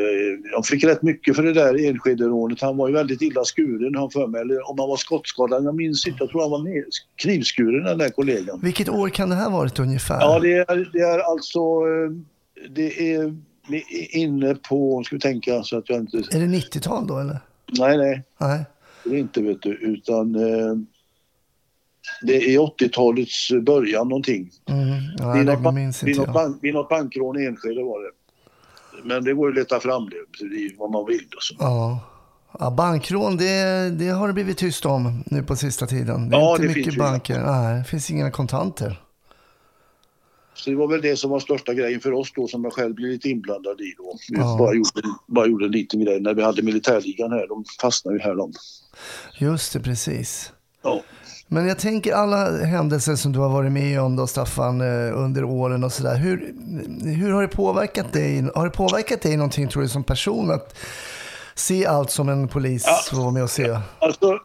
de 0.52 0.62
fick 0.62 0.84
rätt 0.84 1.02
mycket 1.02 1.36
för 1.36 1.42
det 1.42 1.52
där 1.52 1.88
Enskede-rånet. 1.88 2.60
Han 2.60 2.76
var 2.76 2.88
ju 2.88 2.94
väldigt 2.94 3.22
illa 3.22 3.44
skuren, 3.44 3.94
har 3.94 4.02
jag 4.02 4.12
för 4.12 4.26
mig. 4.26 4.40
Eller 4.40 4.70
om 4.70 4.78
han 4.78 4.88
var 4.88 4.96
skottskadad, 4.96 5.64
jag 5.64 5.74
minns 5.74 6.06
inte. 6.06 6.16
Jag 6.20 6.30
tror 6.30 6.40
han 6.42 6.50
var 6.50 6.84
knivskuren 7.16 7.84
den 7.84 7.98
där 7.98 8.08
kollegan. 8.08 8.60
Vilket 8.62 8.88
år 8.88 9.08
kan 9.08 9.28
det 9.30 9.36
här 9.36 9.50
varit 9.50 9.78
ungefär? 9.78 10.20
Ja, 10.20 10.38
det 10.38 10.52
är, 10.52 10.90
det 10.92 10.98
är 11.00 11.18
alltså... 11.18 11.58
eh, 11.58 12.10
Det 12.70 13.14
är 13.14 13.34
inne 14.16 14.54
på, 14.54 15.02
ska 15.04 15.16
vi 15.16 15.20
tänka 15.20 15.62
så 15.62 15.78
att 15.78 15.88
jag 15.88 15.98
inte... 16.00 16.16
Är 16.16 16.40
det 16.40 16.46
90-tal 16.58 17.06
då 17.06 17.18
eller? 17.18 17.38
Nej, 17.78 17.98
nej. 17.98 18.22
Nej. 18.40 18.64
Det 19.04 19.14
är 19.14 19.18
inte 19.18 19.42
vet 19.42 19.62
du, 19.62 19.70
utan 19.70 20.34
eh, 20.34 20.74
det 22.22 22.54
är 22.54 22.58
80-talets 22.58 23.52
början 23.62 24.08
någonting. 24.08 24.50
Mm. 24.68 24.88
Ja, 25.18 25.32
vid, 25.32 25.46
något, 25.46 26.02
vid, 26.02 26.16
något 26.16 26.28
jag. 26.34 26.54
vid 26.62 26.74
något 26.74 26.88
bankrån 26.88 27.40
i 27.40 27.46
Enskede 27.46 27.82
var 27.82 28.02
det. 28.02 28.10
Men 29.04 29.24
det 29.24 29.32
går 29.34 29.48
ju 29.48 29.52
att 29.52 29.58
leta 29.58 29.80
fram 29.80 30.08
det, 30.10 30.44
i 30.44 30.76
vad 30.78 30.90
man 30.90 31.06
vill. 31.06 31.26
Och 31.36 31.42
så. 31.42 31.54
Ja. 31.58 32.00
Ja, 32.58 32.70
bankrån, 32.70 33.36
det, 33.36 33.90
det 33.90 34.08
har 34.08 34.26
det 34.26 34.32
blivit 34.34 34.58
tyst 34.58 34.86
om 34.86 35.24
nu 35.26 35.42
på 35.42 35.56
sista 35.56 35.86
tiden. 35.86 36.28
Det 36.30 36.36
är 36.36 36.40
Ja, 36.40 36.50
inte 36.50 36.62
det 36.62 36.68
mycket 36.68 36.84
finns 36.84 36.96
ju 36.96 37.00
banker. 37.00 37.40
Nej, 37.40 37.78
det 37.78 37.84
finns 37.84 38.10
inga 38.10 38.30
kontanter. 38.30 39.00
Så 40.54 40.70
det 40.70 40.76
var 40.76 40.88
väl 40.88 41.00
det 41.00 41.16
som 41.16 41.30
var 41.30 41.40
största 41.40 41.74
grejen 41.74 42.00
för 42.00 42.12
oss 42.12 42.32
då 42.36 42.48
som 42.48 42.64
jag 42.64 42.72
själv 42.72 42.94
blev 42.94 43.10
lite 43.10 43.28
inblandad 43.28 43.80
i 43.80 43.94
då. 43.98 44.16
Vi 44.30 44.38
Ja. 44.38 44.56
bara, 44.58 44.74
gjorde, 44.74 45.02
bara 45.26 45.46
gjorde 45.46 45.64
en 45.64 45.70
liten 45.72 46.00
grej 46.04 46.20
när 46.20 46.34
vi 46.34 46.42
hade 46.42 46.62
militärligan 46.62 47.32
här. 47.32 47.48
De 47.48 47.64
fastnade 47.80 48.16
ju 48.16 48.22
här 48.22 48.34
de. 48.34 48.52
Just 49.38 49.72
det, 49.72 49.80
precis. 49.80 50.52
Men 51.52 51.66
jag 51.68 51.78
tänker 51.78 52.12
alla 52.12 52.64
händelser 52.64 53.14
som 53.16 53.32
du 53.32 53.38
har 53.38 53.48
varit 53.48 53.72
med 53.72 54.00
om 54.00 54.16
då 54.16 54.26
Staffan 54.26 54.80
eh, 54.80 55.18
under 55.18 55.44
åren 55.44 55.84
och 55.84 55.92
sådär. 55.92 56.16
Hur, 56.16 56.54
hur 57.16 57.30
har 57.32 57.42
det 57.42 57.48
påverkat 57.48 58.12
dig? 58.12 58.50
Har 58.54 58.64
det 58.64 58.70
påverkat 58.70 59.22
dig 59.22 59.36
någonting 59.36 59.68
tror 59.68 59.82
du 59.82 59.88
som 59.88 60.04
person 60.04 60.50
att 60.50 60.78
se 61.54 61.86
allt 61.86 62.10
som 62.10 62.28
en 62.28 62.48
polis 62.48 62.84
Ja. 62.86 63.00
får 63.10 63.16
vara 63.22 63.30
med 63.30 63.42
och 63.42 63.50
se? 63.50 63.78
Alltså, 63.98 64.38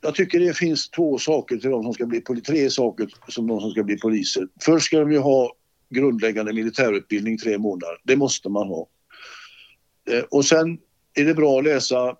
jag 0.00 0.14
tycker 0.14 0.40
det 0.40 0.56
finns 0.56 0.90
två 0.90 1.18
saker 1.18 1.56
till 1.56 1.70
de 1.70 1.82
som 1.82 1.94
ska 1.94 2.06
bli 2.06 2.20
poli- 2.20 2.40
tre 2.44 2.70
saker 2.70 3.08
som 3.28 3.46
de 3.46 3.60
som 3.60 3.70
ska 3.70 3.82
bli 3.82 3.98
poliser. 3.98 4.48
Först 4.64 4.86
ska 4.86 4.98
de 4.98 5.12
ju 5.12 5.18
ha 5.18 5.52
grundläggande 5.90 6.52
militärutbildning 6.52 7.38
tre 7.38 7.58
månader. 7.58 7.96
Det 8.04 8.16
måste 8.16 8.48
man 8.48 8.68
ha. 8.68 8.86
Eh, 10.10 10.24
och 10.30 10.44
sen 10.44 10.78
är 11.14 11.24
det 11.24 11.34
bra 11.34 11.58
att 11.58 11.64
läsa 11.64 12.16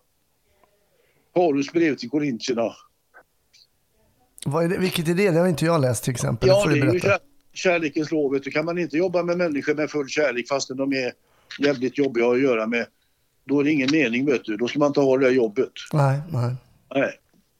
Paulus 1.35 1.73
brev 1.73 1.97
till 1.97 2.11
Korintierna. 2.11 2.73
Vad 4.44 4.64
är 4.64 4.68
det, 4.68 4.78
vilket 4.78 5.09
är 5.09 5.14
det? 5.14 5.31
Det 5.31 5.38
har 5.38 5.48
inte 5.48 5.64
jag 5.64 5.81
läst 5.81 6.05
till 6.05 6.12
exempel. 6.12 6.48
Ja, 6.48 6.66
det 6.66 6.78
är 6.81 6.92
ju 6.92 7.00
kär, 7.00 7.18
kärlekens 7.52 8.11
lov. 8.11 8.40
du. 8.40 8.50
Kan 8.50 8.64
man 8.64 8.78
inte 8.78 8.96
jobba 8.96 9.22
med 9.22 9.38
människor 9.38 9.74
med 9.74 9.90
full 9.90 10.09
kärlek 10.09 10.48
fastän 10.48 10.76
de 10.76 10.92
är 10.92 11.12
jävligt 11.59 11.98
jobbiga 11.98 12.26
att 12.26 12.40
göra 12.40 12.66
med, 12.66 12.87
då 13.44 13.61
är 13.61 13.64
det 13.64 13.72
ingen 13.72 13.90
mening. 13.90 14.26
Vet 14.26 14.44
du. 14.44 14.57
Då 14.57 14.68
ska 14.68 14.78
man 14.78 14.88
inte 14.88 15.00
ha 15.00 15.18
det 15.18 15.24
där 15.24 15.33
jobbet. 15.33 15.72
Nej, 15.92 16.20
nej. 16.33 16.55
Nej, 16.94 17.12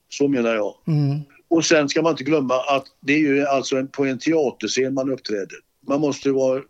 så 0.09 0.29
menar 0.29 0.55
jag. 0.55 0.75
Mm. 0.87 1.21
Och 1.49 1.64
sen 1.64 1.88
ska 1.88 2.03
man 2.03 2.11
inte 2.11 2.25
glömma 2.25 2.55
att 2.55 2.85
det 3.01 3.12
är 3.12 3.18
ju 3.18 3.47
alltså 3.47 3.77
en, 3.77 3.88
på 3.88 4.05
en 4.05 4.18
teaterscen 4.18 4.95
man 4.95 5.11
uppträder. 5.11 5.59
Man 5.88 6.01
måste 6.01 6.31
vara 6.31 6.62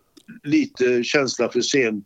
lite 0.43 1.05
känsla 1.05 1.49
för 1.49 1.61
scen. 1.61 2.05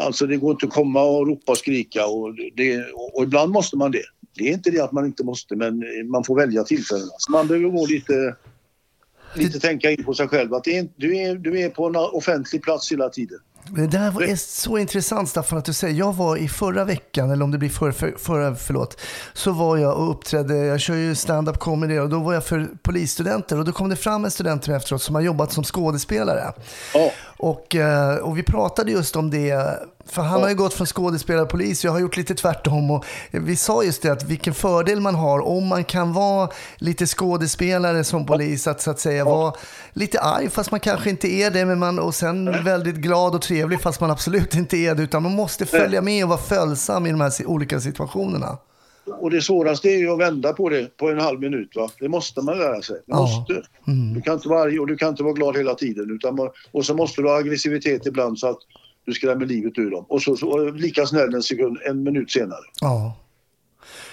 Alltså 0.00 0.26
det 0.26 0.36
går 0.36 0.50
inte 0.50 0.66
att 0.66 0.72
komma 0.72 1.02
och 1.02 1.26
ropa 1.26 1.52
och 1.52 1.58
skrika 1.58 2.06
och, 2.06 2.34
det, 2.54 2.84
och 2.92 3.22
ibland 3.22 3.52
måste 3.52 3.76
man 3.76 3.90
det. 3.90 4.04
Det 4.38 4.48
är 4.48 4.52
inte 4.52 4.70
det 4.70 4.80
att 4.80 4.92
man 4.92 5.06
inte 5.06 5.24
måste 5.24 5.56
men 5.56 5.82
man 6.10 6.24
får 6.24 6.36
välja 6.36 6.64
tillfällena. 6.64 7.12
Så 7.18 7.32
man 7.32 7.48
behöver 7.48 7.68
gå 7.68 7.86
lite, 7.86 8.34
lite 9.34 9.60
tänka 9.60 9.90
in 9.90 10.04
på 10.04 10.14
sig 10.14 10.28
själv 10.28 10.54
att 10.54 10.64
det 10.64 10.78
är, 10.78 10.88
du, 10.96 11.16
är, 11.16 11.34
du 11.34 11.60
är 11.60 11.70
på 11.70 11.86
en 11.86 11.96
offentlig 11.96 12.62
plats 12.62 12.92
hela 12.92 13.08
tiden. 13.08 13.38
Det 13.76 13.86
där 13.86 14.10
var- 14.10 14.22
är 14.22 14.36
så 14.36 14.78
intressant 14.78 15.28
Staffan 15.28 15.58
att 15.58 15.64
du 15.64 15.72
säger. 15.72 15.94
Jag 15.94 16.12
var 16.16 16.36
i 16.36 16.48
förra 16.48 16.84
veckan, 16.84 17.30
eller 17.30 17.44
om 17.44 17.50
det 17.50 17.58
blir 17.58 17.68
förra, 17.68 17.92
för, 17.92 18.14
förra 18.18 18.54
förlåt, 18.54 19.00
så 19.34 19.52
var 19.52 19.76
jag 19.76 19.98
och 19.98 20.10
uppträdde, 20.10 20.56
jag 20.56 20.80
kör 20.80 20.94
ju 20.94 21.14
stand-up 21.14 21.58
comedy 21.58 21.98
och 21.98 22.08
då 22.08 22.18
var 22.20 22.34
jag 22.34 22.44
för 22.44 22.68
polisstudenter 22.82 23.58
och 23.58 23.64
då 23.64 23.72
kom 23.72 23.88
det 23.88 23.96
fram 23.96 24.24
en 24.24 24.30
student 24.30 24.62
till 24.62 24.70
mig 24.70 24.76
efteråt 24.76 25.02
som 25.02 25.14
har 25.14 25.22
jobbat 25.22 25.52
som 25.52 25.64
skådespelare. 25.64 26.52
Ja, 26.94 27.12
Och, 27.36 27.74
eh, 27.76 28.16
och 28.16 28.38
vi 28.38 28.42
pratade 28.42 28.92
just 28.92 29.16
om 29.16 29.30
det, 29.30 29.78
för 30.10 30.22
han 30.22 30.42
har 30.42 30.48
ju 30.48 30.54
gått 30.54 30.74
från 30.74 30.86
skådespelare 30.86 31.46
till 31.46 31.50
polis, 31.50 31.84
jag 31.84 31.92
har 31.92 32.00
gjort 32.00 32.16
lite 32.16 32.34
tvärtom. 32.34 32.90
Och 32.90 33.04
vi 33.30 33.56
sa 33.56 33.84
just 33.84 34.02
det, 34.02 34.12
att 34.12 34.24
vilken 34.24 34.54
fördel 34.54 35.00
man 35.00 35.14
har 35.14 35.46
om 35.46 35.66
man 35.66 35.84
kan 35.84 36.12
vara 36.12 36.50
lite 36.76 37.06
skådespelare 37.06 38.04
som 38.04 38.26
polis, 38.26 38.66
att 38.66 38.80
så 38.80 38.90
att 38.90 39.00
säga 39.00 39.24
vara 39.24 39.52
lite 39.92 40.20
arg 40.20 40.50
fast 40.50 40.70
man 40.70 40.80
kanske 40.80 41.10
inte 41.10 41.28
är 41.28 41.50
det, 41.50 41.64
men 41.64 41.78
man, 41.78 41.98
och 41.98 42.14
sen 42.14 42.64
väldigt 42.64 42.96
glad 42.96 43.34
och 43.34 43.42
trevlig 43.42 43.80
fast 43.80 44.00
man 44.00 44.10
absolut 44.10 44.54
inte 44.54 44.76
är 44.76 44.94
det, 44.94 45.02
utan 45.02 45.22
man 45.22 45.32
måste 45.32 45.66
följa 45.66 46.02
med 46.02 46.24
och 46.24 46.28
vara 46.28 46.40
följsam 46.40 47.06
i 47.06 47.10
de 47.10 47.20
här 47.20 47.46
olika 47.46 47.80
situationerna. 47.80 48.58
och 49.20 49.30
det 49.30 49.42
svåraste 49.42 49.88
är 49.88 49.96
ju 49.96 50.10
att 50.10 50.18
vända 50.18 50.52
på 50.52 50.68
det 50.68 50.96
på 50.96 51.10
en 51.10 51.20
halv 51.20 51.40
minut. 51.40 51.76
Va? 51.76 51.90
Det 52.00 52.08
måste 52.08 52.42
man 52.42 52.58
lära 52.58 52.82
sig. 52.82 52.96
Ja. 53.06 53.16
måste. 53.16 53.62
Du 54.14 54.20
kan 54.20 54.34
inte 54.34 54.48
vara 54.48 54.62
arg 54.62 54.80
och 54.80 54.86
du 54.86 54.96
kan 54.96 55.08
inte 55.08 55.22
vara 55.22 55.32
glad 55.32 55.56
hela 55.56 55.74
tiden. 55.74 56.10
Utan 56.10 56.38
och 56.72 56.84
så 56.84 56.94
måste 56.94 57.22
du 57.22 57.28
ha 57.28 57.38
aggressivitet 57.38 58.06
ibland 58.06 58.38
så 58.38 58.46
att 58.48 58.58
du 59.08 59.14
skrämmer 59.14 59.46
livet 59.46 59.78
ur 59.78 59.90
dem. 59.90 60.04
Och 60.08 60.22
så, 60.22 60.36
så 60.36 60.70
lika 60.70 61.06
snäll 61.06 61.34
en, 61.34 61.42
sekund, 61.42 61.78
en 61.86 62.02
minut 62.02 62.30
senare. 62.30 62.64
Ja, 62.80 63.16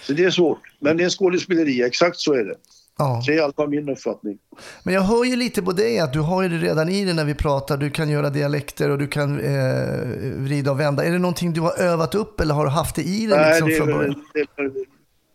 Så 0.01 0.13
det 0.13 0.23
är 0.23 0.29
svårt. 0.29 0.59
Men 0.79 0.97
det 0.97 1.03
är 1.03 1.09
skådespeleri, 1.09 1.83
exakt 1.83 2.17
så 2.19 2.33
är 2.33 2.43
det. 2.43 2.55
ja. 2.97 3.23
Det 3.25 3.31
är 3.33 3.37
i 3.37 3.39
alla 3.39 3.53
fall 3.53 3.69
min 3.69 3.89
uppfattning. 3.89 4.37
Men 4.83 4.93
jag 4.93 5.01
hör 5.01 5.25
ju 5.25 5.35
lite 5.35 5.61
på 5.61 5.71
dig 5.71 5.99
att 5.99 6.13
du 6.13 6.19
har 6.19 6.43
ju 6.43 6.49
det 6.49 6.57
redan 6.57 6.89
i 6.89 7.05
dig 7.05 7.13
när 7.13 7.25
vi 7.25 7.33
pratar. 7.35 7.77
Du 7.77 7.89
kan 7.89 8.09
göra 8.09 8.29
dialekter 8.29 8.89
och 8.89 8.97
du 8.97 9.07
kan 9.07 9.39
eh, 9.39 10.33
vrida 10.37 10.71
och 10.71 10.79
vända. 10.79 11.05
Är 11.05 11.11
det 11.11 11.19
någonting 11.19 11.53
du 11.53 11.61
har 11.61 11.79
övat 11.79 12.15
upp 12.15 12.39
eller 12.39 12.53
har 12.53 12.65
du 12.65 12.71
haft 12.71 12.95
det 12.95 13.03
i 13.03 13.25
dig 13.27 13.37
Nej, 13.37 13.49
liksom 13.49 13.69
det, 13.69 13.75
från 13.75 13.87
början? 13.87 14.15
det, 14.33 14.47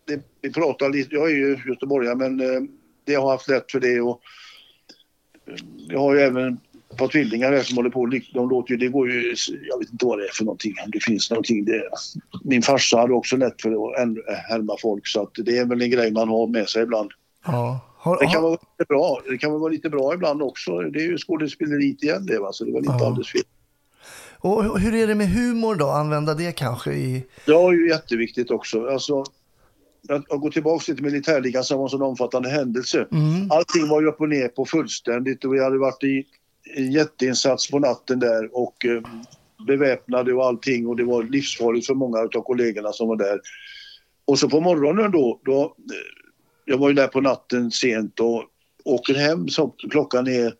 det, 0.07 0.21
vi 0.41 0.53
pratar 0.53 0.89
lite, 0.89 1.15
jag 1.15 1.31
är 1.31 1.35
ju 1.35 1.57
göteborgare 1.67 2.15
men 2.15 2.39
eh, 2.39 2.61
det 3.05 3.15
har 3.15 3.31
haft 3.31 3.47
lätt 3.49 3.71
för 3.71 3.79
det 3.79 4.01
och 4.01 4.21
eh, 5.47 5.55
jag 5.87 5.99
har 5.99 6.15
ju 6.15 6.21
även 6.21 6.57
par 6.97 7.07
tvillingar 7.07 7.51
här 7.51 7.63
som 7.63 7.77
håller 7.77 7.89
på, 7.89 8.05
de 8.33 8.49
låter 8.49 8.71
ju, 8.71 8.77
det 8.77 8.87
går 8.87 9.09
ju, 9.11 9.35
jag 9.69 9.79
vet 9.79 9.91
inte 9.91 10.05
vad 10.05 10.19
det 10.19 10.25
är 10.27 10.31
för 10.33 10.43
någonting, 10.45 10.73
om 10.85 10.91
det 10.91 10.99
finns 11.03 11.29
någonting. 11.31 11.65
Det, 11.65 11.83
min 12.43 12.61
farsa 12.61 12.97
hade 12.97 13.13
också 13.13 13.37
lätt 13.37 13.61
för 13.61 13.71
att 13.71 13.97
härma 14.49 14.75
folk 14.81 15.07
så 15.07 15.21
att 15.21 15.31
det 15.35 15.57
är 15.57 15.65
väl 15.65 15.81
en 15.81 15.89
grej 15.91 16.11
man 16.11 16.29
har 16.29 16.47
med 16.47 16.69
sig 16.69 16.83
ibland. 16.83 17.11
Ja. 17.45 17.79
Har, 17.97 18.19
Det 18.19 18.27
kan 18.27 18.43
vara 18.43 18.51
lite 18.51 18.87
bra, 18.89 19.21
det 19.29 19.37
kan 19.37 19.51
vara 19.59 19.71
lite 19.71 19.89
bra 19.89 20.13
ibland 20.13 20.41
också. 20.41 20.79
Det 20.79 20.99
är 20.99 21.03
ju 21.07 21.17
skådespeleriet 21.17 22.03
igen 22.03 22.25
det 22.25 22.39
va, 22.39 22.49
så 22.51 22.63
det 22.63 22.71
är 22.71 22.73
väl 22.73 22.83
inte 22.85 22.95
Ja. 22.99 23.05
alldeles 23.07 23.31
fel. 23.31 23.41
och 24.39 24.79
hur 24.79 24.95
är 24.95 25.07
det 25.07 25.15
med 25.15 25.29
humor 25.29 25.75
då? 25.75 25.87
Använda 25.89 26.33
det 26.33 26.51
kanske 26.51 26.91
i... 26.93 27.23
Det 27.45 27.51
är 27.51 27.71
ju 27.71 27.89
jätteviktigt 27.89 28.51
också. 28.51 28.87
Alltså, 28.87 29.23
att 30.09 30.41
gå 30.41 30.51
tillbaka 30.51 30.83
till 30.83 31.03
militärligan 31.03 31.63
som 31.63 31.77
var 31.77 31.85
en 31.85 31.89
sån 31.89 32.01
omfattande 32.01 32.49
händelse. 32.49 33.07
Mm. 33.11 33.51
Allting 33.51 33.87
var 33.87 34.01
ju 34.01 34.07
upp 34.07 34.21
och 34.21 34.29
ner 34.29 34.47
på 34.47 34.65
fullständigt 34.65 35.45
och 35.45 35.53
vi 35.53 35.63
hade 35.63 35.77
varit 35.77 36.03
i 36.03 36.25
en 36.75 36.91
jätteinsats 36.91 37.71
på 37.71 37.79
natten 37.79 38.19
där 38.19 38.49
och 38.57 38.85
eh, 38.85 39.01
beväpnade 39.67 40.33
och 40.33 40.45
allting 40.45 40.87
och 40.87 40.95
det 40.95 41.03
var 41.03 41.23
livsfarligt 41.23 41.87
för 41.87 41.93
många 41.93 42.17
av 42.19 42.41
kollegorna 42.41 42.91
som 42.91 43.07
var 43.07 43.17
där. 43.17 43.39
Och 44.25 44.39
så 44.39 44.49
på 44.49 44.59
morgonen 44.59 45.11
då, 45.11 45.41
då 45.45 45.63
eh, 45.63 46.21
jag 46.65 46.77
var 46.77 46.89
ju 46.89 46.95
där 46.95 47.07
på 47.07 47.21
natten 47.21 47.71
sent 47.71 48.19
och 48.19 48.43
åker 48.85 49.13
hem 49.13 49.49
så 49.49 49.67
klockan 49.67 50.27
är 50.27 50.53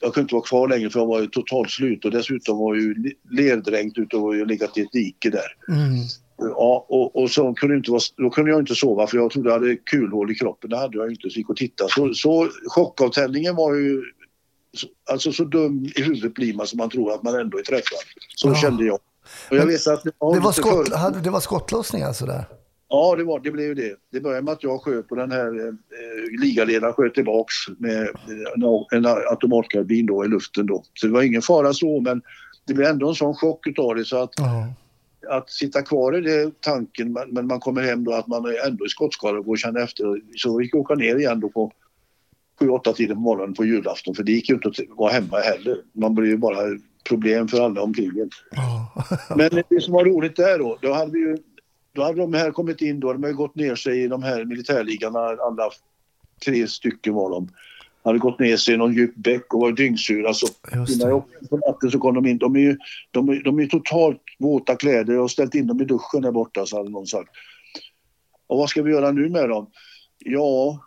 jag 0.00 0.14
kunde 0.14 0.24
inte 0.24 0.34
vara 0.34 0.44
kvar 0.44 0.68
längre 0.68 0.90
för 0.90 1.00
jag 1.00 1.06
var 1.06 1.20
ju 1.20 1.26
totalt 1.26 1.70
slut 1.70 2.04
och 2.04 2.10
dessutom 2.10 2.58
var 2.58 2.74
jag 2.74 2.82
ju 2.82 3.14
lerdränkt 3.30 3.98
ute 3.98 4.16
och 4.16 4.36
ju 4.36 4.44
legat 4.44 4.78
i 4.78 4.80
ett 4.80 4.92
dike 4.92 5.30
där. 5.30 5.74
Mm. 5.76 5.94
Ja, 6.38 6.86
och, 6.88 7.22
och 7.22 7.30
så 7.30 7.54
kunde 7.54 7.76
inte 7.76 7.90
vara, 7.90 8.00
då 8.16 8.30
kunde 8.30 8.50
jag 8.50 8.60
inte 8.60 8.74
sova 8.74 9.06
för 9.06 9.16
jag 9.16 9.30
trodde 9.30 9.48
jag 9.48 9.58
hade 9.58 9.76
kulhål 9.76 10.30
i 10.30 10.34
kroppen. 10.34 10.70
Det 10.70 10.76
hade 10.76 10.98
jag 10.98 11.10
inte, 11.10 11.30
så 11.30 11.38
gick 11.38 11.48
och 11.48 11.56
tittade. 11.56 11.90
Så, 11.90 12.14
så 12.14 12.48
chockavtändningen 12.66 13.56
var 13.56 13.74
ju 13.74 14.02
alltså 15.10 15.32
så 15.32 15.44
dum 15.44 15.84
i 15.96 16.02
huvudet 16.02 16.34
blir 16.34 16.54
man 16.54 16.66
som 16.66 16.76
man 16.76 16.90
tror 16.90 17.12
att 17.14 17.22
man 17.22 17.40
ändå 17.40 17.58
är 17.58 17.62
träffad. 17.62 17.98
Så 18.36 18.48
Ja. 18.48 18.54
kände 18.54 18.84
jag. 18.84 18.98
Och 19.50 19.56
jag 19.56 19.66
vet 19.66 19.86
att 19.86 20.04
det 20.04 20.10
var, 20.18 20.34
Det 20.34 20.40
var, 20.40 20.50
lite 20.50 20.62
skott, 20.62 20.92
hade, 20.94 21.20
det 21.20 21.30
var 21.30 21.40
skottlossning 21.40 22.02
alltså 22.02 22.26
där? 22.26 22.44
Ja, 22.88 23.14
det, 23.16 23.24
var, 23.24 23.40
det 23.40 23.50
blev 23.50 23.74
det. 23.76 23.96
Det 24.12 24.20
började 24.20 24.42
med 24.42 24.52
att 24.52 24.62
jag 24.62 24.82
sköt 24.82 25.08
på 25.08 25.14
den 25.14 25.30
här 25.32 25.46
eh, 25.68 25.72
ligaledaren 26.40 26.92
sköt 26.94 27.14
tillbaks 27.14 27.54
med 27.78 28.02
eh, 28.02 28.08
en, 28.54 29.04
en 29.04 29.06
automatkarbin 29.06 30.06
då 30.06 30.24
i 30.24 30.28
luften 30.28 30.66
då. 30.66 30.82
Så 30.94 31.06
det 31.06 31.12
var 31.12 31.22
ingen 31.22 31.42
fara 31.42 31.72
så, 31.72 32.00
men 32.00 32.22
det 32.66 32.74
blev 32.74 32.86
ändå 32.88 33.08
en 33.08 33.14
sån 33.14 33.34
chock 33.34 33.66
utav 33.66 33.94
det 33.94 34.04
så 34.04 34.16
att 34.22 34.32
Ja. 34.36 34.68
att 35.30 35.50
sitta 35.50 35.82
kvar 35.82 36.16
i 36.18 36.20
det 36.20 36.60
tanken 36.60 37.12
men, 37.12 37.30
men 37.30 37.46
man 37.46 37.60
kommer 37.60 37.82
hem 37.82 38.04
då 38.04 38.12
att 38.12 38.26
man 38.26 38.44
är 38.44 38.66
ändå 38.66 38.86
i 38.86 38.88
skottskada 38.88 39.38
och 39.38 39.58
känner 39.58 39.80
efter. 39.80 40.04
Så 40.36 40.58
vi 40.58 40.64
fick 40.64 40.74
åka 40.74 40.94
ner 40.94 41.16
igen 41.16 41.40
då 41.40 41.48
på 41.48 41.72
7-8 42.60 42.92
tiden 42.92 43.16
på 43.16 43.20
morgonen 43.20 43.54
på 43.54 43.64
julafton 43.64 44.14
för 44.14 44.22
det 44.22 44.32
gick 44.32 44.48
ju 44.48 44.54
inte 44.54 44.68
att 44.68 44.74
vara 44.88 45.12
hemma 45.12 45.38
heller. 45.38 45.76
Man 45.92 46.14
blir 46.14 46.28
ju 46.28 46.36
bara 46.36 46.78
problem 47.08 47.48
för 47.48 47.60
alla 47.60 47.82
omkring. 47.82 48.10
Men 49.36 49.50
det 49.68 49.80
som 49.80 49.92
var 49.92 50.04
roligt 50.04 50.36
där 50.36 50.58
då, 50.58 50.78
då 50.82 50.92
hade 50.92 51.12
vi 51.12 51.18
ju 51.18 51.36
då 51.96 52.02
hade 52.02 52.20
de 52.20 52.34
här 52.34 52.50
kommit 52.50 52.82
in 52.82 53.00
då, 53.00 53.12
de 53.12 53.22
har 53.22 53.30
ju 53.30 53.36
gått 53.36 53.54
ner 53.54 53.74
sig 53.74 54.02
i 54.02 54.08
de 54.08 54.22
här 54.22 54.44
militärligarna, 54.44 55.18
alla 55.18 55.70
tre 56.44 56.66
stycken 56.66 57.14
var 57.14 57.30
de. 57.30 57.48
Hade 58.04 58.18
gått 58.18 58.38
ner 58.38 58.56
sig 58.56 58.74
i 58.74 58.76
någon 58.76 58.94
djup 58.94 59.14
bäck 59.14 59.54
och 59.54 59.60
var 59.60 59.72
dyngsura. 59.72 60.34
Så 60.34 60.46
innan 60.72 61.08
jag 61.08 61.16
åkte 61.16 61.48
på 61.50 61.56
natten 61.56 61.90
så 61.90 61.98
kom 61.98 62.14
de 62.14 62.26
in. 62.26 62.38
De 62.38 62.56
är 62.56 62.60
ju 62.60 62.76
de 63.10 63.28
är, 63.28 63.42
de 63.42 63.58
är 63.58 63.66
totalt 63.66 64.22
våta 64.38 64.76
kläder. 64.76 65.14
Jag 65.14 65.20
har 65.20 65.28
ställt 65.28 65.54
in 65.54 65.66
dem 65.66 65.80
i 65.80 65.84
duschen 65.84 66.22
där 66.22 66.32
borta, 66.32 66.66
så 66.66 66.76
hade 66.76 66.90
någon 66.90 67.06
sagt. 67.06 67.30
Och 68.46 68.58
vad 68.58 68.68
ska 68.68 68.82
vi 68.82 68.90
göra 68.90 69.12
nu 69.12 69.28
med 69.28 69.48
dem? 69.48 69.70
Ja, 70.18 70.80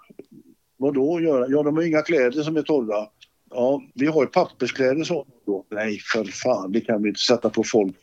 vad 0.80 0.94
då 0.94 1.22
göra? 1.22 1.46
Ja, 1.50 1.64
de 1.64 1.76
har 1.76 1.84
inga 1.84 2.02
kläder 2.02 2.44
som 2.44 2.58
är 2.58 2.62
torra. 2.62 3.08
Ja, 3.52 3.82
vi 3.94 4.06
har 4.06 4.22
ju 4.24 4.28
papperskläder 4.28 5.04
så. 5.04 5.26
Nej, 5.72 6.00
för 6.14 6.24
fan, 6.24 6.72
det 6.72 6.82
kan 6.82 7.04
vi 7.04 7.10
inte 7.10 7.20
sätta 7.20 7.50
på 7.50 7.64
folk. 7.64 7.96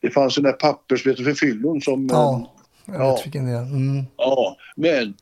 Det 0.00 0.10
fanns 0.10 0.36
en 0.38 0.44
där 0.44 0.52
pappers, 0.52 1.06
vet 1.06 1.16
du, 1.16 1.24
för 1.24 1.32
fyllon 1.34 1.80
som... 1.80 2.06
Ja, 2.10 2.54
jag 2.86 2.96
Ja. 2.96 3.14
vet 3.16 3.26
vilken 3.26 3.46
det 3.46 3.52
är. 3.52 3.62
Mm. 3.62 4.04
Ja, 4.16 4.56
men 4.76 5.14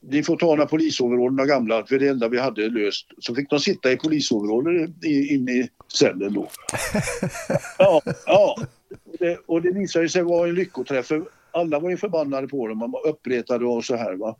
ni 0.00 0.22
får 0.22 0.36
ta 0.36 0.46
några 0.46 0.66
polisoverall, 0.66 1.32
några 1.32 1.46
gamla, 1.46 1.86
för 1.86 1.98
det 1.98 2.08
enda 2.08 2.28
vi 2.28 2.38
hade 2.38 2.68
löst. 2.68 3.06
Så 3.18 3.34
fick 3.34 3.50
de 3.50 3.60
sitta 3.60 3.92
i 3.92 3.96
polisoveraller 3.96 4.88
i- 5.06 5.34
inne 5.34 5.52
i 5.52 5.68
cellen 5.98 6.32
då. 6.32 6.48
Ja, 7.78 8.02
ja. 8.26 8.56
det, 9.18 9.38
och 9.46 9.62
det 9.62 9.70
visade 9.72 10.08
sig 10.08 10.22
vara 10.22 10.48
en 10.48 10.54
lyckoträff. 10.54 11.06
för 11.06 11.22
Alla 11.50 11.78
var 11.78 11.90
ju 11.90 11.96
förbannade 11.96 12.48
på 12.48 12.68
dem, 12.68 12.78
man 12.78 12.90
var 12.90 13.06
uppretade 13.08 13.64
och 13.66 13.84
så 13.84 13.96
här. 13.96 14.14
Va? 14.16 14.36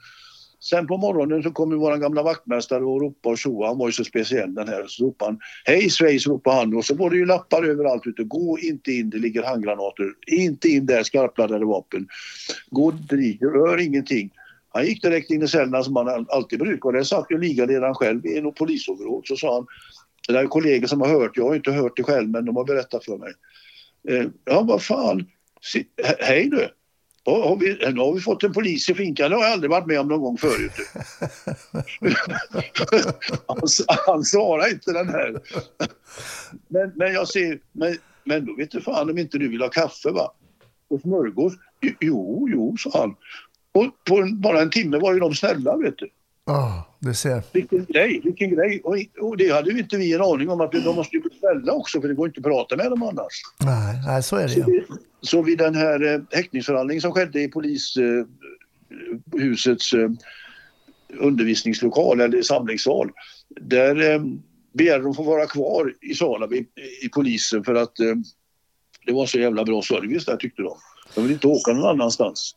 Sen 0.62 0.86
på 0.86 0.96
morgonen 0.96 1.42
så 1.42 1.50
kom 1.50 1.70
ju 1.70 1.76
vår 1.76 1.96
gamla 1.96 2.22
vaktmästare 2.22 2.84
och 2.84 3.00
ropade 3.00 3.32
och 3.32 3.38
tjoade. 3.38 3.66
Han 3.66 3.78
var 3.78 3.86
ju 3.88 3.92
så 3.92 4.04
speciell 4.04 4.54
den 4.54 4.68
här. 4.68 4.84
Så 4.86 5.04
ropade 5.04 5.30
han 5.30 5.40
Hej 5.64 5.90
svejs, 5.90 6.26
ropade 6.26 6.56
han 6.56 6.74
och 6.74 6.84
så 6.84 6.94
var 6.94 7.10
det 7.10 7.16
ju 7.16 7.26
lappar 7.26 7.64
överallt 7.64 8.06
ute. 8.06 8.24
Gå 8.24 8.58
inte 8.58 8.92
in, 8.92 9.10
det 9.10 9.18
ligger 9.18 9.42
handgranater. 9.42 10.12
Inte 10.26 10.68
in 10.68 10.86
där, 10.86 11.02
skarpladdade 11.02 11.64
vapen. 11.64 12.08
Gå 12.70 12.90
dit, 12.90 13.42
rör 13.42 13.80
ingenting. 13.80 14.30
Han 14.68 14.86
gick 14.86 15.02
direkt 15.02 15.30
in 15.30 15.42
i 15.42 15.48
cellerna 15.48 15.82
som 15.82 15.96
han 15.96 16.26
alltid 16.28 16.58
brukar 16.58 16.88
och 16.88 16.92
där 16.92 17.02
satt 17.02 17.26
ju 17.30 17.38
ligaledaren 17.38 17.94
själv 17.94 18.26
i 18.26 18.38
en 18.38 18.52
polisoverall. 18.52 19.22
Så 19.24 19.36
sa 19.36 19.54
han, 19.54 19.66
det 20.26 20.32
där 20.32 20.42
är 20.42 20.46
kollegor 20.46 20.86
som 20.86 21.00
har 21.00 21.08
hört, 21.08 21.36
jag 21.36 21.48
har 21.48 21.54
inte 21.54 21.72
hört 21.72 21.96
det 21.96 22.02
själv 22.02 22.28
men 22.28 22.44
de 22.44 22.56
har 22.56 22.64
berättat 22.64 23.04
för 23.04 23.18
mig. 23.18 23.32
Eh, 24.08 24.26
ja 24.44 24.62
vad 24.62 24.82
fan, 24.82 25.26
hej 26.18 26.48
du. 26.50 26.68
Ja, 27.24 27.48
Har 27.48 27.56
vi, 27.56 27.92
nu 27.92 28.00
har 28.00 28.14
vi 28.14 28.20
fått 28.20 28.42
en 28.42 28.52
polis 28.52 28.90
i 28.90 28.94
finkan, 28.94 29.30
det 29.30 29.36
har 29.36 29.44
jag 29.44 29.52
aldrig 29.52 29.70
varit 29.70 29.86
med 29.86 30.00
om 30.00 30.08
någon 30.08 30.20
gång 30.20 30.38
förut. 30.38 30.72
han, 33.46 33.58
han 34.06 34.24
svarar 34.24 34.70
inte 34.70 34.92
den 34.92 35.08
här. 35.08 35.40
Men, 36.68 36.92
men 36.96 37.12
jag 37.12 37.28
ser, 37.28 37.60
men, 37.72 37.96
men 38.24 38.46
då 38.46 38.56
vet 38.56 38.70
du 38.70 38.80
fan 38.80 39.10
om 39.10 39.18
inte 39.18 39.38
du 39.38 39.48
vill 39.48 39.60
ha 39.60 39.68
kaffe 39.68 40.10
va? 40.10 40.32
Och 40.88 41.00
smörgås? 41.00 41.52
Jo, 42.00 42.48
jo, 42.52 42.76
sa 42.76 42.90
han. 42.94 43.16
Och 43.72 44.04
på 44.04 44.16
en, 44.16 44.40
bara 44.40 44.60
en 44.60 44.70
timme 44.70 44.98
var 44.98 45.14
ju 45.14 45.20
de 45.20 45.34
snälla 45.34 45.76
vet 45.76 45.98
du. 45.98 46.10
Ja, 46.47 46.97
du 46.99 47.14
ser. 47.14 47.43
Vilken 47.53 47.84
grej, 47.84 48.20
vilken 48.24 48.51
grej. 48.51 48.80
Och, 48.84 48.97
och 49.20 49.36
det 49.36 49.51
hade 49.51 49.70
ju 49.70 49.78
inte 49.78 49.97
vi 49.97 50.12
en 50.12 50.20
aning 50.20 50.51
om 50.51 50.61
att 50.61 50.72
de 50.72 50.97
måste 50.97 51.16
ju 51.16 51.22
bli 51.22 51.30
snälla 51.38 51.72
också 51.72 52.01
för 52.01 52.09
det 52.09 52.14
går 52.14 52.28
inte 52.28 52.40
att 52.40 52.45
prata 52.45 52.76
med 52.76 52.90
dem 52.90 53.03
annars. 53.03 53.43
Nej, 53.64 54.01
nej 54.07 54.22
så 54.22 54.36
är 54.36 54.49
det 54.49 54.55
ju. 54.55 54.84
Så 55.20 55.43
vid 55.43 55.59
den 55.59 55.74
här 55.74 56.14
eh, 56.14 56.20
häktningsförhandlingen 56.30 57.01
som 57.01 57.12
skedde 57.12 57.43
i 57.43 57.49
polishusets 57.49 58.26
eh, 59.93 60.01
eh, 60.01 60.11
undervisningslokal 61.18 62.20
eller 62.20 62.43
samlingssal. 62.43 63.11
Där 63.61 64.12
eh, 64.12 64.22
begärde 64.72 65.05
de 65.05 65.14
få 65.14 65.22
vara 65.22 65.47
kvar 65.47 65.95
i 66.01 66.14
salen 66.14 66.55
i, 66.55 66.66
i 67.05 67.09
polisen 67.09 67.64
för 67.64 67.74
att 67.74 68.01
eh, 68.01 68.14
det 69.07 69.12
var 69.12 69.26
så 69.26 69.38
jävla 69.38 69.64
bra 69.64 69.82
service 69.82 70.24
där 70.24 70.36
tyckte 70.36 70.62
de. 70.62 70.76
De 71.14 71.22
vill 71.22 71.32
inte 71.32 71.47
åka 71.47 71.72
någon 71.72 71.90
annanstans. 71.90 72.57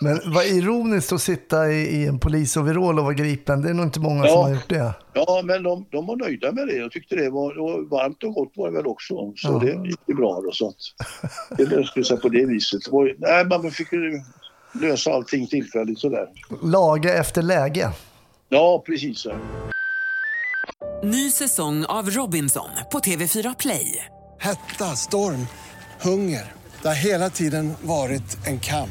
Men 0.00 0.20
vad 0.34 0.44
ironiskt 0.46 1.12
att 1.12 1.20
sitta 1.22 1.72
i, 1.72 1.76
i 2.02 2.06
en 2.06 2.18
polisoverall 2.18 2.98
och 2.98 3.04
vara 3.04 3.14
gripen. 3.14 3.62
Det 3.62 3.70
är 3.70 3.74
nog 3.74 3.86
inte 3.86 4.00
många 4.00 4.24
Ja. 4.26 4.32
som 4.32 4.42
har 4.42 4.50
gjort 4.50 4.68
det. 4.68 4.94
Ja, 5.12 5.42
men 5.44 5.62
de, 5.62 5.86
de 5.90 6.06
var 6.06 6.16
nöjda 6.16 6.52
med 6.52 6.66
det. 6.66 6.76
Jag 6.76 6.90
tyckte 6.92 7.16
det 7.16 7.30
var, 7.30 7.54
det 7.54 7.60
var 7.60 7.90
varmt 7.90 8.22
och 8.24 8.34
gott 8.34 8.52
var 8.54 8.70
det 8.70 8.76
väl 8.76 8.86
också. 8.86 9.14
Så 9.36 9.48
Ja. 9.52 9.58
det 9.58 9.88
gick 9.88 10.06
bra 10.16 10.40
då. 10.44 10.50
Så 10.52 10.68
att 10.68 10.76
det 11.58 11.64
löste 11.66 12.04
sig 12.04 12.20
på 12.20 12.28
det 12.28 12.44
viset. 12.46 12.84
Det 12.84 12.90
var, 12.90 13.14
nej, 13.18 13.44
man 13.46 13.70
fick 13.70 13.92
ju 13.92 14.20
lösa 14.80 15.12
allting 15.12 15.46
tillfälligt 15.46 15.98
sådär. 15.98 16.26
Laga 16.62 17.14
efter 17.14 17.42
läge. 17.42 17.90
Ja, 18.48 18.82
precis. 18.86 19.18
Så. 19.18 19.32
Ny 21.02 21.30
säsong 21.30 21.84
av 21.84 22.10
Robinson 22.10 22.68
på 22.92 22.98
TV4 22.98 23.54
Play. 23.58 24.04
Hetta, 24.40 24.84
storm, 24.84 25.46
hunger. 26.02 26.52
Det 26.82 26.88
har 26.88 26.94
hela 26.94 27.30
tiden 27.30 27.72
varit 27.82 28.46
en 28.46 28.60
kamp. 28.60 28.90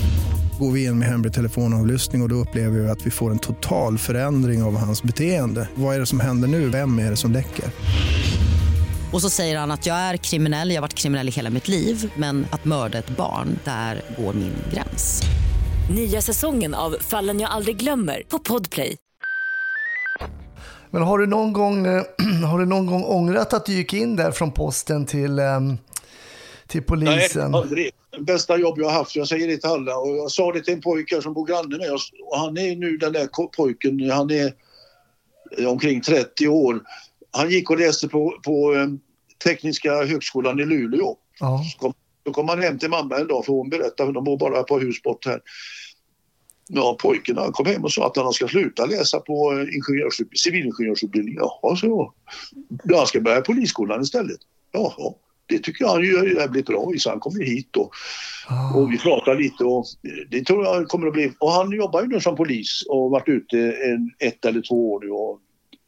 Går 0.61 0.71
vi 0.71 0.85
in 0.85 0.99
med 0.99 1.07
hemlig 1.07 1.33
telefonavlyssning 1.33 2.21
och, 2.21 2.25
och 2.25 2.29
då 2.29 2.35
upplever 2.35 2.79
vi 2.79 2.89
att 2.89 3.05
vi 3.05 3.11
får 3.11 3.31
en 3.31 3.39
total 3.39 3.97
förändring 3.97 4.63
av 4.63 4.77
hans 4.77 5.03
beteende. 5.03 5.69
Vad 5.75 5.95
är 5.95 5.99
det 5.99 6.05
som 6.05 6.19
händer 6.19 6.47
nu? 6.47 6.69
Vem 6.69 6.99
är 6.99 7.09
det 7.09 7.15
som 7.15 7.31
läcker? 7.31 7.65
Och 9.13 9.21
så 9.21 9.29
säger 9.29 9.59
han 9.59 9.71
att 9.71 9.85
jag 9.85 9.95
är 9.97 10.17
kriminell, 10.17 10.69
jag 10.69 10.77
har 10.77 10.81
varit 10.81 10.93
kriminell 10.93 11.27
i 11.27 11.31
hela 11.31 11.49
mitt 11.49 11.67
liv 11.67 12.11
men 12.15 12.45
att 12.51 12.65
mörda 12.65 12.97
ett 12.97 13.17
barn, 13.17 13.59
där 13.63 14.01
går 14.17 14.33
min 14.33 14.53
gräns. 14.73 15.21
Nya 15.95 16.21
säsongen 16.21 16.73
av 16.73 16.95
Fallen 16.99 17.39
jag 17.39 17.51
aldrig 17.51 17.77
glömmer 17.77 18.23
på 18.29 18.39
Podplay. 18.39 18.97
Men 20.89 21.01
har 21.01 21.17
du 21.17 21.27
någon 21.27 21.53
gång, 21.53 21.85
eh, 21.85 22.03
har 22.49 22.59
du 22.59 22.65
någon 22.65 22.85
gång 22.85 23.03
ångrat 23.03 23.53
att 23.53 23.65
du 23.65 23.73
gick 23.73 23.93
in 23.93 24.15
där 24.15 24.31
från 24.31 24.51
posten 24.51 25.05
till, 25.05 25.39
ehm, 25.39 25.77
till 26.67 26.83
polisen? 26.83 27.51
Nej, 27.51 27.61
aldrig. 27.61 27.91
Bästa 28.19 28.57
jobb 28.57 28.79
jag 28.79 28.85
har 28.85 28.93
haft. 28.93 29.15
Jag 29.15 29.27
säger 29.27 29.47
det 29.47 29.57
till 29.57 29.69
alla. 29.69 29.97
Och 29.97 30.17
jag 30.17 30.31
sa 30.31 30.51
det 30.51 30.61
till 30.61 30.73
en 30.73 30.81
pojke 30.81 31.21
som 31.21 31.33
bor 31.33 31.45
granne 31.45 31.77
med 31.77 31.91
oss. 31.91 32.11
Och 32.23 32.37
han 32.37 32.57
är 32.57 32.75
nu 32.75 32.97
den 32.97 33.13
där 33.13 33.27
pojken, 33.47 34.09
han 34.11 34.31
är 34.31 34.53
eh, 35.57 35.67
omkring 35.67 36.01
30 36.01 36.47
år. 36.47 36.81
Han 37.31 37.49
gick 37.49 37.69
och 37.69 37.79
läste 37.79 38.07
på, 38.07 38.39
på 38.45 38.73
eh, 38.75 38.87
Tekniska 39.43 40.05
högskolan 40.05 40.59
i 40.59 40.65
Luleå. 40.65 41.17
Ja. 41.39 41.63
Så 41.71 41.79
kom, 41.79 41.93
då 42.23 42.31
kom 42.31 42.49
han 42.49 42.61
hem 42.61 42.79
till 42.79 42.89
mamma 42.89 43.17
en 43.17 43.27
dag 43.27 43.45
för 43.45 43.53
hon 43.53 43.69
berättade, 43.69 44.07
för 44.07 44.13
de 44.13 44.23
bor 44.23 44.37
bara 44.37 44.63
par 44.63 44.79
hus 44.79 45.01
bort 45.01 45.25
här. 45.25 45.41
Ja, 46.67 46.97
pojken 47.01 47.37
han 47.37 47.51
kom 47.51 47.65
hem 47.65 47.83
och 47.83 47.91
sa 47.91 48.07
att 48.07 48.17
han 48.17 48.33
ska 48.33 48.47
sluta 48.47 48.85
läsa 48.85 49.19
på 49.19 49.51
eh, 49.51 49.57
ingenjörsutb- 49.57 50.35
civilingenjörsutbildning. 50.35 51.35
Jaha, 51.35 51.75
så. 51.75 52.13
Ja, 52.83 52.97
han 52.97 53.07
ska 53.07 53.21
börja 53.21 53.41
polisskolan 53.41 54.01
istället. 54.01 54.39
Jaha, 54.71 55.13
det 55.51 55.59
tycker 55.63 55.85
jag 55.85 55.91
han 55.91 56.03
gör 56.03 56.35
jävligt 56.39 56.65
bra 56.65 56.91
i 56.95 56.99
så 56.99 57.09
han 57.09 57.19
kommer 57.19 57.43
hit 57.45 57.67
då. 57.71 57.91
Och 58.75 58.91
vi 58.93 58.97
pratar 58.97 59.35
lite 59.35 59.63
och 59.63 59.85
det 60.29 60.45
tror 60.45 60.65
jag 60.65 60.87
kommer 60.87 61.07
att 61.07 61.13
bli. 61.13 61.33
Och 61.39 61.51
han 61.51 61.71
jobbar 61.71 62.01
ju 62.01 62.07
nu 62.07 62.19
som 62.19 62.35
polis 62.35 62.83
och 62.89 63.11
varit 63.11 63.27
ute 63.27 63.57
en, 63.59 64.11
ett 64.19 64.45
eller 64.45 64.61
två 64.61 64.91
år 64.93 64.99
nu 65.03 65.09
och 65.09 65.39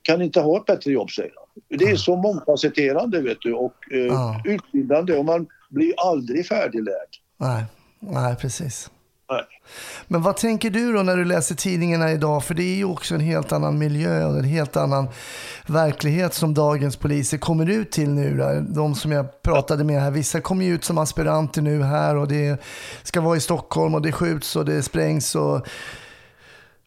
kan 0.02 0.22
inte 0.22 0.40
ha 0.42 0.58
ett 0.58 0.66
bättre 0.66 0.92
jobb 0.92 1.12
säger 1.12 1.32
han. 1.36 1.78
Det 1.80 1.86
är 1.86 1.96
så 1.96 2.16
mångfacetterande 2.16 3.22
vet 3.22 3.38
du 3.42 3.54
och 3.54 3.74
eh, 3.92 4.00
Ja. 4.00 4.42
utbildande 4.46 5.14
och 5.18 5.26
man 5.26 5.48
blir 5.70 5.94
aldrig 5.98 6.48
färdiglärd. 6.48 7.10
Nej, 7.38 7.64
nej 8.00 8.36
precis. 8.36 8.90
Men 10.08 10.22
vad 10.22 10.38
tänker 10.38 10.70
du 10.70 10.94
då 10.94 11.04
när 11.04 11.18
du 11.18 11.26
läser 11.26 11.56
tidningarna 11.56 12.12
idag? 12.12 12.44
För 12.44 12.54
det 12.54 12.64
är 12.64 12.76
ju 12.76 12.86
också 12.86 13.16
en 13.16 13.22
helt 13.22 13.52
annan 13.52 13.78
miljö 13.78 14.26
och 14.26 14.38
en 14.38 14.44
helt 14.44 14.78
annan 14.78 15.08
verklighet 15.68 16.34
som 16.34 16.54
dagens 16.54 16.96
poliser 16.96 17.38
kommer 17.38 17.70
ut 17.70 17.92
till 17.92 18.10
nu. 18.10 18.38
Då. 18.38 18.74
De 18.76 18.96
som 18.96 19.12
jag 19.12 19.42
pratade 19.42 19.84
med 19.84 20.02
här, 20.02 20.12
vissa 20.12 20.42
kommer 20.42 20.66
ju 20.66 20.74
ut 20.74 20.84
som 20.84 20.98
aspiranter 20.98 21.62
nu 21.62 21.84
här 21.84 22.16
och 22.16 22.28
det 22.28 22.62
ska 23.04 23.22
vara 23.22 23.38
i 23.38 23.40
Stockholm 23.40 23.96
och 23.96 24.02
det 24.02 24.12
skjuts 24.12 24.56
och 24.56 24.66
det 24.66 24.84
sprängs. 24.84 25.36
Och... 25.36 25.68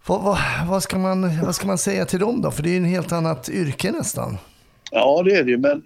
Vad, 0.07 0.23
vad, 0.23 0.39
vad, 0.69 0.83
ska 0.83 0.99
man, 0.99 1.41
vad 1.45 1.55
ska 1.55 1.67
man 1.67 1.79
säga 1.79 2.05
till 2.05 2.21
dem 2.21 2.43
då? 2.43 2.51
För 2.51 2.63
det 2.63 2.69
är 2.69 2.73
ju 2.73 2.77
en 2.77 2.85
helt 2.85 3.13
annat 3.13 3.49
yrke 3.49 3.93
nästan. 3.93 4.39
Ja, 4.91 5.23
det 5.23 5.37
är 5.37 5.45
det 5.45 5.59
men 5.59 5.83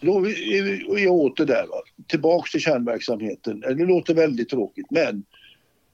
då 0.00 0.26
är 0.26 0.94
vi, 0.94 1.08
åter 1.08 1.46
där. 1.46 1.62
Va? 1.62 1.76
Tillbaks 2.06 2.50
till 2.50 2.60
kärnverksamheten. 2.60 3.60
Det 3.60 3.86
låter 3.86 4.14
väldigt 4.14 4.48
tråkigt 4.48 4.86
men 4.90 5.24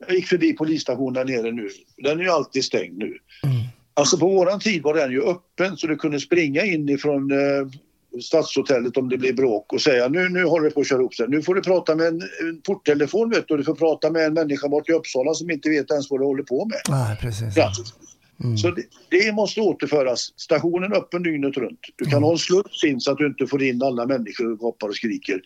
jag 0.07 0.17
gick 0.17 0.27
förbi 0.27 0.53
polisstationen 0.53 1.15
där 1.15 1.25
nere 1.25 1.53
nu. 1.53 1.69
Den 1.97 2.19
är 2.19 2.25
ju 2.25 2.31
alltid 2.31 2.65
stängd 2.65 2.99
nu. 2.99 3.19
Alltså 3.95 4.19
på 4.19 4.29
våran 4.29 4.61
tid 4.61 4.83
var 4.83 4.95
den 4.95 5.11
ju 5.11 5.23
öppen 5.23 5.77
så 5.77 5.87
du 5.87 5.97
kunde 5.97 6.21
springa 6.21 6.65
in 6.65 6.89
ifrån 6.89 7.31
eh, 7.31 8.21
stadshotellet 8.23 8.97
om 8.97 9.09
det 9.09 9.19
blev 9.19 9.37
bråk 9.37 9.73
och 9.73 9.81
säga 9.81 10.09
nu, 10.09 10.29
nu 10.29 10.45
håller 10.45 10.69
det 10.69 10.75
på 10.75 10.81
att 10.81 10.89
köra 10.89 11.03
upp 11.03 11.15
sig. 11.15 11.29
Nu 11.29 11.43
får 11.43 11.55
du 11.55 11.61
prata 11.61 11.95
med 11.95 12.07
en, 12.07 12.23
en 12.41 12.61
porttelefon 12.67 13.31
vet 13.31 13.49
du. 13.49 13.57
Du 13.57 13.65
får 13.65 13.75
prata 13.75 14.11
med 14.11 14.27
en 14.27 14.35
människa 14.35 14.69
bort 14.69 14.89
i 14.89 14.93
Uppsala 14.93 15.35
som 15.35 15.51
inte 15.51 15.69
vet 15.69 15.91
ens 15.91 16.11
vad 16.11 16.21
du 16.21 16.25
håller 16.25 16.43
på 16.43 16.65
med. 16.67 16.79
Nej, 16.89 17.17
precis. 17.21 17.57
Ja. 17.57 17.73
Så 18.63 18.71
det, 18.71 18.83
det 19.11 19.33
måste 19.33 19.61
återföras. 19.61 20.33
Stationen 20.37 20.93
öppen 20.93 21.23
dygnet 21.23 21.57
runt. 21.57 21.81
Du 21.97 22.05
kan 22.05 22.23
ha 22.23 22.33
en 22.33 22.39
sluss 22.39 22.85
in 22.85 23.01
så 23.01 23.13
att 23.13 23.19
du 23.19 23.27
inte 23.27 23.47
får 23.47 23.63
in 23.63 23.83
alla 23.83 24.07
människor 24.07 24.53
och 24.53 24.59
hoppar 24.59 24.89
och 24.89 24.97
skriker. 24.97 25.41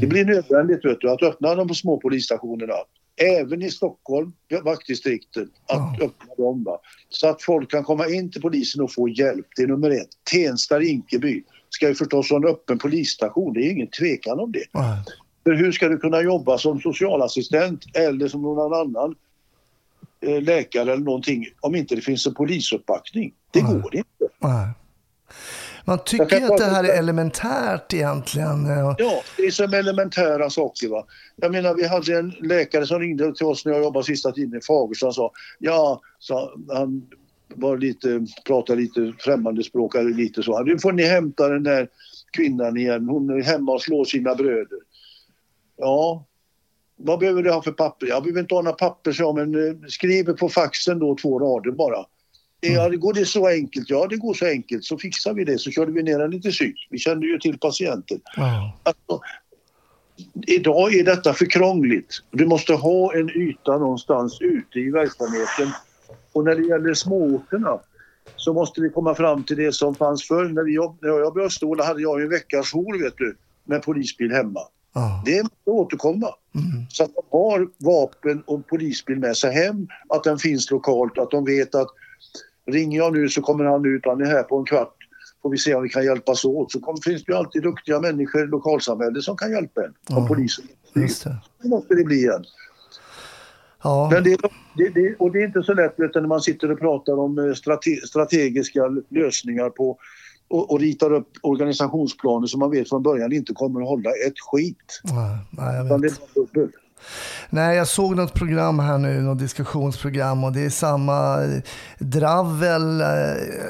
Det 0.00 0.06
blir 0.06 0.24
nödvändigt 0.24 0.84
vet 0.84 1.00
du, 1.00 1.10
att 1.10 1.22
öppna 1.22 1.54
de 1.54 1.74
små 1.74 2.00
polisstationerna. 2.00 2.74
Även 3.20 3.62
i 3.62 3.70
Stockholm, 3.70 4.32
vaktdistrikten, 4.64 5.50
att 5.66 6.02
öppna 6.02 6.34
dem. 6.36 6.64
Va? 6.64 6.78
Så 7.08 7.28
att 7.28 7.42
folk 7.42 7.70
kan 7.70 7.84
komma 7.84 8.08
in 8.08 8.30
till 8.30 8.42
polisen 8.42 8.82
och 8.82 8.92
få 8.92 9.08
hjälp. 9.08 9.46
Det 9.56 9.62
är 9.62 9.66
nummer 9.66 9.90
ett. 9.90 10.08
Tensta, 10.32 10.78
Rinkeby 10.78 11.42
ska 11.70 11.88
ju 11.88 11.94
förstås 11.94 12.30
ha 12.30 12.36
en 12.36 12.46
öppen 12.46 12.78
polisstation. 12.78 13.52
Det 13.52 13.60
är 13.60 13.70
ingen 13.70 13.90
tvekan 13.90 14.40
om 14.40 14.52
det. 14.52 14.64
Nej. 14.72 15.04
För 15.44 15.52
hur 15.52 15.72
ska 15.72 15.88
du 15.88 15.98
kunna 15.98 16.22
jobba 16.22 16.58
som 16.58 16.80
socialassistent 16.80 17.84
eller 17.94 18.28
som 18.28 18.42
någon 18.42 18.72
annan 18.72 19.14
eh, 20.20 20.42
läkare 20.42 20.92
eller 20.92 21.04
någonting 21.04 21.46
om 21.60 21.74
inte 21.74 21.94
det 21.94 22.00
finns 22.00 22.26
en 22.26 22.34
polisuppbackning? 22.34 23.32
Det 23.50 23.60
går 23.60 23.96
inte. 23.96 24.28
Man 25.88 25.98
tycker 26.04 26.40
ju 26.40 26.44
att 26.46 26.58
det 26.58 26.64
här 26.64 26.84
är 26.84 26.98
elementärt 26.98 27.94
egentligen. 27.94 28.66
eh, 28.66 28.94
Ja, 28.98 29.22
det 29.36 29.42
är 29.42 29.50
som 29.50 29.74
elementära 29.74 30.50
saker. 30.50 30.88
Va? 30.88 31.06
Jag 31.36 31.52
menar, 31.52 31.74
vi 31.74 31.86
hade 31.86 32.18
en 32.18 32.30
läkare 32.30 32.86
som 32.86 33.00
ringde 33.00 33.34
till 33.34 33.46
oss 33.46 33.64
när 33.64 33.72
jag 33.72 33.82
jobbade 33.82 34.04
sista 34.04 34.32
tiden 34.32 34.58
i 34.58 34.64
Fagersta 34.64 35.06
och 35.06 35.14
sa 35.14 35.32
ja, 35.58 36.00
sa 36.18 36.52
han, 36.68 37.06
var 37.54 37.76
lite, 37.76 38.26
pratade 38.46 38.80
lite 38.80 39.12
främmande 39.18 39.62
språk 39.64 39.94
eller 39.94 40.10
lite 40.10 40.42
så. 40.42 40.62
Nu 40.62 40.78
får 40.78 40.92
ni 40.92 41.02
hämta 41.02 41.48
den 41.48 41.62
där 41.62 41.88
kvinnan 42.36 42.76
igen. 42.76 43.08
Hon 43.08 43.30
är 43.30 43.42
hemma 43.42 43.72
och 43.72 43.82
slår 43.82 44.04
sina 44.04 44.34
bröder. 44.34 44.78
Ja, 45.76 46.24
vad 46.96 47.18
behöver 47.18 47.42
du 47.42 47.50
ha 47.52 47.62
för 47.62 47.72
papper? 47.72 48.06
Jag 48.06 48.22
behöver 48.22 48.40
inte 48.40 48.54
ha 48.54 48.62
några 48.62 48.76
papper, 48.76 49.12
så 49.12 49.32
men 49.32 49.54
eh, 49.68 49.74
skriver 49.88 50.32
på 50.32 50.48
faxen 50.48 50.98
då 50.98 51.16
två 51.22 51.38
rader 51.38 51.70
bara. 51.70 52.04
Ja, 52.60 52.88
det 52.88 52.96
går 52.96 53.12
det 53.12 53.26
så 53.26 53.48
enkelt? 53.48 53.90
Ja, 53.90 54.06
det 54.06 54.16
går 54.16 54.34
så 54.34 54.46
enkelt. 54.46 54.84
Så 54.84 54.98
fixar 54.98 55.34
vi 55.34 55.44
det. 55.44 55.58
Så 55.58 55.70
körde 55.70 55.92
vi 55.92 56.02
ner 56.02 56.18
henne 56.18 56.40
till 56.40 56.50
psyk. 56.50 56.88
Vi 56.90 56.98
kände 56.98 57.26
ju 57.26 57.38
till 57.38 57.58
patienten. 57.58 58.20
Ja. 58.36 58.78
Alltså, 58.82 59.20
idag 60.46 60.94
är 60.94 61.04
detta 61.04 61.34
för 61.34 61.46
krångligt. 61.46 62.22
Du 62.30 62.46
måste 62.46 62.72
ha 62.74 63.14
en 63.14 63.30
yta 63.30 63.78
någonstans 63.78 64.40
ute 64.40 64.78
i 64.78 64.90
verksamheten. 64.90 65.72
Och 66.32 66.44
när 66.44 66.54
det 66.54 66.66
gäller 66.66 66.94
småorterna 66.94 67.78
så 68.36 68.52
måste 68.52 68.80
vi 68.80 68.90
komma 68.90 69.14
fram 69.14 69.44
till 69.44 69.56
det 69.56 69.72
som 69.72 69.94
fanns 69.94 70.28
förr. 70.28 70.44
När, 70.44 70.62
vi 70.62 70.76
när 71.00 71.18
jag 71.18 71.38
i 71.38 71.40
Öståla 71.40 71.84
hade 71.84 72.02
jag 72.02 72.22
en 72.22 72.28
veckas 72.28 72.72
jour, 72.72 73.04
vet 73.04 73.16
du, 73.16 73.36
med 73.64 73.82
polisbil 73.82 74.32
hemma. 74.32 74.60
Ja. 74.94 75.22
Det 75.24 75.42
måste 75.42 75.70
återkomma. 75.70 76.28
Så 76.90 77.04
att 77.04 77.10
de 77.14 77.22
har 77.30 77.68
vapen 77.78 78.42
och 78.46 78.66
polisbil 78.66 79.18
med 79.18 79.36
sig 79.36 79.52
hem, 79.52 79.88
att 80.08 80.24
den 80.24 80.38
finns 80.38 80.70
lokalt, 80.70 81.18
att 81.18 81.30
de 81.30 81.44
vet 81.44 81.74
att 81.74 81.88
ringer 82.68 82.98
jag 82.98 83.12
nu 83.12 83.28
så 83.28 83.42
kommer 83.42 83.64
han 83.64 83.84
ut, 83.86 84.02
han 84.06 84.20
är 84.20 84.26
här 84.26 84.42
på 84.42 84.58
en 84.58 84.64
kvart, 84.64 84.94
får 85.42 85.50
vi 85.50 85.58
se 85.58 85.74
om 85.74 85.82
vi 85.82 85.88
kan 85.88 86.04
hjälpas 86.04 86.44
åt. 86.44 86.72
Så 86.72 86.80
kom, 86.80 86.96
finns 87.04 87.24
det 87.24 87.32
ju 87.32 87.38
alltid 87.38 87.62
duktiga 87.62 88.00
människor 88.00 88.44
i 88.44 88.46
lokalsamhället 88.46 89.22
som 89.22 89.36
kan 89.36 89.50
hjälpa 89.50 89.84
en, 89.84 89.94
Ja. 90.08 90.14
som 90.14 90.26
polisen. 90.28 90.64
Just 90.94 91.24
det. 91.24 91.36
Det 91.62 91.68
måste 91.68 91.94
det 91.94 92.04
bli 92.04 92.16
igen. 92.16 92.44
Ja. 93.82 94.08
Men 94.12 94.24
det, 94.24 94.36
det, 94.76 94.88
det, 94.88 95.14
och 95.18 95.32
det 95.32 95.38
är 95.42 95.46
inte 95.46 95.62
så 95.62 95.74
lätt 95.74 95.94
vet 95.96 96.12
du, 96.12 96.20
när 96.20 96.28
man 96.28 96.40
sitter 96.40 96.70
och 96.70 96.78
pratar 96.78 97.18
om 97.18 97.38
eh, 97.38 97.54
strate, 97.54 97.90
strategiska 98.06 98.82
lösningar 99.08 99.70
på 99.70 99.98
och, 100.48 100.70
och 100.72 100.80
ritar 100.80 101.12
upp 101.12 101.28
organisationsplaner 101.42 102.46
som 102.46 102.60
man 102.60 102.70
vet 102.70 102.88
från 102.88 103.02
början 103.02 103.32
inte 103.32 103.52
kommer 103.54 103.80
att 103.80 103.88
hålla 103.88 104.10
ett 104.10 104.40
skit. 104.50 105.00
Nej, 105.04 105.38
nej, 105.50 105.86
jag 105.88 106.00
vet. 106.00 106.20
Det. 107.50 107.56
Nej, 107.56 107.76
jag 107.76 107.88
såg 107.88 108.16
något 108.16 108.34
program 108.34 108.78
här 108.78 108.98
nu, 108.98 109.20
något 109.20 109.38
diskussionsprogram 109.38 110.44
och 110.44 110.52
det 110.52 110.64
är 110.64 110.70
samma 110.70 111.42
eh, 111.44 111.62
dravel. 111.98 113.00
eh, 113.00 113.06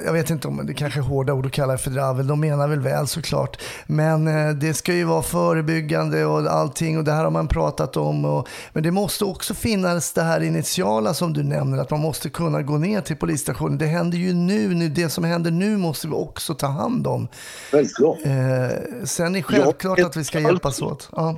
Jag 0.04 0.12
vet 0.12 0.30
inte 0.30 0.48
om 0.48 0.66
det 0.66 0.74
kanske 0.74 1.00
är 1.00 1.02
hårda 1.02 1.32
ord 1.32 1.46
att 1.46 1.52
kalla 1.52 1.72
det 1.72 1.78
för 1.78 1.90
dravel. 1.90 2.26
De 2.26 2.40
menar 2.40 2.68
väl 2.68 2.80
väl 2.80 3.06
såklart. 3.06 3.62
Men 3.86 4.28
eh, 4.28 4.50
det 4.54 4.74
ska 4.74 4.92
ju 4.94 5.04
vara 5.04 5.22
förebyggande 5.22 6.24
och 6.24 6.52
allting 6.52 6.98
och 6.98 7.04
det 7.04 7.12
här 7.12 7.24
har 7.24 7.30
man 7.30 7.48
pratat 7.48 7.96
om. 7.96 8.24
Och, 8.24 8.48
men 8.72 8.82
det 8.82 8.90
måste 8.90 9.24
också 9.24 9.54
finnas 9.54 10.12
det 10.12 10.22
här 10.22 10.40
initiala 10.40 11.14
som 11.14 11.32
du 11.32 11.42
nämner, 11.42 11.78
att 11.78 11.90
man 11.90 12.00
måste 12.00 12.30
kunna 12.30 12.62
gå 12.62 12.78
ner 12.78 13.00
till 13.00 13.16
polisstationen. 13.16 13.78
Det 13.78 13.86
händer 13.86 14.18
ju 14.18 14.32
nu, 14.32 14.74
nu 14.74 14.88
det 14.88 15.08
som 15.08 15.24
händer 15.24 15.50
nu 15.50 15.76
måste 15.76 16.06
vi 16.08 16.14
också 16.14 16.54
ta 16.54 16.66
hand 16.66 17.06
om. 17.06 17.28
Självklart. 17.72 18.18
Eh, 18.24 19.04
sen 19.04 19.36
är 19.36 19.42
självklart 19.42 19.98
att 19.98 20.16
vi 20.16 20.24
ska 20.24 20.40
hjälpas 20.40 20.82
åt. 20.82 21.08
Ja. 21.12 21.36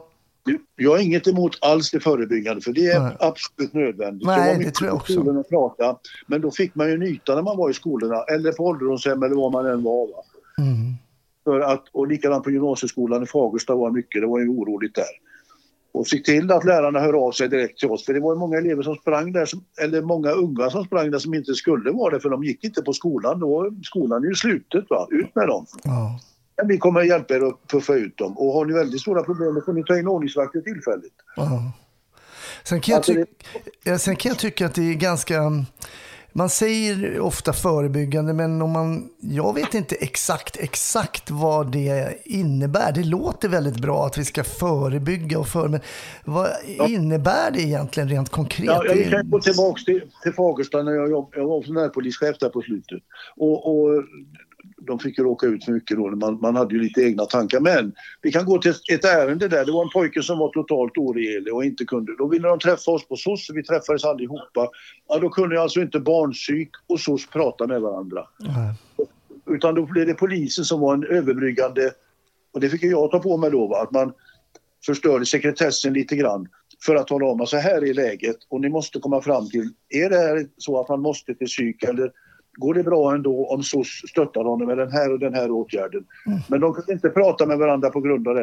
Jag 0.77 0.91
har 0.91 0.99
inget 0.99 1.27
emot 1.27 1.59
alls 1.61 1.91
det 1.91 2.01
förebyggande 2.01 2.63
för 2.63 2.73
det 2.73 2.87
är 2.87 3.01
Nej. 3.01 3.17
absolut 3.21 3.73
nödvändigt. 3.73 4.27
Nej, 4.27 4.49
jag 4.49 4.57
var 4.57 4.65
det 4.65 4.71
tror 4.71 4.89
jag 4.89 4.97
också. 4.97 5.13
skolorna 5.13 5.43
prata, 5.43 5.97
men 6.27 6.41
då 6.41 6.51
fick 6.51 6.75
man 6.75 6.89
ju 6.89 6.95
en 6.95 7.03
yta 7.03 7.35
när 7.35 7.43
man 7.43 7.57
var 7.57 7.71
i 7.71 7.75
skolorna 7.75 8.23
eller 8.23 8.53
på 8.53 8.65
ålderdomshem 8.65 9.23
eller 9.23 9.37
var 9.37 9.51
man 9.51 9.67
än 9.67 9.83
var. 9.83 10.07
Va? 10.07 10.23
Mm. 10.59 10.95
För 11.45 11.61
att, 11.61 11.89
och 11.93 12.07
likadant 12.09 12.45
på 12.45 12.51
gymnasieskolan 12.51 13.23
i 13.23 13.27
Fagersta 13.27 13.75
var 13.75 13.91
mycket, 13.91 14.23
det 14.23 14.27
var 14.27 14.39
ju 14.39 14.49
oroligt 14.49 14.95
där. 14.95 15.05
Och 15.93 16.07
se 16.07 16.19
till 16.19 16.53
att 16.53 16.65
lärarna 16.65 17.01
hör 17.01 17.27
av 17.27 17.33
sig 17.33 17.49
direkt 17.49 17.79
till 17.79 17.91
oss. 17.91 18.07
För 18.07 18.15
det 18.15 18.21
var 18.21 18.33
ju 18.35 18.39
många 18.39 18.59
elever 18.59 18.83
som 18.83 18.95
sprang 18.95 19.33
där, 19.33 19.47
som, 19.47 19.65
eller 19.83 20.03
många 20.03 20.31
unga 20.31 20.71
som 20.71 20.85
sprang 20.85 21.11
där 21.11 21.19
som 21.19 21.35
inte 21.35 21.55
skulle 21.55 21.91
vara 21.91 22.15
det 22.15 22.21
för 22.21 22.31
de 22.31 22.45
gick 22.45 22.65
inte 22.65 22.83
på 22.83 22.93
skolan. 22.93 23.41
Då 23.41 23.71
skolan 23.83 24.23
ju 24.23 24.35
slutet. 24.35 24.85
Va? 24.91 25.07
Ut 25.11 25.35
med 25.35 25.49
dem. 25.49 25.67
Ja. 25.85 26.21
Vi 26.65 26.79
kommer 26.79 27.03
hjälpa 27.03 27.35
er 27.35 27.41
att 27.41 27.67
puffa 27.69 27.95
ut 27.95 28.17
dem. 28.17 28.39
Och 28.39 28.53
har 28.53 28.65
ni 28.65 28.73
väldigt 28.73 29.01
stora 29.01 29.23
problem 29.23 29.55
då 29.55 29.61
får 29.61 29.73
ni 29.73 29.85
ta 29.85 29.99
in 29.99 30.09
ordningsvakter 30.09 30.61
tillfälligt. 30.61 31.15
Ja. 31.37 31.73
Sen, 32.65 32.81
kan 32.81 32.93
jag 32.93 32.97
Alltså, 32.97 33.13
ty- 33.13 33.25
ja, 33.85 33.99
sen 33.99 34.17
kan 34.17 34.29
jag 34.29 34.39
tycka 34.39 34.67
att 34.67 34.75
det 34.75 34.83
är 34.91 34.95
ganska... 34.95 35.65
Man 36.33 36.49
säger 36.49 37.21
ofta 37.21 37.53
förebyggande, 37.53 38.33
men 38.33 38.63
om 38.63 38.71
man, 38.71 39.09
jag 39.21 39.55
vet 39.55 39.75
inte 39.75 39.95
exakt, 39.95 40.57
exakt 40.61 41.31
vad 41.31 41.73
det 41.73 42.19
innebär. 42.25 42.93
Det 42.93 43.05
låter 43.05 43.49
väldigt 43.49 43.77
bra 43.77 44.07
att 44.07 44.19
vi 44.19 44.25
ska 44.25 44.45
förebygga 44.45 45.39
och 45.39 45.49
för, 45.49 45.69
men 45.69 45.81
vad 46.25 46.49
innebär 46.89 47.51
det 47.51 47.61
egentligen 47.63 48.09
rent 48.09 48.29
konkret? 48.29 48.67
Ja, 48.67 48.85
jag 48.87 49.11
kan 49.11 49.31
gå 49.31 49.41
tillbaka 49.41 49.83
till, 49.85 50.03
till 50.23 50.33
Fagersta 50.33 50.83
när 50.83 50.93
jag, 50.93 51.11
jobb, 51.11 51.33
jag 51.37 51.47
var 51.47 51.63
som 51.63 51.75
närpolischef 51.75 52.39
där 52.39 52.49
på 52.49 52.63
slutet. 52.63 53.03
Och, 53.37 53.71
och 53.71 54.05
de 54.87 54.99
fick 54.99 55.19
ju 55.19 55.25
råka 55.25 55.47
ut 55.47 55.65
för 55.65 55.73
mycket 55.73 55.97
då. 55.97 56.11
Man, 56.11 56.39
man 56.41 56.57
hade 56.57 56.75
ju 56.75 56.83
lite 56.83 57.03
egna 57.03 57.25
tankar. 57.25 57.61
Men 57.61 57.93
vi 58.23 58.33
kan 58.33 58.45
gå 58.45 58.59
till 58.59 58.75
ett 58.93 59.05
ärende 59.05 59.49
där. 59.49 59.65
Det 59.65 59.73
var 59.73 59.83
en 59.83 59.91
pojke 59.91 60.23
som 60.23 60.39
var 60.39 60.49
totalt 60.49 60.99
oregelig 60.99 61.55
och 61.55 61.65
inte 61.65 61.85
kunde. 61.85 62.17
Då 62.17 62.29
ville 62.29 62.49
de 62.49 62.59
träffa 62.59 62.91
oss 62.91 63.09
på 63.09 63.17
SOS. 63.17 63.51
Vi 63.55 63.63
träffades 63.63 64.05
allihopa. 64.05 64.69
Ja, 65.09 65.19
då 65.19 65.31
kunde 65.31 65.61
alltså 65.61 65.81
inte 65.81 66.01
barnpsyk 66.01 66.71
och 66.87 67.01
SOS 67.01 67.27
prata 67.27 67.67
med 67.67 67.81
varandra. 67.81 68.27
Nej. 68.39 68.75
Utan 69.47 69.75
då 69.75 69.87
blev 69.87 70.07
det 70.07 70.15
polisen 70.15 70.65
som 70.65 70.81
var 70.81 70.95
en 70.95 71.05
överbryggande... 71.05 71.93
Och 72.53 72.61
det 72.61 72.69
fick 72.69 72.83
ju 72.83 72.91
jag 72.91 73.11
ta 73.11 73.19
på 73.19 73.37
mig 73.37 73.51
då. 73.51 73.67
Va? 73.67 73.83
Att 73.83 73.91
man 73.91 74.13
förstörde 74.87 75.27
sekretessen 75.27 75.93
lite 75.93 76.17
grann 76.17 76.49
för 76.87 76.97
att 76.97 77.07
tala 77.07 77.27
om 77.27 77.41
att 77.41 77.49
så 77.49 77.57
här 77.57 77.85
är 77.85 77.95
läget 77.95 78.37
och 78.49 78.61
ni 78.61 78.69
måste 78.69 78.99
komma 78.99 79.23
fram 79.23 79.49
till, 79.49 79.73
är 79.89 80.11
det 80.11 80.17
här 80.17 80.47
så 80.57 80.81
att 80.81 80.89
man 80.89 81.01
måste 81.01 81.35
till 81.35 81.47
psyk 81.47 81.83
eller 81.83 82.13
går 82.53 82.75
det 82.75 82.83
bra 82.83 83.15
ändå 83.15 83.47
om 83.47 83.63
SOS 83.63 84.03
stöttar 84.09 84.45
honom 84.45 84.69
med 84.69 84.79
den 84.79 84.93
här 84.93 85.13
och 85.13 85.19
den 85.19 85.35
här 85.35 85.51
åtgärden? 85.51 86.05
Men 86.49 86.61
de 86.61 86.75
kan 86.75 86.85
inte 86.91 87.11
prata 87.11 87.47
med 87.47 87.59
varandra 87.59 87.91
på 87.91 88.01
grund 88.01 88.29
av 88.29 88.35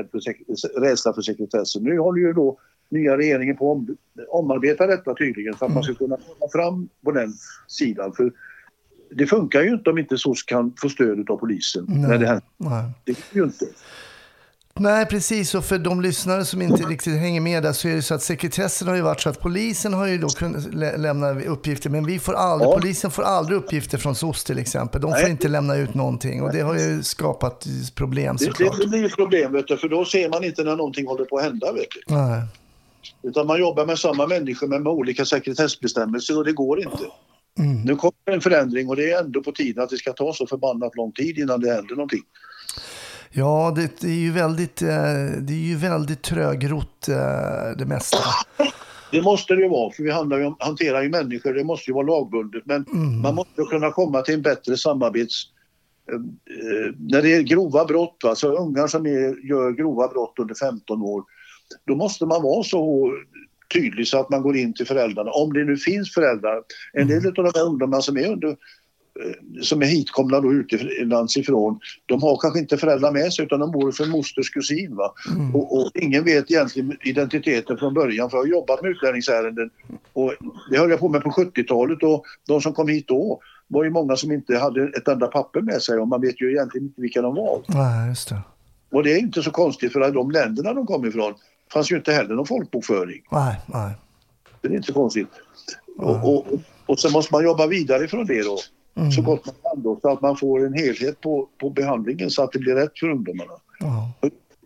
rädsla 0.77 1.13
för 1.13 1.21
sekretessen. 1.21 1.83
Nu 1.83 1.99
håller 1.99 2.21
ju 2.21 2.33
då 2.33 2.57
nya 2.89 3.17
regeringen 3.17 3.57
på 3.57 3.71
att 3.71 3.77
om, 3.77 3.97
omarbeta 4.29 4.87
detta 4.87 5.15
tydligen 5.15 5.53
för 5.53 5.65
att 5.65 5.73
man 5.73 5.83
ska 5.83 5.93
kunna 5.93 6.15
komma 6.15 6.49
fram 6.51 6.89
på 7.03 7.11
den 7.11 7.33
sidan. 7.67 8.13
För 8.13 8.31
det 9.11 9.27
funkar 9.27 9.61
ju 9.61 9.69
inte 9.69 9.89
om 9.89 9.97
inte 9.97 10.17
SOS 10.17 10.43
kan 10.43 10.73
få 10.81 10.89
stöd 10.89 11.29
av 11.29 11.37
polisen 11.37 11.85
när 11.87 12.17
det 12.17 12.27
händer. 12.27 12.43
Nej. 12.57 12.83
Det 13.03 13.11
går 13.11 13.21
ju 13.31 13.43
inte. 13.43 13.65
Nej, 14.79 15.05
precis. 15.05 15.55
Och 15.55 15.65
för 15.65 15.77
de 15.79 16.01
lyssnare 16.01 16.45
som 16.45 16.61
inte 16.61 16.83
riktigt 16.83 17.19
hänger 17.19 17.41
med 17.41 17.63
där 17.63 17.73
så 17.73 17.87
är 17.87 17.95
det 17.95 18.01
så 18.01 18.13
att 18.13 18.21
sekretessen 18.23 18.87
har 18.87 18.95
ju 18.95 19.01
varit 19.01 19.21
så 19.21 19.29
att 19.29 19.39
polisen 19.39 19.93
har 19.93 20.07
ju 20.07 20.17
då 20.17 20.27
kunnat 20.29 20.73
lä- 20.73 20.97
lämna 20.97 21.41
uppgifter, 21.41 21.89
men 21.89 22.05
vi 22.05 22.19
får 22.19 22.33
aldrig, 22.33 22.69
Ja. 22.71 22.77
polisen 22.79 23.11
får 23.11 23.23
aldrig 23.23 23.57
uppgifter 23.57 23.97
från 23.97 24.15
SOS 24.15 24.43
till 24.43 24.57
exempel. 24.59 25.01
De 25.01 25.11
får 25.11 25.21
Nej. 25.21 25.31
inte 25.31 25.47
lämna 25.47 25.75
ut 25.75 25.93
någonting 25.93 26.41
och 26.41 26.51
det 26.53 26.61
har 26.61 26.75
ju 26.79 27.03
skapat 27.03 27.67
problem 27.95 28.35
Det, 28.39 28.45
såklart. 28.45 28.77
det 28.81 28.87
blir 28.87 28.99
ju 29.03 29.09
problem 29.09 29.53
vet 29.53 29.67
du, 29.67 29.77
för 29.77 29.89
då 29.89 30.05
ser 30.05 30.29
man 30.29 30.43
inte 30.43 30.63
när 30.63 30.75
någonting 30.75 31.07
håller 31.07 31.25
på 31.25 31.37
att 31.37 31.43
hända. 31.43 31.71
Vet 31.73 31.87
du. 32.07 32.15
Nej. 32.15 32.41
Utan 33.23 33.47
man 33.47 33.59
jobbar 33.59 33.85
med 33.85 33.99
samma 33.99 34.27
människor 34.27 34.67
men 34.67 34.83
med 34.83 34.91
olika 34.93 35.25
sekretessbestämmelser 35.25 36.37
och 36.37 36.45
det 36.45 36.53
går 36.53 36.79
inte. 36.79 37.03
Mm. 37.59 37.81
Nu 37.81 37.95
kommer 37.95 38.13
en 38.31 38.41
förändring 38.41 38.89
och 38.89 38.95
det 38.95 39.11
är 39.11 39.19
ändå 39.23 39.43
på 39.43 39.51
tiden 39.51 39.83
att 39.83 39.89
det 39.89 39.97
ska 39.97 40.13
ta 40.13 40.33
så 40.33 40.47
förbannat 40.47 40.95
lång 40.95 41.11
tid 41.11 41.37
innan 41.37 41.61
det 41.61 41.73
händer 41.73 41.95
någonting. 41.95 42.21
Ja, 43.37 43.73
det, 43.75 44.03
är 44.03 44.19
ju 44.19 44.31
väldigt, 44.31 44.81
eh, 44.81 44.87
det 45.39 45.53
är 45.53 45.67
ju 45.67 45.75
väldigt 45.75 46.21
trögrott 46.21 47.07
eh, 47.07 47.77
det 47.77 47.85
mesta. 47.85 48.17
Det 49.11 49.21
måste 49.21 49.55
det 49.55 49.61
ju 49.61 49.69
vara 49.69 49.91
för 49.91 50.03
vi 50.03 50.11
handlar 50.11 50.55
hanterar 50.59 51.01
ju 51.01 51.09
människor, 51.09 51.53
det 51.53 51.63
måste 51.63 51.91
ju 51.91 51.93
vara 51.93 52.05
lagbundet 52.05 52.63
men 52.65 52.85
man 53.21 53.35
måste 53.35 53.61
kunna 53.69 53.91
komma 53.91 54.21
till 54.21 54.33
en 54.33 54.41
bättre 54.41 54.77
samarbets... 54.77 55.43
eh, 56.11 56.19
när 56.99 57.21
det 57.21 57.35
är 57.35 57.41
grova 57.41 57.85
brott, 57.85 58.23
alltså 58.25 58.51
ungar 58.51 58.87
som 58.87 59.05
är, 59.05 59.47
gör 59.49 59.71
grova 59.71 60.07
brott 60.07 60.33
under 60.39 60.55
15 60.55 61.01
år, 61.01 61.23
då 61.87 61.95
måste 61.95 62.25
man 62.25 62.41
vara 62.41 62.63
så 62.63 63.13
tydlig 63.73 64.07
så 64.07 64.19
att 64.19 64.29
man 64.29 64.41
går 64.41 64.57
in 64.57 64.73
till 64.73 64.87
föräldrarna, 64.87 65.31
om 65.31 65.53
det 65.53 65.63
nu 65.63 65.77
finns 65.77 66.13
föräldrar. 66.13 66.63
En 66.93 67.07
del 67.07 67.27
av 67.27 67.33
de 67.33 67.51
här 67.55 67.65
ungdomarna 67.65 68.01
som 68.01 68.17
är 68.17 68.31
under 68.31 68.57
som 69.61 69.81
är 69.81 69.85
hitkomna 69.85 70.41
då 70.41 70.53
utomlands 70.53 71.37
ifrån, 71.37 71.79
de 72.05 72.21
har 72.21 72.37
kanske 72.37 72.59
inte 72.59 72.77
föräldrar 72.77 73.11
med 73.11 73.33
sig 73.33 73.45
utan 73.45 73.59
de 73.59 73.71
bor 73.71 73.91
för 73.91 74.05
mosters 74.05 74.49
kusin. 74.49 74.95
Va? 74.95 75.13
Och, 75.53 75.77
och 75.77 75.91
ingen 75.95 76.23
vet 76.23 76.51
egentligen 76.51 76.97
identiteten 77.03 77.77
från 77.77 77.93
början 77.93 78.29
för 78.29 78.37
jag 78.37 78.43
har 78.43 78.49
jobbat 78.49 78.81
med 78.81 78.91
utlänningsärenden 78.91 79.69
och 80.13 80.33
det 80.71 80.77
höll 80.77 80.89
jag 80.89 80.99
på 80.99 81.09
med 81.09 81.23
på 81.23 81.29
70-talet 81.29 82.03
och 82.03 82.23
de 82.47 82.61
som 82.61 82.73
kom 82.73 82.87
hit 82.87 83.07
då 83.07 83.39
var 83.67 83.83
ju 83.83 83.89
många 83.89 84.15
som 84.15 84.31
inte 84.31 84.57
hade 84.57 84.83
ett 84.83 85.07
enda 85.07 85.27
papper 85.27 85.61
med 85.61 85.81
sig 85.81 85.99
och 85.99 86.07
man 86.07 86.21
vet 86.21 86.41
ju 86.41 86.51
egentligen 86.51 86.87
inte 86.87 87.01
vilka 87.01 87.21
de 87.21 87.35
var. 87.35 87.61
Nej, 87.67 88.09
just 88.09 88.29
det. 88.29 88.41
Och 88.91 89.03
det 89.03 89.13
är 89.13 89.17
inte 89.17 89.43
så 89.43 89.51
konstigt 89.51 89.93
för 89.93 90.01
att 90.01 90.13
de 90.13 90.31
länderna 90.31 90.73
de 90.73 90.85
kom 90.85 91.05
ifrån 91.05 91.33
fanns 91.73 91.91
ju 91.91 91.95
inte 91.95 92.13
heller 92.13 92.35
någon 92.35 92.45
folkbokföring. 92.45 93.21
Nej, 93.31 93.55
nej. 93.65 93.91
Det 94.61 94.67
är 94.67 94.75
inte 94.75 94.87
så 94.87 94.93
konstigt. 94.93 95.27
Och, 95.97 96.35
och, 96.35 96.45
och 96.85 96.99
sen 96.99 97.11
måste 97.11 97.33
man 97.33 97.43
jobba 97.43 97.67
vidare 97.67 98.07
från 98.07 98.25
det 98.25 98.43
då. 98.43 98.57
Så 99.15 99.21
gott 99.21 99.45
man 99.45 99.55
kan 99.63 99.83
då, 99.83 99.99
så 100.01 100.09
att 100.09 100.21
man 100.21 100.37
får 100.37 100.65
en 100.65 100.73
helhet 100.73 101.21
på, 101.21 101.49
på 101.57 101.69
behandlingen 101.69 102.29
så 102.29 102.43
att 102.43 102.51
det 102.51 102.59
blir 102.59 102.75
rätt 102.75 102.99
för 102.99 103.09
ungdomarna. 103.09 103.53
Ja. 103.79 104.13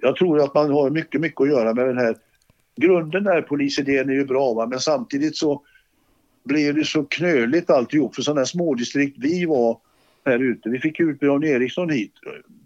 Jag 0.02 0.16
tror 0.16 0.40
att 0.40 0.54
man 0.54 0.72
har 0.72 0.90
mycket, 0.90 1.22
mycket 1.22 1.42
att 1.42 1.48
göra 1.48 1.74
med 1.74 1.88
den 1.88 1.98
här... 1.98 2.16
Grunden 2.76 3.28
är 3.28 3.42
polisidén 3.42 4.10
är 4.10 4.14
ju 4.14 4.26
bra 4.26 4.54
va? 4.54 4.68
men 4.68 4.80
samtidigt 4.80 5.38
så 5.38 5.62
blev 6.44 6.76
det 6.76 6.86
så 6.86 7.04
knöligt 7.04 7.70
alltihop 7.70 8.16
för 8.16 8.22
sådana 8.22 8.46
smådistrikt 8.46 9.18
vi 9.20 9.46
var 9.46 9.78
här 10.26 10.40
ute. 10.40 10.70
Vi 10.70 10.80
fick 10.80 11.00
ut 11.00 11.20
Björn 11.20 11.44
Eriksson 11.44 11.90
hit. 11.90 12.14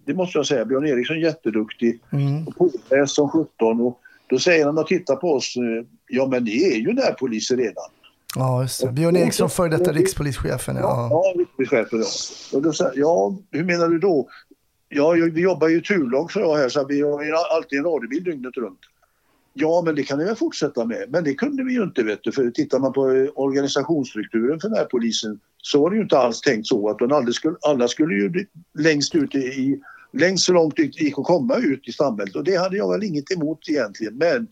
Det 0.06 0.14
måste 0.14 0.38
jag 0.38 0.46
säga, 0.46 0.66
Björn 0.66 0.88
Eriksson 0.88 1.16
är 1.16 1.22
jätteduktig 1.22 2.00
Mm. 2.12 2.48
och 2.48 2.56
påläst 2.56 3.16
som 3.16 3.30
17 3.30 3.82
och 3.82 4.00
då 4.28 4.40
säger 4.40 4.66
han 4.66 4.78
och 4.78 4.88
tittar 4.88 5.16
på 5.16 5.34
oss, 5.34 5.56
ja 6.08 6.28
men 6.28 6.44
ni 6.44 6.64
är 6.64 6.78
ju 6.78 6.94
närpoliser 6.94 7.58
redan. 7.58 7.90
Ja, 8.36 8.62
just 8.62 8.82
det. 8.82 8.92
Björn 8.92 9.16
Eriksson, 9.16 9.50
före 9.50 9.70
detta 9.70 9.92
rikspolischefen. 9.92 10.76
Ja. 10.76 11.08
Ja, 11.12 11.34
rikspolischefen 11.40 12.00
ja. 12.00 12.58
Och 12.58 12.62
då 12.62 12.74
säger 12.74 12.92
ja, 12.96 13.38
hur 13.52 13.64
menar 13.64 13.90
du 13.90 14.00
då? 14.00 14.28
Ja, 14.90 15.12
vi 15.12 15.42
jobbar 15.42 15.68
ju 15.68 15.82
turlag 15.82 16.32
så 16.32 16.40
jag 16.40 16.58
här 16.58 16.70
så 16.70 16.86
vi 16.86 17.02
har 17.02 17.56
alltid 17.56 17.80
en 17.80 17.86
radiobil 17.86 18.24
dygnet 18.24 18.58
runt. 18.58 18.80
Ja, 19.54 19.82
men 19.86 19.96
det 19.96 20.04
kan 20.04 20.20
ni 20.20 20.26
väl 20.26 20.36
fortsätta 20.36 20.86
med. 20.86 21.06
Men 21.10 21.24
det 21.24 21.34
kunde 21.34 21.64
vi 21.64 21.74
ju 21.74 21.84
inte 21.84 22.04
vet 22.04 22.20
du. 22.24 22.32
För 22.32 22.52
tittar 22.52 22.80
man 22.80 22.94
på 22.94 23.12
eh, 23.12 23.30
organisationsstrukturen 23.36 24.60
för 24.60 24.70
närpolisen 24.70 25.40
så 25.58 25.82
var 25.82 25.90
det 25.90 25.96
ju 25.96 26.02
inte 26.02 26.18
alls 26.18 26.42
tänkt 26.42 26.68
så 26.68 26.90
att 26.90 27.00
de 27.00 27.34
skulle, 27.34 27.56
alla 27.62 27.88
skulle 27.88 28.16
ju 28.16 28.46
längst 28.80 29.16
ut 29.16 29.36
i, 29.36 29.82
längst 30.14 30.46
så 30.46 30.54
långt 30.54 30.80
ut 30.80 31.02
gick 31.02 31.20
att 31.20 31.26
komma 31.26 31.56
ut 31.56 31.88
i 31.88 31.92
samhället 31.92 32.36
och 32.36 32.44
det 32.44 32.56
hade 32.56 32.78
jag 32.78 32.92
väl 32.92 33.04
inget 33.04 33.32
emot 33.32 33.70
egentligen. 33.70 34.18
Men 34.18 34.48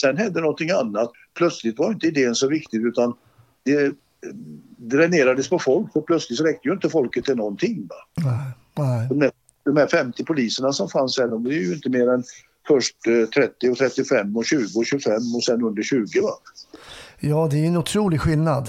sen 0.00 0.16
hände 0.16 0.40
någonting 0.40 0.70
annat. 0.70 1.12
Plötsligt 1.34 1.78
var 1.78 1.92
inte 1.92 2.06
idén 2.06 2.34
så 2.34 2.48
viktig 2.48 2.86
utan 2.86 3.14
det 3.64 3.84
eh, 3.84 3.92
dränerades 4.76 5.48
på 5.48 5.58
folk 5.58 5.96
och 5.96 6.06
plötsligt 6.06 6.38
så 6.38 6.44
räckte 6.44 6.68
ju 6.68 6.74
inte 6.74 6.88
folket 6.88 7.24
till 7.24 7.36
någonting. 7.36 7.88
Va? 7.88 8.24
Nej. 8.76 9.08
Här, 9.20 9.30
de 9.64 9.76
här 9.76 9.86
50 9.86 10.24
poliserna 10.24 10.72
som 10.72 10.88
fanns 10.88 11.18
här, 11.18 11.28
de 11.28 11.46
är 11.46 11.50
ju 11.50 11.74
inte 11.74 11.88
mer 11.88 12.08
än 12.08 12.24
först 12.68 12.96
eh, 13.06 13.28
30 13.28 13.68
och 13.70 13.76
35 13.78 14.36
och 14.36 14.44
20 14.44 14.78
och 14.78 14.86
25 14.86 15.14
och 15.36 15.44
sen 15.44 15.62
under 15.62 15.82
20 15.82 16.20
va. 16.20 16.30
ja, 17.20 17.48
det 17.50 17.58
är 17.58 17.66
en 17.66 17.76
otrolig 17.76 18.20
skillnad. 18.20 18.68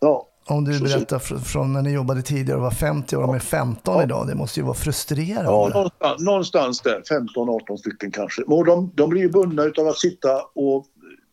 Ja. 0.00 0.26
Om 0.46 0.64
du 0.64 0.80
berättar 0.80 1.18
fr- 1.18 1.38
från 1.38 1.72
när 1.72 1.82
ni 1.82 1.92
jobbade 1.92 2.22
tidigare 2.22 2.56
och 2.56 2.62
var 2.62 2.70
50 2.70 3.16
och 3.16 3.22
de 3.22 3.34
är 3.34 3.38
15 3.38 4.02
idag. 4.02 4.26
Det 4.26 4.34
måste 4.34 4.60
ju 4.60 4.64
vara 4.64 4.74
frustrerande. 4.74 5.50
Ja, 5.50 5.70
någonstans, 5.74 6.20
någonstans 6.22 6.80
där, 6.80 7.02
15-18 7.36 7.76
stycken 7.76 8.10
kanske. 8.10 8.42
Och 8.42 8.64
de, 8.64 8.92
de 8.94 9.10
blir 9.10 9.22
ju 9.22 9.28
bundna 9.30 9.64
utav 9.64 9.88
att 9.88 9.98
sitta 9.98 10.42
och 10.54 10.86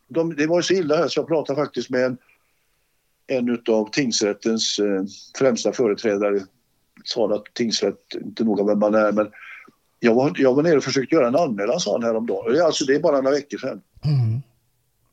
de, 0.10 0.36
det 0.36 0.48
var 0.48 0.58
ju 0.58 0.64
så 0.64 0.74
illa 0.74 0.98
här 0.98 1.08
så 1.08 1.20
jag 1.20 1.28
pratade 1.28 1.62
faktiskt 1.62 1.90
med 1.90 2.06
en, 2.06 2.18
en 3.28 3.50
utav 3.50 3.90
tingsrättens 3.92 4.80
eh, 4.80 5.04
främsta 5.38 5.72
företrädare. 5.72 6.40
Sa 7.04 7.36
att 7.36 7.44
tingsrätt, 7.54 8.16
inte 8.22 8.44
noga 8.44 8.64
vem 8.64 8.80
man 8.80 8.96
är 8.96 9.12
men 9.12 9.28
jag 10.00 10.14
var, 10.14 10.34
jag 10.36 10.54
var 10.54 10.64
nere 10.64 10.78
och 10.78 10.84
försökte 10.84 11.16
göra 11.16 11.28
en 11.28 11.36
anmälan 11.36 11.80
sa 11.80 11.92
han 11.92 12.04
häromdagen. 12.04 12.46
Och 12.46 12.52
Det 12.52 12.60
är 12.60 12.64
alltså 12.64 12.86
det 12.86 12.96
är 12.96 13.00
bara 13.00 13.22
några 13.22 13.36
veckor 13.36 13.58
sedan. 13.58 13.82
Mm. 14.06 14.42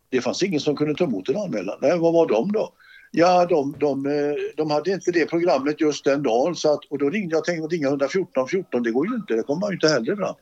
Det 0.08 0.20
fanns 0.20 0.42
ingen 0.42 0.60
som 0.60 0.76
kunde 0.76 0.94
ta 0.94 1.04
emot 1.04 1.28
en 1.28 1.36
anmälan. 1.36 1.78
Nej, 1.80 1.98
vad 1.98 2.12
var 2.12 2.28
de 2.28 2.52
då? 2.52 2.72
Ja, 3.10 3.46
de, 3.46 3.74
de, 3.78 4.06
eh, 4.06 4.34
de 4.56 4.70
hade 4.70 4.90
inte 4.90 5.10
det 5.10 5.26
programmet 5.26 5.80
just 5.80 6.04
den 6.04 6.22
dagen 6.22 6.56
så 6.56 6.72
att, 6.72 6.84
och 6.84 6.98
då 6.98 7.10
ringde 7.10 7.34
jag 7.34 7.38
och 7.38 7.44
tänkte 7.44 7.64
att 7.64 7.72
ringa 7.72 7.88
114 7.88 8.48
14, 8.48 8.82
det 8.82 8.90
går 8.90 9.08
ju 9.08 9.14
inte, 9.14 9.34
det 9.34 9.42
kommer 9.42 9.60
man 9.60 9.70
ju 9.70 9.74
inte 9.74 9.88
heller 9.88 10.16
fram. 10.16 10.34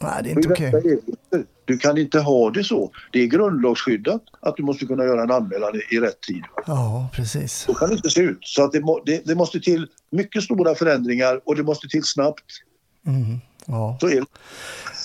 Nej, 0.00 0.22
det 0.24 0.30
är 0.30 0.36
inte 0.36 0.48
okej. 0.48 0.66
är- 0.66 1.44
Du 1.64 1.78
kan 1.78 1.98
inte 1.98 2.20
ha 2.20 2.50
det 2.50 2.64
så. 2.64 2.90
Det 3.12 3.18
är 3.22 3.26
grundlagsskyddat 3.26 4.22
att 4.40 4.56
du 4.56 4.62
måste 4.62 4.86
kunna 4.86 5.04
göra 5.04 5.22
en 5.22 5.30
anmälan 5.30 5.74
i, 5.74 5.96
i 5.96 6.00
rätt 6.00 6.20
tid. 6.20 6.42
Ja, 6.66 7.08
precis. 7.14 7.52
Så 7.52 7.74
kan 7.74 7.88
det 7.88 7.94
inte 7.94 8.10
se 8.10 8.20
ut. 8.20 8.38
Så 8.40 8.64
att 8.64 8.72
det, 8.72 8.80
må, 8.80 9.02
det, 9.06 9.22
det 9.26 9.34
måste 9.34 9.60
till 9.60 9.86
mycket 10.12 10.42
stora 10.42 10.74
förändringar 10.74 11.40
och 11.44 11.56
det 11.56 11.62
måste 11.62 11.88
till 11.88 12.04
snabbt. 12.04 12.44
Mm. 13.06 13.38
Ja. 13.66 13.98
Så 14.00 14.08
är 14.08 14.20
det. 14.20 14.26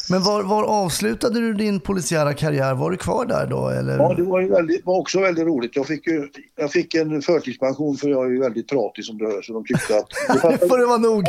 Men 0.10 0.24
var, 0.24 0.44
var 0.44 0.64
avslutade 0.64 1.40
du 1.40 1.54
din 1.54 1.80
polisiära 1.80 2.34
karriär? 2.34 2.74
Var 2.74 2.92
du 2.92 2.98
kvar 2.98 3.26
där 3.26 3.48
då? 3.48 3.70
Eller? 3.70 3.98
Ja, 3.98 4.14
det 4.18 4.24
var, 4.24 4.42
ju 4.42 4.50
väldigt, 4.50 4.86
var 4.86 5.00
också 5.00 5.20
väldigt 5.22 5.46
roligt. 5.46 5.76
Jag 5.76 5.88
fick, 5.88 6.08
ju, 6.08 6.30
jag 6.56 6.72
fick 6.72 6.96
en 6.96 7.22
förtidspension 7.22 7.98
för 7.98 8.08
jag 8.10 8.26
är 8.26 8.30
ju 8.30 8.40
väldigt 8.40 8.70
pratig 8.70 9.06
som 9.06 9.18
du 9.18 9.26
hör 9.26 9.42
så 9.42 9.54
de 9.54 9.66
tyckte 9.66 9.98
att... 9.98 10.08
Det 10.34 10.40
fattas, 10.40 10.60
får 10.70 10.78
det 10.78 10.86
vara 10.86 10.98
nog. 10.98 11.24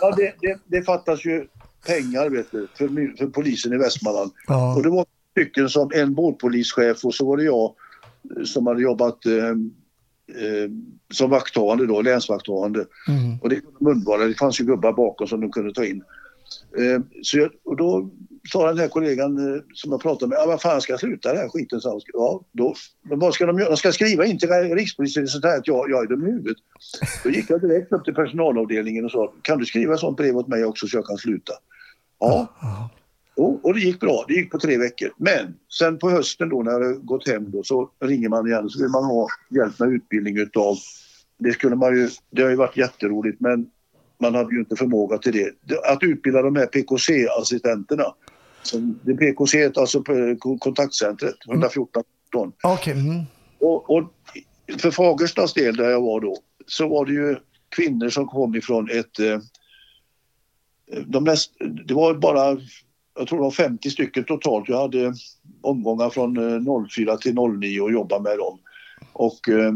ja, 0.00 0.14
det, 0.16 0.34
det, 0.40 0.58
det 0.64 0.82
fattas 0.82 1.24
ju 1.24 1.46
pengar 1.86 2.30
vet 2.30 2.52
du, 2.52 2.68
för, 2.74 3.16
för 3.16 3.26
polisen 3.26 3.72
i 3.72 3.78
Västmanland. 3.78 4.30
Ja. 4.46 4.76
Och 4.76 4.82
det 4.82 4.90
var 4.90 5.06
stycken 5.30 5.68
som 5.68 5.90
en 5.94 6.14
båtpolischef 6.14 7.04
och 7.04 7.14
så 7.14 7.26
var 7.26 7.36
det 7.36 7.44
jag 7.44 7.74
eh, 8.36 8.44
som 8.44 8.66
hade 8.66 8.82
jobbat 8.82 9.26
eh, 9.26 9.48
eh, 10.42 10.70
som 11.12 11.30
vakthavande 11.30 11.86
då, 11.86 12.02
länsvakthavande. 12.02 12.86
Mm. 13.08 13.38
Och 13.42 13.48
det 13.48 13.60
kunde 13.60 13.78
de 13.78 13.90
undvara. 13.90 14.24
Det 14.24 14.34
fanns 14.34 14.60
ju 14.60 14.64
gubbar 14.64 14.92
bakom 14.92 15.26
som 15.26 15.40
de 15.40 15.52
kunde 15.52 15.72
ta 15.72 15.84
in. 15.84 16.02
Eh, 16.78 17.00
så 17.22 17.38
jag, 17.38 17.50
och 17.64 17.76
då 17.76 18.10
sa 18.52 18.68
den 18.68 18.78
här 18.78 18.88
kollegan 18.88 19.54
eh, 19.54 19.62
som 19.74 19.92
jag 19.92 20.00
pratade 20.00 20.28
med, 20.28 20.38
ja 20.38 20.46
vad 20.46 20.62
fan 20.62 20.80
ska 20.80 20.92
jag 20.92 21.00
sluta 21.00 21.28
den 21.28 21.38
här 21.38 21.48
skiten? 21.48 21.80
Så, 21.80 22.00
ja, 22.12 22.44
då, 22.52 22.74
men 23.02 23.18
vad 23.18 23.34
ska 23.34 23.46
de 23.46 23.58
göra? 23.58 23.68
De 23.68 23.76
ska 23.76 23.92
skriva 23.92 24.26
in 24.26 24.38
till 24.38 24.48
Rikspolisstyrelsen 24.48 25.40
att 25.44 25.66
jag, 25.66 25.90
jag 25.90 26.04
är 26.04 26.08
dum 26.08 26.26
i 26.26 26.30
huvudet. 26.30 26.56
Då 27.24 27.30
gick 27.30 27.50
jag 27.50 27.60
direkt 27.60 27.92
upp 27.92 28.04
till 28.04 28.14
personalavdelningen 28.14 29.04
och 29.04 29.10
sa, 29.10 29.32
kan 29.42 29.58
du 29.58 29.64
skriva 29.64 29.96
sånt 29.96 30.16
brev 30.16 30.36
åt 30.36 30.48
mig 30.48 30.64
också 30.64 30.86
så 30.86 30.96
jag 30.96 31.06
kan 31.06 31.16
sluta? 31.16 31.52
Ja. 32.18 32.48
Och, 33.36 33.64
och 33.64 33.74
det 33.74 33.80
gick 33.80 34.00
bra, 34.00 34.24
det 34.28 34.34
gick 34.34 34.50
på 34.50 34.58
tre 34.58 34.78
veckor. 34.78 35.10
Men 35.16 35.54
sen 35.78 35.98
på 35.98 36.10
hösten 36.10 36.48
då 36.48 36.62
när 36.62 36.72
hade 36.72 36.92
gått 36.94 37.28
hem 37.28 37.50
då 37.50 37.62
så 37.62 37.90
ringer 38.00 38.28
man 38.28 38.46
igen 38.46 38.68
så 38.68 38.82
vill 38.82 38.90
man 38.90 39.04
ha 39.04 39.26
hjälp 39.50 39.78
med 39.78 39.88
utbildning 39.88 40.38
utav 40.38 40.76
det 41.38 41.52
skulle 41.52 41.76
man 41.76 41.96
ju, 41.96 42.08
det 42.30 42.42
har 42.42 42.50
ju 42.50 42.56
varit 42.56 42.76
jätteroligt 42.76 43.40
men 43.40 43.66
man 44.20 44.34
hade 44.34 44.54
ju 44.54 44.58
inte 44.60 44.76
förmåga 44.76 45.18
till 45.18 45.32
det. 45.32 45.50
Det- 45.64 45.92
Att 45.92 46.02
utbilda 46.02 46.42
de 46.42 46.56
här 46.56 46.66
PKC-assistenterna. 46.66 48.04
Det 49.02 49.12
är 49.12 49.16
PKC, 49.16 49.80
alltså 49.80 50.02
på 50.02 50.58
kontaktcentret, 50.60 51.34
114 51.48 52.02
ton. 52.32 52.52
Okej. 52.62 52.92
Mm. 52.92 53.22
Och, 53.60 53.90
och 53.90 54.12
för 54.78 54.90
Fagerstas 54.90 55.54
del 55.54 55.76
där 55.76 55.90
jag 55.90 56.00
var 56.00 56.20
då 56.20 56.36
så 56.66 56.88
var 56.88 57.06
det 57.06 57.12
ju 57.12 57.36
kvinnor 57.68 58.08
som 58.08 58.26
kom 58.26 58.54
ifrån 58.54 58.90
ett... 58.90 59.18
De 61.06 61.24
mest, 61.24 61.52
det 61.86 61.94
var 61.94 62.14
bara, 62.14 62.60
jag 63.18 63.28
tror 63.28 63.38
det 63.38 63.44
var 63.44 63.50
50 63.50 63.90
stycken 63.90 64.24
totalt. 64.24 64.68
Jag 64.68 64.80
hade 64.80 65.14
omgångar 65.60 66.10
från 66.10 66.36
eh, 66.36 66.86
04 66.88 67.16
till 67.16 67.34
09 67.34 67.80
och 67.80 67.92
jobbade 67.92 68.22
med 68.22 68.38
dem. 68.38 68.58
Och 69.12 69.48
eh, 69.48 69.72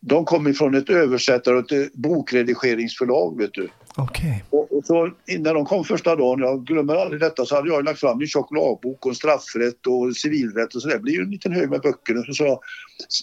de 0.00 0.24
kom 0.24 0.46
ifrån 0.46 0.74
ett 0.74 0.90
översättare 0.90 1.54
och 1.54 1.72
ett 1.72 1.72
eh, 1.72 2.00
bokredigeringsförlag 2.00 3.38
vet 3.38 3.54
du. 3.54 3.68
Okej. 3.96 4.44
Och, 4.50 4.78
och 4.78 4.84
så 4.84 5.10
när 5.38 5.54
de 5.54 5.64
kom 5.64 5.84
första 5.84 6.16
dagen, 6.16 6.40
jag 6.40 6.64
glömmer 6.64 6.94
aldrig 6.94 7.20
detta, 7.20 7.46
så 7.46 7.54
hade 7.54 7.68
jag 7.68 7.84
lagt 7.84 8.00
fram 8.00 8.20
en 8.20 8.26
tjock 8.26 8.54
lagbok 8.54 9.06
och 9.06 9.16
straffrätt 9.16 9.86
och 9.86 10.16
civilrätt 10.16 10.74
och 10.74 10.82
sådär. 10.82 10.96
Det 10.96 11.02
blir 11.02 11.14
ju 11.14 11.22
en 11.22 11.30
liten 11.30 11.52
hög 11.52 11.70
med 11.70 11.80
böcker. 11.80 12.18
Och 12.18 12.24
så 12.26 12.32
sa 12.32 12.44
jag, 12.44 12.60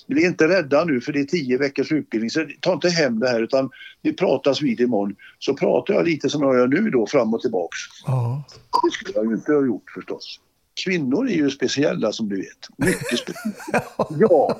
bli 0.07 0.26
inte 0.26 0.47
rädda 0.47 0.86
nu 0.86 1.01
för 1.01 1.13
det 1.13 1.19
är 1.19 1.26
tio 1.26 1.57
veckors 1.57 1.91
utbildning. 1.91 2.30
Så 2.30 2.47
ta 2.59 2.74
inte 2.74 2.89
hem 2.89 3.19
det 3.19 3.30
här 3.30 3.41
utan 3.41 3.69
vi 4.01 4.13
pratas 4.13 4.61
vid 4.61 4.82
imorgon. 4.82 5.15
Så 5.39 5.53
pratar 5.53 5.93
jag 5.93 6.05
lite 6.05 6.30
som 6.30 6.41
jag 6.41 6.55
gör 6.55 6.67
nu 6.67 6.89
då 6.89 7.07
fram 7.07 7.34
och 7.34 7.41
tillbaks. 7.41 7.78
Ja. 8.05 8.43
Det 8.84 8.91
skulle 8.91 9.13
jag 9.15 9.26
ju 9.26 9.34
inte 9.34 9.53
ha 9.53 9.65
gjort 9.65 9.91
förstås. 9.95 10.39
Kvinnor 10.86 11.30
är 11.30 11.34
ju 11.34 11.49
speciella 11.49 12.11
som 12.11 12.30
du 12.30 12.36
vet. 12.36 12.69
Mycket 12.78 13.19
speciella. 13.19 13.84
Ja. 14.30 14.59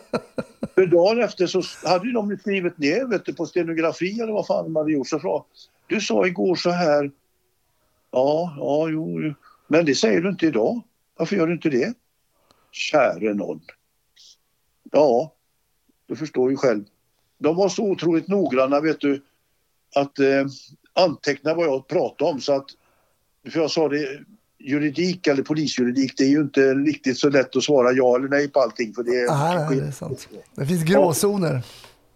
För 0.84 0.88
dagen 0.88 1.22
efter 1.22 1.48
så 1.48 1.62
hade 1.88 2.08
ju 2.08 2.12
de 2.12 2.38
skrivit 2.38 2.78
ner 2.78 3.06
vet 3.06 3.26
du, 3.26 3.34
på 3.34 3.46
stenografi 3.46 4.20
eller 4.20 4.34
vad 4.34 4.48
fan 4.48 4.64
de 4.64 4.76
hade 4.76 4.92
gjort. 4.92 5.08
Så 5.08 5.20
sa 5.20 5.46
du 5.88 6.02
sa 6.02 6.28
igår 6.28 6.56
så 6.56 6.70
här. 6.70 7.12
Ja, 8.12 8.56
ja, 8.58 8.90
jo, 8.90 9.22
jo. 9.22 9.34
Men 9.68 9.86
det 9.86 9.96
säger 9.96 10.22
du 10.22 10.30
inte 10.30 10.46
idag. 10.46 10.82
Varför 11.16 11.36
gör 11.36 11.48
du 11.48 11.54
inte 11.54 11.70
det? 11.70 11.94
Käre 12.72 13.34
någon. 13.34 13.62
Ja, 14.92 15.34
du 16.08 16.16
förstår 16.16 16.52
ju 16.52 16.58
själv. 16.58 16.84
De 17.38 17.56
var 17.56 17.70
så 17.70 17.84
otroligt 17.84 18.28
noggranna 18.28 18.80
vet 18.80 19.00
du 19.00 19.22
att 19.96 20.20
eh, 20.20 20.46
anteckna 20.94 21.54
vad 21.54 21.66
jag 21.66 21.88
pratade 21.88 22.32
om 22.32 22.42
så 22.42 22.54
att 22.54 22.70
för 23.52 23.60
jag 23.60 23.72
sa 23.72 23.90
det 23.90 24.24
juridik 24.64 25.28
eller 25.28 25.43
polisjuridik 25.43 26.14
det 26.18 26.24
är 26.24 26.30
ju 26.30 26.41
inte 26.41 26.74
riktigt 26.74 27.18
så 27.18 27.30
lätt 27.30 27.55
att 27.55 27.64
svara 27.64 27.91
ja 27.91 28.16
eller 28.16 28.28
nej 28.28 28.47
på 28.47 28.59
allting 28.59 28.93
för 28.93 29.03
det 29.03 29.11
är 29.11 29.28
Ah, 29.30 29.70
det 29.70 29.88
är 29.88 29.91
sant. 29.91 30.28
Det 30.55 30.66
finns 30.66 30.84
gråzoner. 30.84 31.64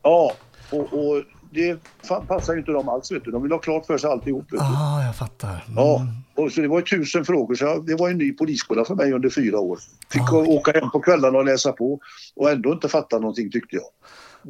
Ja, 0.03 0.31
och, 0.71 0.93
och 0.93 1.23
det 1.51 1.79
passar 2.27 2.53
ju 2.53 2.59
inte 2.59 2.71
dem 2.71 2.89
alls 2.89 3.11
vet 3.11 3.23
du. 3.25 3.31
De 3.31 3.43
vill 3.43 3.51
ha 3.51 3.59
klart 3.59 3.85
för 3.85 3.97
sig 3.97 4.09
alltihop. 4.09 4.45
Du. 4.49 4.57
Ah, 4.59 5.05
jag 5.05 5.15
fattar. 5.15 5.49
Mm. 5.67 5.75
Ja, 5.75 6.07
och 6.35 6.51
så 6.51 6.61
det 6.61 6.67
var 6.67 6.79
ju 6.79 6.85
tusen 6.85 7.25
frågor 7.25 7.55
så 7.55 7.65
jag, 7.65 7.85
det 7.85 7.95
var 7.95 8.09
en 8.09 8.17
ny 8.17 8.33
polisskola 8.33 8.85
för 8.85 8.95
mig 8.95 9.13
under 9.13 9.29
fyra 9.29 9.59
år. 9.59 9.79
Fick 10.11 10.33
åka 10.33 10.71
hem 10.71 10.91
på 10.91 10.99
kvällarna 10.99 11.37
och 11.37 11.45
läsa 11.45 11.71
på 11.71 11.99
och 12.35 12.51
ändå 12.51 12.73
inte 12.73 12.87
fatta 12.87 13.19
någonting 13.19 13.51
tyckte 13.51 13.75
jag. 13.75 13.85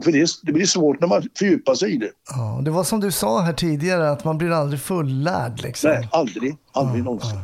För 0.03 0.11
det, 0.11 0.27
det 0.43 0.51
blir 0.51 0.65
svårt 0.65 0.99
när 0.99 1.07
man 1.07 1.23
fördjupar 1.37 1.75
sig 1.75 1.95
i 1.95 1.97
det. 1.97 2.11
Ja, 2.29 2.61
det 2.63 2.71
var 2.71 2.83
som 2.83 2.99
du 2.99 3.11
sa 3.11 3.41
här 3.41 3.53
tidigare, 3.53 4.11
att 4.11 4.23
man 4.23 4.37
blir 4.37 4.51
aldrig 4.51 4.81
fullärd. 4.81 5.61
Liksom. 5.61 5.91
Nej, 5.91 6.09
aldrig, 6.11 6.57
aldrig 6.71 7.03
någonsin. 7.03 7.39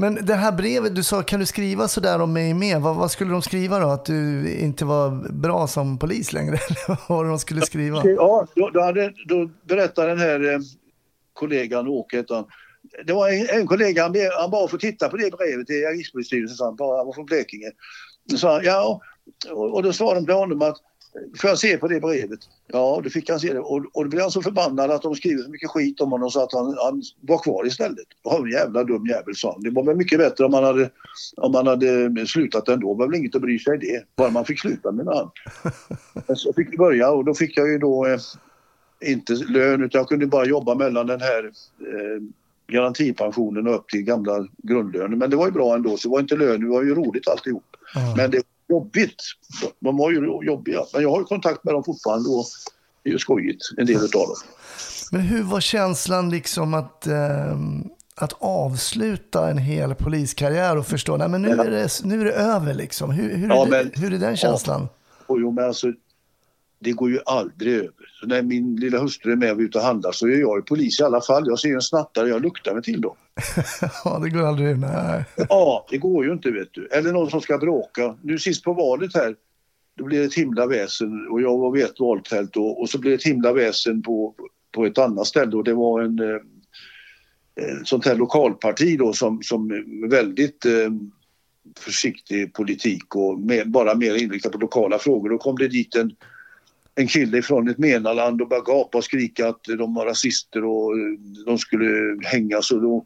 Men 0.00 0.26
det 0.26 0.34
här 0.34 0.52
brevet, 0.52 0.94
du 0.94 1.02
sa, 1.02 1.22
kan 1.22 1.40
du 1.40 1.46
skriva 1.46 1.88
sådär 1.88 2.20
om 2.20 2.32
mig 2.32 2.54
med? 2.54 2.80
Vad, 2.80 2.96
vad 2.96 3.10
skulle 3.10 3.30
de 3.30 3.42
skriva 3.42 3.78
då? 3.78 3.86
Att 3.88 4.04
du 4.04 4.48
inte 4.54 4.84
var 4.84 5.32
bra 5.32 5.66
som 5.66 5.98
polis 5.98 6.32
längre? 6.32 6.54
Eller 6.68 6.88
vad 6.88 6.98
var 7.08 7.24
det 7.24 7.30
de 7.30 7.38
skulle 7.38 7.60
skriva? 7.60 8.02
Ja, 8.04 8.46
då, 8.54 8.70
då, 8.70 8.80
hade, 8.80 9.12
då 9.28 9.50
berättade 9.68 10.08
den 10.08 10.18
här 10.18 10.52
eh, 10.52 10.58
kollegan, 11.32 11.88
Åke 11.88 12.16
hette 12.16 12.34
han. 12.34 12.44
Det 13.06 13.12
var 13.12 13.28
en, 13.28 13.60
en 13.60 13.66
kollega, 13.66 14.02
han, 14.02 14.12
be- 14.12 14.30
han 14.40 14.50
bad 14.50 14.64
att 14.64 14.70
få 14.70 14.78
titta 14.78 15.08
på 15.08 15.16
det 15.16 15.30
brevet 15.38 15.66
till 15.66 15.86
Rikspolisstyrelsen, 15.86 16.64
han, 16.66 16.76
bara, 16.76 16.96
han 16.96 17.06
var 17.06 17.12
från 17.12 17.26
Blekinge. 17.26 17.70
Så 18.30 18.38
sa 18.38 18.54
han, 18.54 18.64
ja, 18.64 19.00
och, 19.50 19.74
och 19.74 19.82
då 19.82 19.92
svarade 19.92 20.20
de 20.20 20.26
till 20.26 20.34
honom 20.34 20.62
att 20.62 20.76
får 21.40 21.50
jag 21.50 21.58
se 21.58 21.76
på 21.76 21.88
det 21.88 22.00
brevet? 22.00 22.40
Ja, 22.66 23.00
då 23.04 23.10
fick 23.10 23.30
han 23.30 23.40
se 23.40 23.52
det. 23.52 23.60
Och, 23.60 23.84
och 23.92 24.04
då 24.04 24.08
blev 24.10 24.20
han 24.20 24.30
så 24.30 24.42
förbannad 24.42 24.90
att 24.90 25.02
de 25.02 25.14
skrev 25.14 25.38
så 25.38 25.50
mycket 25.50 25.70
skit 25.70 26.00
om 26.00 26.12
honom 26.12 26.30
så 26.30 26.42
att 26.42 26.52
han, 26.52 26.66
han 26.66 27.02
var 27.20 27.38
kvar 27.38 27.66
istället. 27.66 28.06
Ja, 28.22 28.38
en 28.38 28.50
jävla 28.50 28.84
dum 28.84 29.06
jävel 29.06 29.36
sa 29.36 29.52
han. 29.52 29.62
Det 29.62 29.70
var 29.70 29.84
väl 29.84 29.96
mycket 29.96 30.18
bättre 30.18 30.44
om 30.44 30.50
man 30.50 30.64
hade, 30.64 30.90
om 31.36 31.52
man 31.52 31.66
hade 31.66 32.26
slutat 32.26 32.68
ändå. 32.68 32.94
Det 32.94 32.98
var 32.98 33.06
väl 33.06 33.16
inget 33.16 33.34
att 33.34 33.42
bry 33.42 33.58
sig 33.58 33.74
i 33.74 33.78
det. 33.78 34.04
Bara 34.16 34.30
man 34.30 34.44
fick 34.44 34.60
sluta 34.60 34.92
med 34.92 35.06
han. 35.06 35.30
Så 36.36 36.52
fick 36.52 36.72
vi 36.72 36.76
börja 36.76 37.10
och 37.10 37.24
då 37.24 37.34
fick 37.34 37.58
jag 37.58 37.68
ju 37.68 37.78
då 37.78 38.06
eh, 38.06 38.18
inte 39.00 39.32
lön 39.32 39.82
utan 39.82 39.98
jag 39.98 40.08
kunde 40.08 40.26
bara 40.26 40.44
jobba 40.44 40.74
mellan 40.74 41.06
den 41.06 41.20
här 41.20 41.44
eh, 41.80 42.22
garantipensionen 42.70 43.66
och 43.66 43.74
upp 43.74 43.88
till 43.88 44.02
gamla 44.02 44.46
grundlönen. 44.58 45.18
Men 45.18 45.30
det 45.30 45.36
var 45.36 45.46
ju 45.46 45.52
bra 45.52 45.74
ändå 45.74 45.96
så 45.96 46.08
det 46.08 46.12
var 46.12 46.20
inte 46.20 46.36
lön, 46.36 46.60
det 46.60 46.68
var 46.68 46.82
ju 46.82 46.94
roligt 46.94 47.28
alltihop. 47.28 47.64
Ja. 47.94 48.14
Men 48.16 48.30
det 48.30 48.42
jobbigt. 48.70 49.22
De 49.80 49.96
var 49.96 50.10
ju 50.10 50.46
jobbiga. 50.46 50.80
Men 50.92 51.02
jag 51.02 51.10
har 51.10 51.18
ju 51.18 51.24
kontakt 51.24 51.64
med 51.64 51.74
dem 51.74 51.84
fortfarande 51.84 52.28
och 52.28 52.44
det 53.02 53.08
är 53.10 53.12
ju 53.12 53.18
skojigt, 53.18 53.62
en 53.76 53.86
del 53.86 53.96
utav 54.04 54.20
dem. 54.26 54.36
Men 55.12 55.20
hur 55.20 55.42
var 55.42 55.60
känslan 55.60 56.30
liksom 56.30 56.74
att, 56.74 57.06
ehm, 57.06 57.84
att 58.16 58.32
avsluta 58.38 59.50
en 59.50 59.58
hel 59.58 59.94
poliskarriär 59.94 60.76
och 60.76 60.86
förstå, 60.86 61.16
nej 61.16 61.28
men 61.28 61.42
nu 61.42 61.48
är 61.48 61.70
det, 61.70 61.88
nu 62.04 62.20
är 62.20 62.24
det 62.24 62.32
över 62.32 62.74
liksom. 62.74 63.10
Hur, 63.10 63.36
hur, 63.36 63.48
Ja, 63.48 63.62
är, 63.66 63.70
det, 63.70 63.70
men- 63.70 64.02
hur 64.02 64.12
är 64.14 64.18
den 64.18 64.36
känslan? 64.36 64.88
Och 65.26 65.40
jo, 65.40 65.50
men 65.52 65.64
alltså, 65.64 65.86
det 66.80 66.92
går 66.92 67.10
ju 67.10 67.18
aldrig 67.26 67.74
över. 67.74 68.10
Så 68.20 68.26
när 68.26 68.42
min 68.42 68.76
lilla 68.76 68.98
hustru 68.98 69.32
är 69.32 69.36
med 69.36 69.52
och 69.52 69.60
är 69.60 69.64
ute 69.64 69.78
och 69.78 69.84
handlar 69.84 70.12
så 70.12 70.26
är 70.26 70.30
jag 70.30 70.58
ju 70.58 70.62
polis 70.62 71.00
i 71.00 71.02
alla 71.02 71.20
fall. 71.20 71.44
Jag 71.46 71.58
ser 71.58 71.74
en 71.74 71.82
snattare, 71.82 72.28
jag 72.28 72.42
luktar 72.42 72.74
mig 72.74 72.82
till 72.82 73.00
dem. 73.00 73.16
Ja, 74.04 74.18
det 74.18 74.30
går 74.30 74.42
aldrig. 74.42 74.78
Nej. 74.78 75.24
Ja, 75.48 75.86
det 75.90 75.98
går 75.98 76.24
ju 76.24 76.32
inte 76.32 76.50
vet 76.50 76.68
du. 76.72 76.86
Eller 76.86 77.12
någon 77.12 77.30
som 77.30 77.40
ska 77.40 77.58
bråka. 77.58 78.16
Nu 78.22 78.38
sist 78.38 78.64
på 78.64 78.72
valet 78.72 79.14
här, 79.14 79.36
då 79.98 80.04
blev 80.04 80.20
det 80.20 80.26
ett 80.26 80.34
himla 80.34 80.66
väsen 80.66 81.28
och 81.30 81.42
jag 81.42 81.58
var 81.58 81.70
vid 81.70 81.84
ett 81.84 82.00
valtält 82.00 82.56
och, 82.56 82.80
och 82.80 82.90
så 82.90 82.98
blev 82.98 83.10
det 83.10 83.16
ett 83.16 83.26
himla 83.26 83.52
väsen 83.52 84.02
på, 84.02 84.34
på 84.74 84.86
ett 84.86 84.98
annat 84.98 85.26
ställe 85.26 85.56
och 85.56 85.64
det 85.64 85.74
var 85.74 86.02
en 86.02 86.18
eh, 86.18 86.40
eh, 87.64 87.76
sånt 87.84 88.06
här 88.06 88.14
lokalparti 88.14 88.98
då 88.98 89.12
som, 89.12 89.42
som 89.42 89.84
väldigt 90.10 90.64
eh, 90.64 90.90
försiktig 91.78 92.52
politik 92.54 93.16
och 93.16 93.40
mer, 93.40 93.64
bara 93.64 93.94
mer 93.94 94.14
inriktad 94.14 94.50
på 94.50 94.58
lokala 94.58 94.98
frågor. 94.98 95.30
Då 95.30 95.38
kom 95.38 95.56
det 95.56 95.68
dit 95.68 95.94
en, 95.94 96.12
en 97.00 97.06
kille 97.06 97.42
från 97.42 97.68
ett 97.68 97.78
menarland 97.78 98.42
och 98.42 98.48
började 98.48 98.66
gapa 98.66 98.98
och 98.98 99.04
skrika 99.04 99.48
att 99.48 99.64
de 99.78 99.94
var 99.94 100.06
rasister 100.06 100.64
och 100.64 100.98
eh, 100.98 101.44
de 101.46 101.58
skulle 101.58 102.18
hängas 102.22 102.70
och 102.70 102.82
då, 102.82 103.04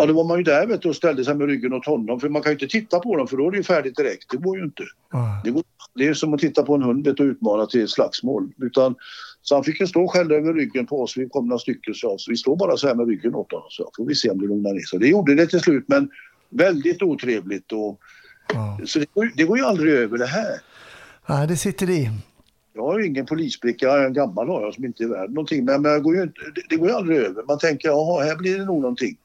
Ja, 0.00 0.06
då 0.06 0.12
var 0.12 0.24
man 0.24 0.38
ju 0.38 0.44
där 0.44 0.66
vet 0.66 0.82
du, 0.82 0.88
och 0.88 0.96
ställde 0.96 1.24
sig 1.24 1.34
med 1.34 1.46
ryggen 1.46 1.72
åt 1.72 1.86
honom. 1.86 2.20
För 2.20 2.28
man 2.28 2.42
kan 2.42 2.52
ju 2.52 2.54
inte 2.54 2.66
titta 2.66 3.00
på 3.00 3.16
dem 3.16 3.28
för 3.28 3.36
då 3.36 3.46
är 3.46 3.50
det 3.50 3.56
ju 3.56 3.62
färdigt 3.62 3.96
direkt. 3.96 4.30
Det 4.30 4.36
går 4.36 4.58
ju 4.58 4.64
inte. 4.64 4.82
Ja. 5.12 5.40
Det, 5.44 5.50
går, 5.50 5.62
det 5.94 6.06
är 6.06 6.14
som 6.14 6.34
att 6.34 6.40
titta 6.40 6.62
på 6.62 6.74
en 6.74 6.82
hund 6.82 7.06
vet, 7.06 7.20
och 7.20 7.24
utmana 7.24 7.66
till 7.66 7.84
ett 7.84 7.90
slagsmål. 7.90 8.52
Utan, 8.62 8.94
så 9.42 9.54
han 9.54 9.64
fick 9.64 9.80
ju 9.80 9.86
stå 9.86 10.08
skälla 10.08 10.34
över 10.34 10.54
ryggen 10.54 10.86
på 10.86 11.02
oss. 11.02 11.16
Vi 11.16 11.28
kom 11.28 11.48
några 11.48 11.58
stycken 11.58 11.94
så, 11.94 12.18
så 12.18 12.30
vi 12.30 12.36
står 12.36 12.56
bara 12.56 12.76
så 12.76 12.86
här 12.86 12.94
med 12.94 13.08
ryggen 13.08 13.34
åt 13.34 13.52
honom. 13.52 13.66
Så 13.70 13.90
får 13.96 14.04
vi 14.04 14.14
se 14.14 14.30
om 14.30 14.38
det 14.38 14.46
lugnar 14.46 14.72
ner 14.72 14.80
sig. 14.80 14.98
Det 14.98 15.08
gjorde 15.08 15.34
det 15.34 15.46
till 15.46 15.60
slut 15.60 15.84
men 15.86 16.10
väldigt 16.50 17.02
otrevligt. 17.02 17.72
Och, 17.72 18.00
Ja. 18.54 18.80
Så 18.86 18.98
det, 18.98 19.06
går 19.14 19.30
det 19.34 19.44
går 19.44 19.58
ju 19.58 19.64
aldrig 19.64 19.94
över 19.94 20.18
det 20.18 20.26
här. 20.26 20.60
Nej, 21.26 21.46
det 21.46 21.56
sitter 21.56 21.90
i. 21.90 22.10
Jag 22.78 22.84
har 22.84 22.98
ju 22.98 23.06
ingen 23.06 23.26
polisbricka, 23.26 23.86
jag 23.86 24.02
är 24.02 24.06
en 24.06 24.12
gammal 24.12 24.48
har 24.48 24.62
jag 24.62 24.74
som 24.74 24.84
inte 24.84 25.02
är 25.04 25.08
värd 25.08 25.30
någonting. 25.30 25.64
Men, 25.64 25.82
men 25.82 25.92
jag 25.92 26.02
går 26.02 26.16
ju 26.16 26.22
inte, 26.22 26.40
det, 26.54 26.62
det 26.68 26.76
går 26.76 26.88
ju 26.88 26.94
aldrig 26.94 27.18
över. 27.18 27.42
Man 27.42 27.58
tänker, 27.58 27.88
jaha, 27.88 28.24
här 28.24 28.36
blir 28.36 28.58
det 28.58 28.64
nog 28.64 28.80
någonting. 28.80 29.16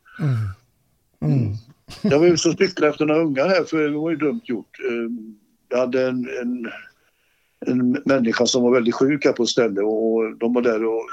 Mm. 1.22 1.54
Jag 2.02 2.20
var 2.20 2.26
ute 2.28 2.50
och 2.50 2.58
cyklade 2.58 2.90
efter 2.92 3.06
några 3.06 3.22
ungar 3.22 3.48
här 3.48 3.64
för 3.64 3.90
det 3.90 3.98
var 3.98 4.10
ju 4.10 4.16
dumt 4.18 4.42
gjort. 4.44 4.80
Eh, 4.90 5.12
Jag 5.70 5.78
hade 5.78 6.08
en, 6.08 6.28
en, 6.42 6.68
en 7.66 8.02
människa 8.06 8.46
som 8.46 8.64
var 8.64 8.72
väldigt 8.72 8.96
sjuk 8.96 9.26
här 9.26 9.34
på 9.34 9.44
ett 9.44 9.50
ställe 9.50 9.82
och 9.82 10.38
de 10.38 10.54
var 10.54 10.62
där 10.62 10.86
och 10.86 11.04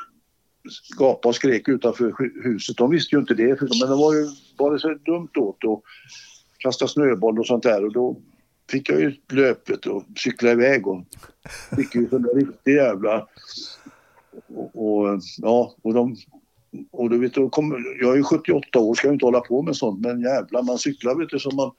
gapade 0.98 1.28
och 1.28 1.34
skrek 1.34 1.68
utanför 1.68 2.10
hu- 2.10 2.42
huset. 2.42 2.76
De 2.76 2.90
visste 2.90 3.14
ju 3.16 3.20
inte 3.20 3.34
det, 3.34 3.60
men 3.60 3.88
de 3.88 3.98
var 3.98 4.14
ju 4.14 4.26
bara 4.58 4.78
så 4.78 4.94
dumt 4.94 5.30
åt 5.36 5.64
och 5.64 5.82
kasta 6.58 6.88
snöboll 6.88 7.38
och 7.38 7.46
sånt 7.46 7.62
där 7.62 7.84
och 7.84 7.92
då 7.92 8.16
fick 8.70 8.88
jag 8.90 9.00
ju 9.00 9.14
löpet 9.32 9.86
och 9.86 10.04
cykla 10.16 10.50
iväg 10.50 10.86
och 10.86 11.04
fick 11.76 11.94
ju 11.94 12.08
sån 12.08 12.22
där 12.22 12.34
riktig 12.34 12.74
jävla... 12.74 13.26
Och, 14.54 14.70
och, 14.98 15.20
ja, 15.38 15.74
och 15.82 15.94
de... 15.94 16.16
Och 16.92 17.10
du 17.10 17.18
vet, 17.18 17.34
då 17.34 17.48
kom, 17.48 17.84
jag 18.00 18.12
är 18.12 18.16
ju 18.16 18.22
78 18.22 18.78
år, 18.78 18.94
ska 18.94 19.06
ju 19.08 19.12
inte 19.12 19.24
hålla 19.26 19.40
på 19.40 19.62
med 19.62 19.76
sånt, 19.76 20.00
men 20.00 20.20
jävlar 20.20 20.62
man 20.62 20.78
cyklar 20.78 21.14
vet 21.14 21.28
du 21.28 21.38
som 21.38 21.56
man... 21.56 21.70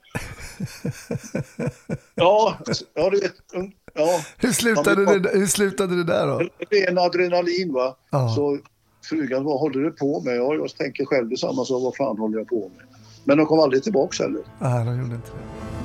Ja, 2.14 2.58
ja 2.94 3.10
du 3.10 3.20
vet. 3.20 3.34
un- 3.54 3.72
Ja, 3.94 4.20
Hur 4.38 4.52
slutade, 4.52 5.18
det, 5.18 5.30
hur 5.38 5.46
slutade 5.46 5.96
det 5.96 6.04
där 6.04 6.26
då? 6.26 6.42
det 6.70 6.82
är 6.82 6.90
en 6.90 6.98
adrenalin 6.98 7.72
va. 7.72 7.96
Ja. 8.10 8.28
Så 8.28 8.58
frugan, 9.08 9.44
vad 9.44 9.60
håller 9.60 9.80
du 9.80 9.90
på 9.90 10.20
med? 10.20 10.36
Ja, 10.36 10.54
jag 10.54 10.76
tänker 10.76 11.04
själv 11.04 11.28
detsamma, 11.28 11.64
så 11.64 11.78
vad 11.78 11.96
fan 11.96 12.18
håller 12.18 12.38
jag 12.38 12.48
på 12.48 12.70
med? 12.76 12.86
Men 13.24 13.36
de 13.38 13.46
kom 13.46 13.58
aldrig 13.60 13.82
tillbaks 13.82 14.20
heller. 14.20 14.42
Nej, 14.60 14.84
de 14.84 14.98
gjorde 15.00 15.14
inte 15.14 15.30
det. 15.30 15.81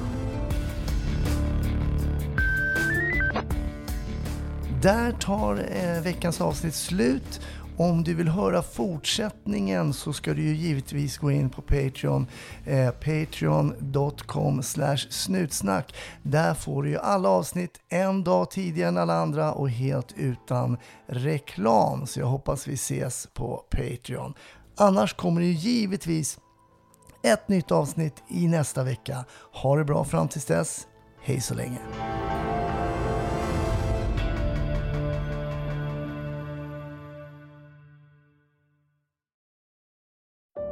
Där 4.82 5.12
tar 5.12 5.66
eh, 5.72 6.02
veckans 6.02 6.42
avsnitt 6.42 6.76
slut. 6.76 7.42
Om 7.78 8.04
du 8.04 8.14
vill 8.14 8.28
höra 8.28 8.62
fortsättningen 8.62 9.94
så 9.94 10.14
ska 10.14 10.34
du 10.34 10.42
ju 10.42 10.56
givetvis 10.56 11.18
gå 11.18 11.32
in 11.32 11.50
på 11.50 11.62
Patreon. 11.62 12.28
Eh, 12.66 12.90
Patreon.com 12.92 14.64
snutsnack. 15.10 15.96
Där 16.24 16.54
får 16.54 16.84
du 16.84 16.90
ju 16.90 16.98
alla 16.98 17.30
avsnitt 17.30 17.80
en 17.90 18.24
dag 18.24 18.52
tidigare 18.52 18.90
än 18.90 18.98
alla 18.98 19.14
andra 19.14 19.54
och 19.54 19.70
helt 19.70 20.14
utan 20.18 20.78
reklam. 21.08 22.08
Så 22.08 22.20
jag 22.20 22.28
hoppas 22.28 22.68
vi 22.68 22.74
ses 22.74 23.28
på 23.34 23.66
Patreon. 23.70 24.34
Annars 24.78 25.14
kommer 25.14 25.42
det 25.42 25.48
ju 25.48 25.54
givetvis 25.54 26.40
ett 27.24 27.48
nytt 27.48 27.72
avsnitt 27.72 28.24
i 28.30 28.48
nästa 28.48 28.84
vecka. 28.84 29.26
Ha 29.54 29.76
det 29.76 29.86
bra 29.86 30.04
fram 30.04 30.28
tills 30.28 30.46
dess. 30.46 30.88
Hej 31.22 31.42
så 31.42 31.54
länge. 31.54 31.80